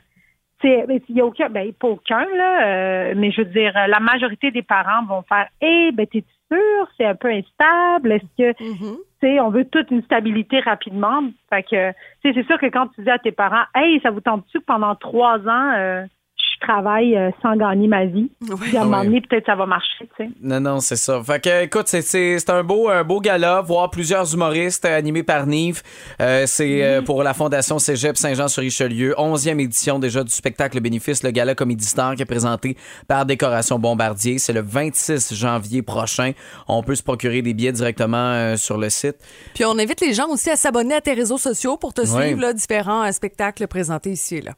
Ben, 0.63 0.99
Il 1.10 1.15
y 1.15 1.21
a 1.21 1.26
aucun, 1.26 1.49
ben, 1.49 1.71
pas 1.73 1.88
aucun, 1.88 2.26
là, 2.36 2.65
euh, 2.65 3.13
mais 3.15 3.32
je 3.32 3.41
veux 3.41 3.49
dire, 3.49 3.73
la 3.88 3.99
majorité 3.99 4.52
des 4.52 4.62
parents 4.63 5.06
vont 5.06 5.21
faire 5.23 5.47
Eh, 5.62 5.91
ben, 5.93 6.08
t'es 6.08 6.23
sûr, 6.52 6.88
c'est 6.97 7.06
un 7.06 7.15
peu 7.15 7.30
instable. 7.30 8.12
Est-ce 8.12 8.23
que, 8.38 8.63
Mm-hmm. 8.63 8.95
tu 9.21 9.28
sais, 9.28 9.39
on 9.39 9.49
veut 9.49 9.65
toute 9.65 9.91
une 9.91 10.04
stabilité 10.04 10.60
rapidement. 10.60 11.21
Fait 11.49 11.63
que, 11.63 11.91
tu 11.91 11.95
sais, 12.23 12.34
c'est 12.34 12.45
sûr 12.47 12.60
que 12.60 12.67
quand 12.67 12.88
tu 12.95 13.02
dis 13.04 13.10
à 13.10 13.19
tes 13.19 13.32
parents, 13.32 13.63
Hey, 13.76 13.99
ça 14.02 14.12
vous 14.12 14.21
tente-tu 14.21 14.60
que 14.60 14.65
pendant 14.65 14.95
trois 14.95 15.39
ans, 15.39 15.73
euh, 15.76 16.06
je 16.54 16.66
travaille 16.66 17.16
euh, 17.18 17.32
sans 17.42 17.56
gagner 17.56 17.88
ma 17.88 18.06
vie? 18.06 18.30
Puis 18.62 18.78
à 18.78 18.82
un 18.82 18.86
moment 18.86 19.04
donné, 19.04 19.22
peut-être 19.22 19.46
ça 19.46 19.56
va 19.56 19.66
marcher, 19.66 20.08
tu 20.18 20.26
sais. 20.26 20.30
Non, 20.42 20.60
non, 20.60 20.80
c'est 20.80 20.96
ça. 20.96 21.22
Fait 21.24 21.42
que, 21.42 21.63
écoute, 21.63 21.88
c'est, 21.88 22.50
un 22.50 22.63
beau, 22.63 22.89
un 22.89 23.04
beau 23.04 23.20
gala, 23.20 23.62
voir 23.62 23.89
plusieurs 23.89 24.34
humoristes 24.34 24.86
euh, 24.86 24.98
animés 24.98 25.24
par 25.24 25.48
Nive. 25.48 25.82
Euh, 26.22 26.44
c'est 26.46 27.02
pour 27.06 27.24
la 27.24 27.34
Fondation 27.34 27.80
Cégep 27.80 28.18
Saint-Jean-sur-Richelieu. 28.18 29.13
11e 29.18 29.60
édition 29.60 30.00
déjà 30.00 30.24
du 30.24 30.32
spectacle 30.32 30.80
Bénéfice, 30.80 31.24
le 31.24 31.32
gala 31.32 31.56
Comédie 31.56 31.86
Star 31.86 32.16
qui 32.16 32.22
est 32.22 32.26
présenté 32.26 32.78
par 33.08 33.26
Décoration 33.26 33.80
Bombardier. 33.80 34.39
C'est 34.39 34.54
le 34.54 34.62
26 34.62 35.34
janvier 35.34 35.82
prochain. 35.82 36.34
On 36.68 36.84
peut 36.84 36.96
se 36.96 37.04
procurer 37.04 37.42
des 37.42 37.54
billets 37.54 37.72
directement 37.72 38.18
euh, 38.18 38.56
sur 38.56 38.78
le 38.78 38.89
site. 38.89 39.18
Puis 39.54 39.66
on 39.66 39.78
invite 39.78 40.02
les 40.02 40.13
gens 40.13 40.28
aussi 40.30 40.50
à 40.50 40.56
s'abonner 40.56 40.96
à 40.96 41.02
tes 41.02 41.13
réseaux 41.13 41.38
sociaux 41.38 41.78
pour 41.78 41.94
te 41.94 42.06
suivre 42.06 42.39
là, 42.39 42.54
différents 42.54 43.04
euh, 43.04 43.12
spectacles 43.12 43.68
présentés 43.68 44.12
ici 44.12 44.38
et 44.38 44.42
là. 44.42 44.52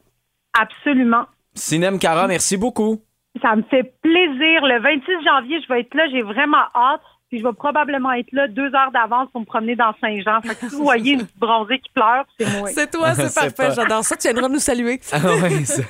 Absolument. 0.58 1.26
Sinem 1.56 1.98
Cara, 1.98 2.26
merci 2.28 2.56
beaucoup. 2.56 3.00
Ça 3.42 3.54
me 3.56 3.62
fait 3.64 3.94
plaisir. 4.02 4.62
Le 4.62 4.80
26 4.80 5.24
janvier, 5.24 5.60
je 5.62 5.72
vais 5.72 5.80
être 5.80 5.94
là. 5.94 6.04
J'ai 6.10 6.22
vraiment 6.22 6.62
hâte. 6.74 7.00
Puis 7.28 7.40
je 7.40 7.44
vais 7.44 7.52
probablement 7.54 8.12
être 8.12 8.30
là 8.30 8.46
deux 8.46 8.72
heures 8.72 8.92
d'avance 8.92 9.28
pour 9.32 9.40
me 9.40 9.46
promener 9.46 9.74
dans 9.74 9.92
Saint-Jean. 10.00 10.40
Fait 10.42 10.54
que 10.54 10.70
si 10.70 10.76
vous 10.76 10.82
voyez 10.84 11.14
une 11.14 11.26
bronzée 11.36 11.80
qui 11.80 11.90
pleure, 11.92 12.24
c'est 12.38 12.48
moi. 12.56 12.68
C'est 12.72 12.88
toi, 12.88 13.14
c'est 13.14 13.28
C'est 13.28 13.56
parfait. 13.56 13.74
J'adore 13.74 14.04
ça. 14.04 14.14
Tu 14.16 14.28
viendras 14.28 14.48
nous 14.48 14.60
saluer. 14.60 15.00
Ah 15.10 15.18
oui, 15.42 15.66
ça. 15.66 15.82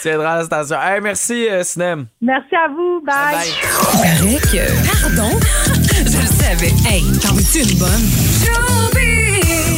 Tu 0.00 0.08
viendras 0.08 0.32
à 0.32 0.36
la 0.38 0.44
station. 0.44 0.76
Hey, 0.80 1.00
merci, 1.02 1.46
euh, 1.46 1.62
Sinem. 1.62 2.06
Merci 2.22 2.56
à 2.56 2.68
vous. 2.68 3.02
Bye. 3.04 3.34
Bye. 3.34 4.08
Avec, 4.18 4.54
euh, 4.54 4.66
pardon? 5.02 5.30
Je 6.06 6.16
le 6.20 6.26
savais. 6.26 6.72
Hey, 6.88 7.02
t'en 7.20 7.34
veux-tu 7.34 7.58
une 7.70 7.78
bonne? 7.78 8.69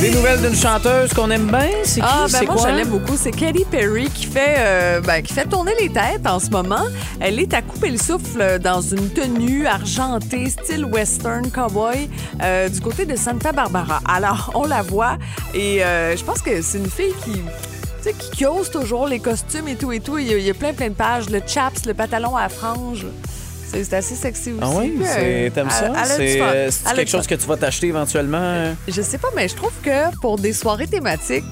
Des 0.03 0.11
nouvelles 0.11 0.41
d'une 0.41 0.57
chanteuse 0.57 1.15
qu'on 1.15 1.31
aime 1.31 1.47
bien, 1.47 1.71
c'est 1.85 2.01
qui? 2.01 2.07
Ah, 2.11 2.23
ben 2.23 2.29
c'est 2.29 2.47
moi, 2.47 2.57
quoi? 2.57 2.71
je 2.71 2.75
l'aime 2.75 2.88
beaucoup. 2.88 3.17
C'est 3.17 3.31
Katy 3.31 3.65
Perry 3.71 4.11
qui 4.11 4.27
fait, 4.27 4.57
euh, 4.59 5.01
ben, 5.01 5.23
qui 5.23 5.33
fait 5.33 5.45
tourner 5.45 5.75
les 5.81 5.91
têtes 5.91 6.27
en 6.27 6.41
ce 6.41 6.51
moment. 6.51 6.87
Elle 7.21 7.38
est 7.38 7.55
à 7.55 7.62
couper 7.62 7.88
le 7.91 7.99
souffle 7.99 8.59
dans 8.59 8.81
une 8.81 9.11
tenue 9.11 9.65
argentée, 9.65 10.51
style 10.51 10.87
western 10.87 11.49
cowboy, 11.53 12.11
euh, 12.43 12.69
du 12.69 12.81
côté 12.81 13.07
de 13.07 13.15
Santa 13.15 13.53
Barbara. 13.53 14.01
Alors, 14.09 14.51
on 14.57 14.67
la 14.67 14.83
voit 14.83 15.19
et 15.55 15.85
euh, 15.85 16.17
je 16.17 16.25
pense 16.25 16.43
que 16.43 16.61
c'est 16.62 16.79
une 16.79 16.91
fille 16.91 17.15
qui. 17.25 17.35
Tu 17.35 18.09
sais, 18.09 18.12
qui 18.15 18.31
qui 18.33 18.45
ose 18.45 18.73
toujours 18.73 19.07
les 19.07 19.21
costumes 19.21 19.69
et 19.69 19.77
tout 19.77 19.93
et 19.93 20.01
tout. 20.01 20.19
Il 20.19 20.27
y 20.27 20.35
a, 20.35 20.37
il 20.37 20.45
y 20.45 20.51
a 20.51 20.55
plein, 20.55 20.73
plein 20.73 20.88
de 20.88 20.95
pages. 20.95 21.31
Le 21.31 21.41
chaps, 21.47 21.87
le 21.87 21.95
pantalon 21.95 22.37
à 22.37 22.49
franges. 22.49 23.07
C'est 23.73 23.93
assez 23.95 24.15
sexy 24.15 24.53
aussi. 24.53 24.61
Ah 24.63 24.69
oui, 24.75 24.95
Puis, 24.97 25.07
c'est- 25.07 25.47
euh, 25.47 25.51
t'aimes 25.51 25.71
ça? 25.71 25.93
C'est 26.05 26.41
euh, 26.41 26.71
c'est 26.71 26.95
quelque 26.95 27.11
chose 27.11 27.27
que 27.27 27.35
tu 27.35 27.47
vas 27.47 27.57
t'acheter 27.57 27.89
éventuellement? 27.89 28.39
euh? 28.41 28.73
Je 28.89 29.01
sais 29.03 29.19
pas, 29.19 29.29
mais 29.35 29.49
je 29.49 29.55
trouve 29.57 29.73
que 29.83 30.15
pour 30.21 30.39
des 30.39 30.53
soirées 30.53 30.87
thématiques, 30.87 31.45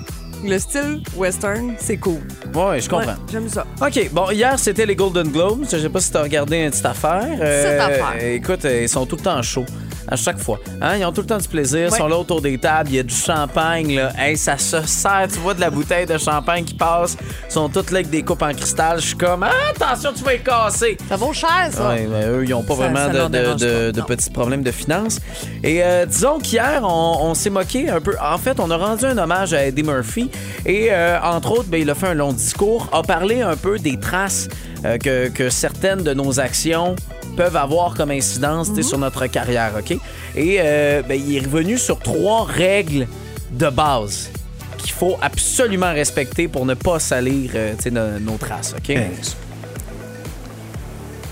le 0.45 0.59
style 0.59 1.03
western, 1.17 1.75
c'est 1.79 1.97
cool. 1.99 2.21
Ouais, 2.55 2.81
je 2.81 2.89
comprends. 2.89 3.07
Ouais, 3.09 3.15
J'aime 3.31 3.49
ça. 3.49 3.67
OK, 3.81 4.11
bon, 4.13 4.31
hier, 4.31 4.59
c'était 4.59 4.87
les 4.87 4.97
Golden 4.97 5.29
Globes. 5.29 5.65
Je 5.71 5.77
sais 5.79 5.89
pas 5.89 6.01
si 6.01 6.11
tu 6.11 6.17
as 6.17 6.23
regardé 6.23 6.59
une 6.59 6.71
petite 6.71 6.87
affaire. 6.87 7.27
Petite 7.39 7.81
affaire. 7.81 8.15
Écoute, 8.25 8.65
euh, 8.65 8.83
ils 8.83 8.89
sont 8.89 9.05
tout 9.07 9.17
le 9.17 9.23
temps 9.23 9.43
chauds, 9.43 9.67
à 10.09 10.17
chaque 10.17 10.39
fois. 10.39 10.59
Hein? 10.81 10.97
Ils 10.99 11.05
ont 11.05 11.13
tout 11.13 11.21
le 11.23 11.27
temps 11.27 11.39
du 11.39 11.49
plaisir. 11.49 11.89
Ils 11.89 11.93
Ouais. 11.93 11.99
sont 11.99 12.09
là 12.09 12.17
autour 12.19 12.41
des 12.41 12.59
tables. 12.59 12.91
Il 12.91 12.97
y 12.97 12.99
a 12.99 13.03
du 13.03 13.15
champagne. 13.15 13.97
Là. 13.97 14.13
Hey, 14.19 14.37
ça 14.37 14.59
se 14.59 14.81
sert. 14.83 15.29
Tu 15.33 15.39
vois 15.39 15.55
de 15.55 15.61
la 15.61 15.71
bouteille 15.71 16.07
de 16.07 16.19
champagne 16.19 16.65
qui 16.65 16.75
passe. 16.75 17.17
Ils 17.49 17.53
sont 17.53 17.69
toutes 17.69 17.91
là 17.91 17.99
avec 17.99 18.11
des 18.11 18.23
coupes 18.23 18.43
en 18.43 18.53
cristal. 18.53 19.01
Je 19.01 19.07
suis 19.09 19.17
comme, 19.17 19.43
ah, 19.43 19.51
attention, 19.71 20.13
tu 20.15 20.23
vas 20.25 20.33
les 20.33 20.39
casser. 20.41 20.97
Ça 21.09 21.17
vaut 21.17 21.33
cher, 21.33 21.69
ça. 21.71 21.89
Ouais, 21.91 22.07
mais 22.11 22.27
eux, 22.27 22.45
ils 22.45 22.51
n'ont 22.51 22.63
pas 22.63 22.75
Ça- 22.77 22.89
vraiment 22.89 23.13
ça 23.13 23.29
de, 23.29 24.01
petits 24.03 24.31
problèmes 24.31 24.63
de 24.63 24.71
finances. 24.71 25.19
Et 25.63 25.83
euh, 25.83 26.07
disons 26.07 26.39
qu'hier, 26.39 26.81
on, 26.83 27.19
on 27.23 27.35
s'est 27.35 27.51
moqué 27.51 27.89
un 27.91 28.01
peu. 28.01 28.17
En 28.21 28.39
fait, 28.39 28.59
on 28.61 28.71
a 28.71 28.77
rendu 28.77 29.05
un 29.05 29.17
hommage 29.19 29.53
à 29.55 29.67
Eddie 29.67 29.83
Murphy. 29.83 30.31
Et 30.67 30.89
euh, 30.91 31.19
entre 31.23 31.53
autres, 31.53 31.69
ben, 31.69 31.81
il 31.81 31.89
a 31.91 31.95
fait 31.95 32.09
un 32.09 32.15
long 32.15 32.33
discours, 32.33 32.89
a 32.93 33.03
parlé 33.03 33.43
un 33.43 33.57
peu 33.57 33.79
des 33.79 33.99
traces 33.99 34.49
euh, 34.85 34.99
que, 34.99 35.29
que 35.29 35.51
certaines 35.51 36.03
de 36.03 36.15
nos 36.15 36.41
actions 36.41 36.97
peuvent 37.31 37.57
avoir 37.57 37.95
comme 37.95 38.11
incidence 38.11 38.69
sais, 38.75 38.83
sur 38.83 38.99
notre 38.99 39.27
carrière, 39.27 39.73
OK? 39.79 39.97
Et 40.37 40.57
euh, 40.61 41.03
ben, 41.03 41.21
il 41.21 41.37
est 41.37 41.41
revenu 41.41 41.79
sur 41.79 41.99
trois 41.99 42.45
règles 42.45 43.07
de 43.53 43.69
base 43.69 44.31
qu'il 44.79 44.93
faut 44.93 45.17
absolument 45.21 45.93
respecter 45.93 46.49
pour 46.49 46.67
ne 46.67 46.75
pas 46.75 46.99
salir 46.99 47.51
euh, 47.55 47.75
nos, 47.91 48.19
nos 48.19 48.37
traces, 48.37 48.75
OK? 48.77 48.87
things. 48.87 49.37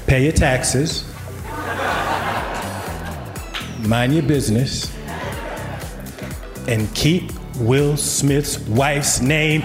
Pay 0.07 0.25
your 0.25 0.33
taxes. 0.33 1.05
Mind 3.87 4.15
your 4.15 4.23
business. 4.23 4.91
And 6.67 6.93
keep 6.95 7.33
Will 7.61 7.97
Smith's 7.97 8.59
wife's 8.69 9.21
name 9.21 9.63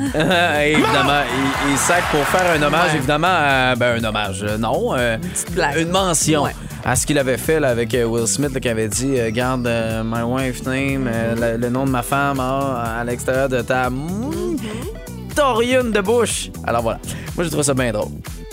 évidemment, 0.14 1.22
il, 1.66 1.72
il 1.72 1.78
sac 1.78 2.02
pour 2.10 2.24
faire 2.26 2.52
un 2.58 2.62
hommage, 2.62 2.90
Ouais. 2.92 2.96
évidemment, 2.98 3.28
à- 3.30 3.74
ben, 3.76 4.00
un 4.02 4.04
hommage, 4.08 4.42
euh, 4.46 4.56
non, 4.58 4.94
euh, 4.96 5.16
blague. 5.52 5.76
une 5.78 5.90
mention 5.90 6.44
Ouais. 6.44 6.54
à 6.84 6.96
ce 6.96 7.06
qu'il 7.06 7.18
avait 7.18 7.36
fait 7.36 7.60
là, 7.60 7.68
avec 7.68 7.94
euh, 7.94 8.04
Will 8.04 8.26
Smith 8.26 8.52
là, 8.54 8.60
qui 8.60 8.68
avait 8.68 8.88
dit 8.88 9.18
euh, 9.18 9.30
Garde 9.30 9.66
euh, 9.66 10.02
my 10.04 10.22
wife 10.22 10.64
name, 10.64 11.08
euh, 11.12 11.56
le, 11.56 11.58
le 11.58 11.68
nom 11.70 11.84
de 11.84 11.90
ma 11.90 12.02
femme 12.02 12.38
ah, 12.40 12.98
à 13.00 13.04
l'extérieur 13.04 13.48
de 13.48 13.60
ta 13.62 13.90
mm, 13.90 14.56
de 15.44 16.00
bouche. 16.02 16.50
Alors 16.66 16.82
voilà, 16.82 16.98
moi 17.34 17.44
j'ai 17.44 17.48
trouvé 17.50 17.62
ça 17.62 17.72
bien 17.74 17.92
drôle. 17.92 18.08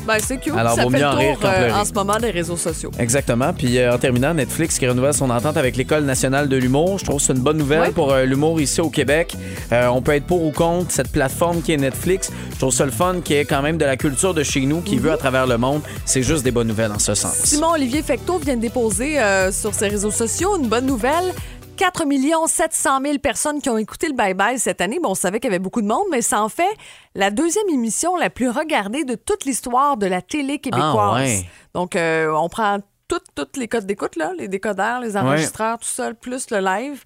Ben, 0.06 0.16
c'est 0.26 0.38
cute. 0.38 0.54
Alors, 0.56 0.74
ça 0.76 0.84
vaut 0.84 0.90
fait 0.90 0.96
mieux 1.00 1.04
le 1.04 1.10
en 1.10 1.16
rire 1.18 1.34
tour 1.34 1.42
qu'en 1.42 1.48
euh, 1.50 1.66
pleurer. 1.66 1.80
en 1.82 1.84
ce 1.84 1.92
moment 1.92 2.16
des 2.18 2.32
réseaux 2.32 2.56
sociaux. 2.56 2.92
Exactement. 2.98 3.52
Puis 3.52 3.78
euh, 3.78 3.94
en 3.94 3.98
terminant, 3.98 4.34
Netflix 4.34 4.80
qui 4.80 4.88
renouvelle 4.88 5.14
son 5.14 5.30
entente 5.30 5.58
avec 5.58 5.76
l'École 5.76 6.06
nationale 6.06 6.48
de 6.48 6.56
l'humour. 6.56 6.98
Je 6.98 7.04
trouve 7.04 7.18
que 7.18 7.24
c'est 7.24 7.34
une 7.34 7.40
bonne 7.42 7.58
nouvelle 7.58 7.82
Ouais. 7.82 7.92
pour 7.92 8.14
euh, 8.14 8.24
l'humour 8.24 8.62
ici 8.62 8.80
au 8.80 8.90
Québec. 8.90 9.36
Euh, 9.74 9.88
on 9.88 10.02
peut 10.02 10.14
être 10.14 10.26
pour 10.26 10.46
ou 10.46 10.52
contre 10.52 10.92
cette 10.92 11.12
plateforme 11.12 11.62
qui 11.62 11.74
est 11.74 11.78
Netflix. 11.78 12.32
Je 12.54 12.58
trouve 12.58 12.72
ça 12.74 12.86
le 12.86 12.92
fun 12.92 13.16
qui 13.22 13.34
est 13.34 13.44
quand 13.44 13.62
même 13.62 13.78
de 13.78 13.84
la 13.84 13.98
culture 13.98 14.34
de 14.34 14.44
chez 14.44 14.62
nous 14.62 14.80
qui 14.80 14.96
Mhm. 14.96 15.02
veut 15.02 15.12
à 15.12 15.18
travers 15.18 15.46
le 15.46 15.58
monde. 15.58 15.82
C'est 16.06 16.24
juste 16.24 16.44
des 16.46 16.52
bonnes 16.52 16.68
nouvelles 16.70 16.94
en 16.94 17.00
ce 17.00 17.14
sens. 17.14 17.34
Simon-Olivier 17.44 18.02
Fecteau 18.02 18.38
vient 18.38 18.56
de 18.56 18.62
déposer 18.62 19.20
euh, 19.20 19.52
sur 19.52 19.74
ses 19.74 19.90
réseaux 19.90 20.12
sociaux 20.12 20.56
une 20.58 20.70
bonne 20.70 20.86
nouvelle. 20.86 21.34
4 21.78 22.04
700 22.48 23.02
000 23.04 23.20
personnes 23.20 23.62
qui 23.62 23.70
ont 23.70 23.78
écouté 23.78 24.08
le 24.08 24.14
Bye 24.14 24.34
Bye 24.34 24.60
cette 24.60 24.82
année. 24.82 25.00
Bon, 25.02 25.12
on 25.12 25.16
savait 25.16 25.40
qu'il 25.40 25.50
y 25.50 25.54
avait 25.54 25.60
beaucoup 25.60 25.82
de 25.82 25.88
monde, 25.88 26.06
mais 26.12 26.22
ça 26.22 26.42
en 26.42 26.50
fait 26.50 26.76
la 27.16 27.30
deuxième 27.30 27.70
émission 27.70 28.16
la 28.18 28.30
plus 28.30 28.50
regardée 28.50 29.04
de 29.04 29.16
toute 29.16 29.46
l'histoire 29.46 29.96
de 29.96 30.08
la 30.08 30.22
télé 30.22 30.60
québécoise. 30.60 30.96
Ah, 30.96 31.14
ouais. 31.16 31.46
Donc, 31.74 31.96
euh, 31.96 32.32
on 32.34 32.50
prend 32.50 32.80
toutes, 33.08 33.28
toutes 33.36 33.58
les 33.58 33.68
codes 33.68 33.86
d'écoute, 33.86 34.16
là, 34.16 34.34
les 34.38 34.48
décodeurs, 34.48 35.00
les 35.00 35.16
enregistreurs, 35.16 35.78
tout 35.78 35.88
ça, 35.88 36.14
plus 36.14 36.50
le 36.50 36.60
live. 36.60 37.06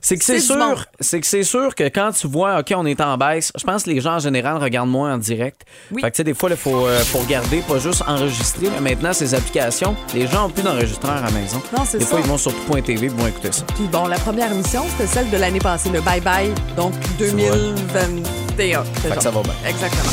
C'est 0.00 0.18
que 0.18 0.24
c'est 0.24 0.40
sûr, 0.40 0.84
c'est 1.00 1.20
que 1.20 1.26
c'est 1.26 1.42
sûr 1.44 1.74
que 1.74 1.84
quand 1.84 2.10
tu 2.12 2.26
vois, 2.26 2.58
OK, 2.58 2.72
on 2.76 2.84
est 2.84 3.00
en 3.00 3.16
baisse, 3.16 3.52
je 3.56 3.64
pense 3.64 3.84
que 3.84 3.90
les 3.90 4.00
gens 4.00 4.16
en 4.16 4.18
général 4.18 4.58
regardent 4.58 4.90
moins 4.90 5.14
en 5.14 5.18
direct. 5.18 5.62
Oui. 5.90 6.02
Fait 6.02 6.10
que 6.10 6.16
tu 6.16 6.18
sais, 6.18 6.24
des 6.24 6.34
fois, 6.34 6.50
il 6.50 6.56
faut, 6.56 6.86
euh, 6.86 6.98
faut 7.00 7.18
regarder, 7.18 7.60
pas 7.60 7.78
juste 7.78 8.02
enregistrer. 8.06 8.68
Mais 8.80 8.94
maintenant, 8.94 9.12
ces 9.14 9.34
applications, 9.34 9.96
les 10.14 10.26
gens 10.26 10.46
ont 10.46 10.50
plus 10.50 10.62
d'enregistreur 10.62 11.16
à 11.16 11.22
la 11.22 11.30
maison. 11.30 11.62
Non, 11.76 11.84
c'est 11.86 11.98
Des 11.98 12.04
fois, 12.04 12.20
ils 12.20 12.26
vont 12.26 12.36
sur 12.38 12.52
tout.tv 12.52 13.06
et 13.06 13.08
vont 13.08 13.26
écouter 13.26 13.52
ça. 13.52 13.64
Puis 13.74 13.86
bon, 13.90 14.06
la 14.06 14.18
première 14.18 14.52
émission, 14.52 14.84
c'était 14.90 15.06
celle 15.06 15.30
de 15.30 15.36
l'année 15.38 15.58
passée, 15.58 15.88
le 15.88 16.00
Bye 16.02 16.20
Bye, 16.20 16.52
donc 16.76 16.92
2021. 17.18 18.84
c'est 19.02 19.08
Fait 19.08 19.16
que 19.16 19.22
ça 19.22 19.30
va 19.30 19.40
bien. 19.42 19.54
Exactement. 19.66 20.10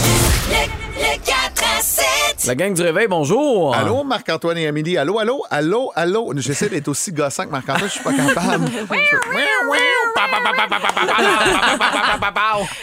Le 0.49 1.17
4 1.25 1.63
à 1.79 1.80
7. 2.41 2.47
La 2.47 2.55
gang 2.55 2.73
du 2.73 2.81
réveil, 2.81 3.07
bonjour. 3.07 3.75
Allô, 3.75 4.03
Marc-Antoine 4.03 4.57
et 4.57 4.65
Amélie. 4.67 4.97
Allô, 4.97 5.19
allô, 5.19 5.45
allô, 5.51 5.91
allô. 5.95 6.33
J'essaie 6.37 6.69
d'être 6.69 6.87
aussi 6.87 7.11
gossant 7.11 7.45
que 7.45 7.51
Marc-Antoine, 7.51 7.87
je 7.87 7.93
suis 7.93 8.03
pas 8.03 8.13
capable. 8.13 8.65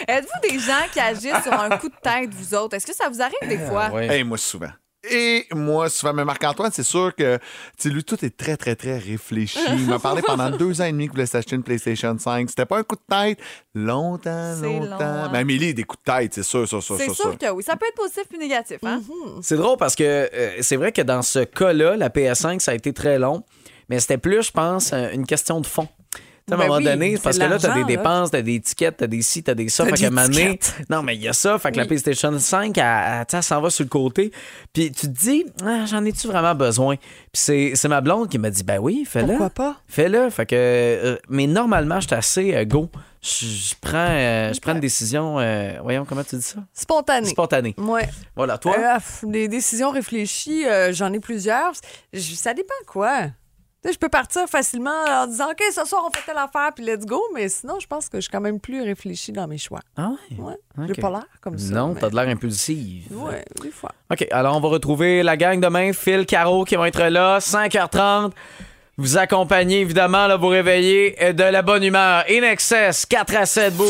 Êtes-vous 0.07 0.49
des 0.49 0.59
gens 0.61 0.87
qui 0.92 1.01
agissent 1.01 1.42
sur 1.42 1.53
un 1.53 1.71
coup 1.77 1.88
de 1.88 1.94
tête, 2.01 2.33
vous 2.33 2.55
autres? 2.55 2.77
Est-ce 2.77 2.87
que 2.87 2.94
ça 2.94 3.09
vous 3.09 3.21
arrive 3.21 3.49
des 3.49 3.59
fois? 3.59 3.90
Hey, 4.01 4.23
moi, 4.23 4.38
souvent. 4.38 4.71
Et 5.09 5.47
moi, 5.55 5.89
souvent, 5.89 6.13
mais 6.13 6.25
Marc-Antoine, 6.25 6.73
c'est 6.73 6.83
sûr 6.83 7.15
que, 7.15 7.39
tu 7.79 7.89
lui, 7.91 8.03
tout 8.03 8.23
est 8.25 8.37
très, 8.37 8.57
très, 8.57 8.75
très 8.75 8.99
réfléchi. 8.99 9.59
Il 9.75 9.87
m'a 9.87 10.01
parlé 10.01 10.23
pendant 10.23 10.51
deux 10.57 10.81
ans 10.81 10.85
et 10.85 10.91
demi 10.93 11.05
qu'il 11.05 11.13
voulait 11.13 11.27
s'acheter 11.27 11.55
une 11.55 11.63
PlayStation 11.63 12.19
5. 12.19 12.49
C'était 12.51 12.67
pas 12.67 12.79
un 12.79 12.83
coup 12.83 12.97
de 12.97 13.03
tête. 13.09 13.39
Longtemps, 13.75 14.55
longtemps. 14.61 14.99
long, 14.99 15.01
hein. 15.01 15.29
Mais 15.33 15.39
Amélie, 15.39 15.73
des 15.73 15.85
coups 15.85 16.03
de 16.05 16.13
tête, 16.13 16.35
c'est 16.35 16.43
sûr, 16.43 16.69
ça, 16.69 16.81
ça, 16.81 16.95
C'est 16.99 17.15
sûr 17.15 17.31
ça. 17.31 17.37
que 17.37 17.53
oui. 17.53 17.63
Ça 17.63 17.77
peut 17.77 17.87
être 17.89 17.95
positif 17.95 18.25
puis 18.29 18.39
négatif. 18.39 18.79
Hein? 18.85 19.01
C'est 19.41 19.57
drôle 19.57 19.77
parce 19.77 19.95
que 19.95 20.03
euh, 20.05 20.57
c'est 20.63 20.77
vrai 20.77 20.91
que 20.91 21.03
dans 21.03 21.23
ce 21.23 21.41
cas-là, 21.41 21.97
la 21.97 22.09
PS5, 22.09 22.59
ça 22.59 22.73
a 22.73 22.75
été 22.75 22.93
très 22.93 23.21
long, 23.21 23.45
mais 23.89 24.01
c'était 24.01 24.19
plus, 24.19 24.43
je 24.43 24.51
pense, 24.51 24.93
euh, 24.93 25.11
une 25.13 25.27
question 25.27 25.61
de 25.61 25.67
fond. 25.67 25.89
À 26.51 26.55
un 26.55 26.57
Ben 26.59 26.65
moment 26.67 26.79
oui, 26.79 26.85
donné, 26.85 27.19
parce 27.23 27.39
que 27.39 27.45
là, 27.45 27.59
t'as 27.59 27.75
des 27.75 27.85
dépenses, 27.85 28.31
t'as 28.31 28.43
des 28.43 28.55
étiquettes, 28.55 28.97
t'as 28.99 29.07
des 29.07 29.23
ci, 29.23 29.43
t'as 29.43 29.55
des 29.55 29.69
ça. 29.69 29.85
Fait 29.85 29.93
qu'à 29.93 30.07
un 30.07 30.11
moment 30.11 30.27
donné-. 30.29 30.59
Non, 30.89 31.03
mais 31.03 31.15
il 31.17 31.23
y 31.23 31.29
a 31.29 31.33
ça. 31.33 31.59
Fait 31.59 31.71
que 31.73 31.77
la. 31.77 31.87
PlayStation 31.87 32.39
5, 32.39 32.77
elle, 32.79 33.27
elle, 33.33 33.43
s'en 33.43 33.61
va 33.61 33.71
sur 33.71 33.85
le 33.85 33.89
côté. 33.89 34.33
Puis 34.73 34.91
tu 34.93 35.07
te 35.09 35.13
dis, 35.13 35.45
Ah, 35.65 35.85
j'en 35.87 36.05
ai-tu 36.05 36.27
vraiment 36.27 36.55
besoin? 36.55 36.97
Puis 37.33 37.73
c'est 37.75 37.89
ma 37.89 38.01
blonde 38.01 38.29
qui 38.29 38.39
m'a 38.39 38.51
dit, 38.51 38.63
ben 38.65 38.79
oui, 38.79 39.05
fais-le. 39.07 39.27
Pourquoi 39.29 39.51
pas? 39.51 39.77
Fais-le. 39.87 40.31
Fait 40.31 40.47
que, 40.47 40.55
euh, 40.57 41.17
mais 41.29 41.47
normalement, 41.47 42.01
je 42.01 42.07
suis 42.07 42.15
assez 42.17 42.55
euh, 42.55 42.65
go. 42.65 42.89
Je 43.21 43.47
je 43.47 43.75
prends, 43.81 43.97
euh, 44.11 44.53
je 44.53 44.61
prends 44.61 44.73
une 44.75 44.81
décision, 44.81 45.39
euh, 45.41 45.73
voyons, 45.83 46.05
comment 46.05 46.23
tu 46.23 46.37
dis 46.37 46.43
ça? 46.43 46.61
Spontané. 46.73 47.29
Spontanée. 47.29 47.75
Ouais. 47.77 48.09
Voilà, 48.37 48.59
toi? 48.59 48.77
Euh, 48.79 48.99
des 49.25 49.49
décisions 49.49 49.91
réfléchies, 49.91 50.65
j'en 50.93 51.13
ai 51.13 51.19
plusieurs. 51.19 51.73
Je- 52.13 52.35
ça 52.35 52.55
dépend 52.55 52.75
quoi. 52.87 53.27
Je 53.85 53.97
peux 53.97 54.09
partir 54.09 54.43
facilement 54.49 55.05
en 55.09 55.27
disant 55.29 55.51
OK, 55.51 55.62
ce 55.73 55.85
soir 55.85 56.03
on 56.07 56.11
fait 56.11 56.25
telle 56.27 56.37
affaire 56.37 56.73
puis 56.75 56.85
let's 56.85 57.07
go, 57.07 57.23
mais 57.35 57.49
sinon 57.49 57.79
je 57.81 57.87
pense 57.87 58.09
que 58.09 58.19
je 58.19 58.23
suis 58.23 58.31
quand 58.31 58.41
même 58.41 58.59
plus 58.59 58.83
réfléchi 58.83 59.31
dans 59.31 59.47
mes 59.47 59.57
choix. 59.59 59.81
Ah 59.97 60.11
ouais? 60.37 60.55
J'ai 60.88 61.01
pas 61.01 61.11
l'air 61.11 61.27
comme 61.41 61.57
ça. 61.57 61.73
Non, 61.75 61.95
mais- 61.95 62.01
t'as 62.01 62.11
de 62.11 62.17
l'air 62.17 62.29
impulsive. 62.29 63.05
Ouais, 63.12 63.45
des 63.62 63.71
fois. 63.71 63.93
OK, 64.11 64.27
alors 64.33 64.57
on 64.57 64.61
va 64.61 64.69
retrouver 64.69 65.23
la 65.23 65.37
gang 65.37 65.61
demain, 65.61 65.93
Phil, 65.93 66.27
Caro 66.27 66.64
qui 66.64 66.75
vont 66.75 66.85
être 66.87 67.03
là, 67.05 67.38
5h30. 67.41 68.33
Vous 69.01 69.17
accompagner, 69.17 69.83
évidemment, 69.83 70.27
là, 70.27 70.37
vous 70.37 70.49
réveiller 70.49 71.14
euh, 71.23 71.33
de 71.33 71.45
la 71.45 71.62
bonne 71.62 71.85
humeur. 71.85 72.25
In 72.29 72.43
excess, 72.43 73.07
4 73.07 73.37
à 73.37 73.47
7, 73.47 73.77
boum. 73.77 73.87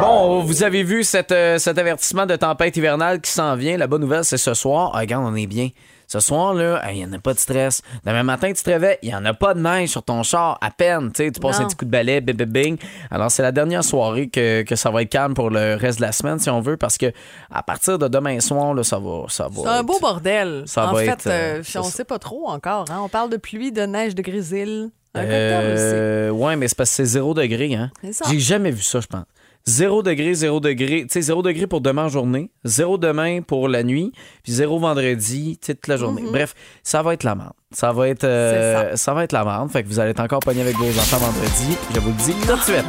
Bon, 0.00 0.38
vous 0.44 0.62
avez 0.62 0.84
vu 0.84 1.02
cette, 1.02 1.32
euh, 1.32 1.58
cet 1.58 1.78
avertissement 1.78 2.26
de 2.26 2.36
tempête 2.36 2.76
hivernale 2.76 3.20
qui 3.20 3.32
s'en 3.32 3.56
vient. 3.56 3.76
La 3.76 3.88
bonne 3.88 4.02
nouvelle, 4.02 4.24
c'est 4.24 4.36
ce 4.38 4.54
soir. 4.54 4.92
Ah, 4.94 5.00
regarde, 5.00 5.24
on 5.26 5.34
est 5.34 5.48
bien. 5.48 5.70
Ce 6.12 6.20
soir, 6.20 6.52
là, 6.52 6.82
il 6.92 6.96
n'y 6.98 7.04
en 7.06 7.12
a 7.14 7.18
pas 7.18 7.32
de 7.32 7.38
stress. 7.38 7.80
Demain 8.04 8.22
matin, 8.22 8.52
tu 8.52 8.62
te 8.62 8.68
réveilles, 8.68 8.98
il 9.02 9.08
n'y 9.08 9.14
en 9.14 9.24
a 9.24 9.32
pas 9.32 9.54
de 9.54 9.60
neige 9.60 9.88
sur 9.88 10.02
ton 10.02 10.22
char, 10.22 10.58
à 10.60 10.70
peine. 10.70 11.10
Tu 11.10 11.32
passes 11.32 11.58
Non. 11.58 11.64
un 11.64 11.68
petit 11.68 11.76
coup 11.76 11.86
de 11.86 11.90
balai, 11.90 12.20
bing, 12.20 12.36
bing, 12.36 12.46
bing. 12.48 12.76
Alors, 13.10 13.30
c'est 13.30 13.40
la 13.42 13.50
dernière 13.50 13.82
soirée 13.82 14.28
que, 14.28 14.60
que 14.60 14.76
ça 14.76 14.90
va 14.90 15.00
être 15.00 15.08
calme 15.08 15.32
pour 15.32 15.48
le 15.48 15.74
reste 15.76 16.00
de 16.00 16.04
la 16.04 16.12
semaine, 16.12 16.38
si 16.38 16.50
on 16.50 16.60
veut, 16.60 16.76
parce 16.76 16.98
que 16.98 17.06
à 17.50 17.62
partir 17.62 17.98
de 17.98 18.08
demain 18.08 18.38
soir, 18.40 18.74
là, 18.74 18.82
ça 18.84 18.98
va. 18.98 19.24
Ça 19.28 19.48
va 19.50 19.62
C'est 19.62 19.68
un 19.78 19.82
beau 19.82 19.98
bordel. 20.00 20.64
Ça 20.66 20.86
en 20.86 20.92
va 20.92 21.00
fait, 21.00 21.06
être, 21.08 21.26
euh, 21.28 21.60
euh, 21.60 21.78
on 21.78 21.82
ça. 21.84 21.90
sait 21.90 22.04
pas 22.04 22.18
trop 22.18 22.46
encore. 22.50 22.84
hein. 22.90 23.00
On 23.02 23.08
parle 23.08 23.30
de 23.30 23.38
pluie, 23.38 23.72
de 23.72 23.80
neige, 23.86 24.14
de 24.14 24.20
grésil. 24.20 24.90
Un 25.14 25.20
cocktail 25.22 25.72
aussi. 25.72 25.82
Euh, 25.84 26.30
ouais, 26.30 26.56
mais 26.56 26.68
c'est 26.68 26.76
parce 26.76 26.90
que 26.90 26.96
c'est 26.96 27.04
zéro 27.06 27.32
degré, 27.32 27.74
hein. 27.74 27.90
C'est 28.02 28.12
ça. 28.12 28.24
J'ai 28.30 28.38
jamais 28.38 28.70
vu 28.70 28.82
ça, 28.82 29.00
je 29.00 29.06
pense. 29.06 29.24
Zéro 29.64 30.02
degré, 30.02 30.34
zéro 30.34 30.58
degré. 30.58 31.02
Tu 31.02 31.06
sais, 31.10 31.20
zéro 31.22 31.42
degré 31.42 31.66
pour 31.68 31.80
demain 31.80 32.04
en 32.04 32.08
journée, 32.08 32.50
zéro 32.64 32.98
demain 32.98 33.42
pour 33.42 33.68
la 33.68 33.84
nuit, 33.84 34.12
puis 34.42 34.52
zéro 34.52 34.78
vendredi, 34.80 35.58
tu 35.60 35.66
sais, 35.66 35.74
toute 35.74 35.86
la 35.86 35.96
journée. 35.96 36.22
Mhm. 36.22 36.32
Bref, 36.32 36.54
ça 36.82 37.02
va 37.02 37.14
être 37.14 37.22
la 37.22 37.34
merde. 37.36 37.52
Ça 37.70 37.92
va 37.92 38.08
être, 38.08 38.24
euh, 38.24 38.96
ça. 38.96 39.14
va 39.14 39.24
être 39.24 39.32
la 39.32 39.44
merde. 39.44 39.70
Fait 39.70 39.82
que 39.82 39.88
vous 39.88 40.00
allez 40.00 40.10
être 40.10 40.20
encore 40.20 40.40
pogné 40.40 40.62
avec 40.62 40.76
vos 40.76 40.88
enfants 40.88 41.18
vendredi. 41.18 41.76
Je 41.94 42.00
vous 42.00 42.08
le 42.08 42.14
dis 42.14 42.34
tout 42.46 42.56
de 42.56 42.62
suite. 42.62 42.84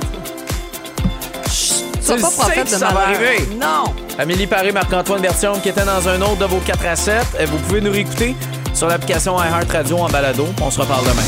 Tu 2.06 2.22
pas 2.22 2.30
sais 2.30 2.38
prophète 2.38 2.66
que 2.66 2.72
de 2.72 2.76
ça 2.76 2.92
va 2.92 3.00
arriver. 3.08 3.48
Non! 3.60 3.86
Amélie 4.18 4.48
Paré, 4.48 4.72
Marc-Antoine 4.74 5.22
Bertium 5.22 5.62
qui 5.62 5.70
était 5.70 5.86
dans 5.86 6.08
un 6.10 6.22
autre 6.22 6.38
de 6.38 6.46
vos 6.46 6.60
4 6.60 6.86
à 6.86 6.96
7. 6.96 7.16
Euh, 7.40 7.46
Vous 7.46 7.58
pouvez 7.60 7.80
nous 7.82 7.92
réécouter 7.92 8.36
sur 8.74 8.88
l'application 8.88 9.38
iHeartRadio 9.42 9.98
en 9.98 10.10
balado. 10.10 10.46
On 10.62 10.70
se 10.70 10.82
reparle 10.82 11.04
demain. 11.06 11.22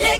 Le 0.00 0.18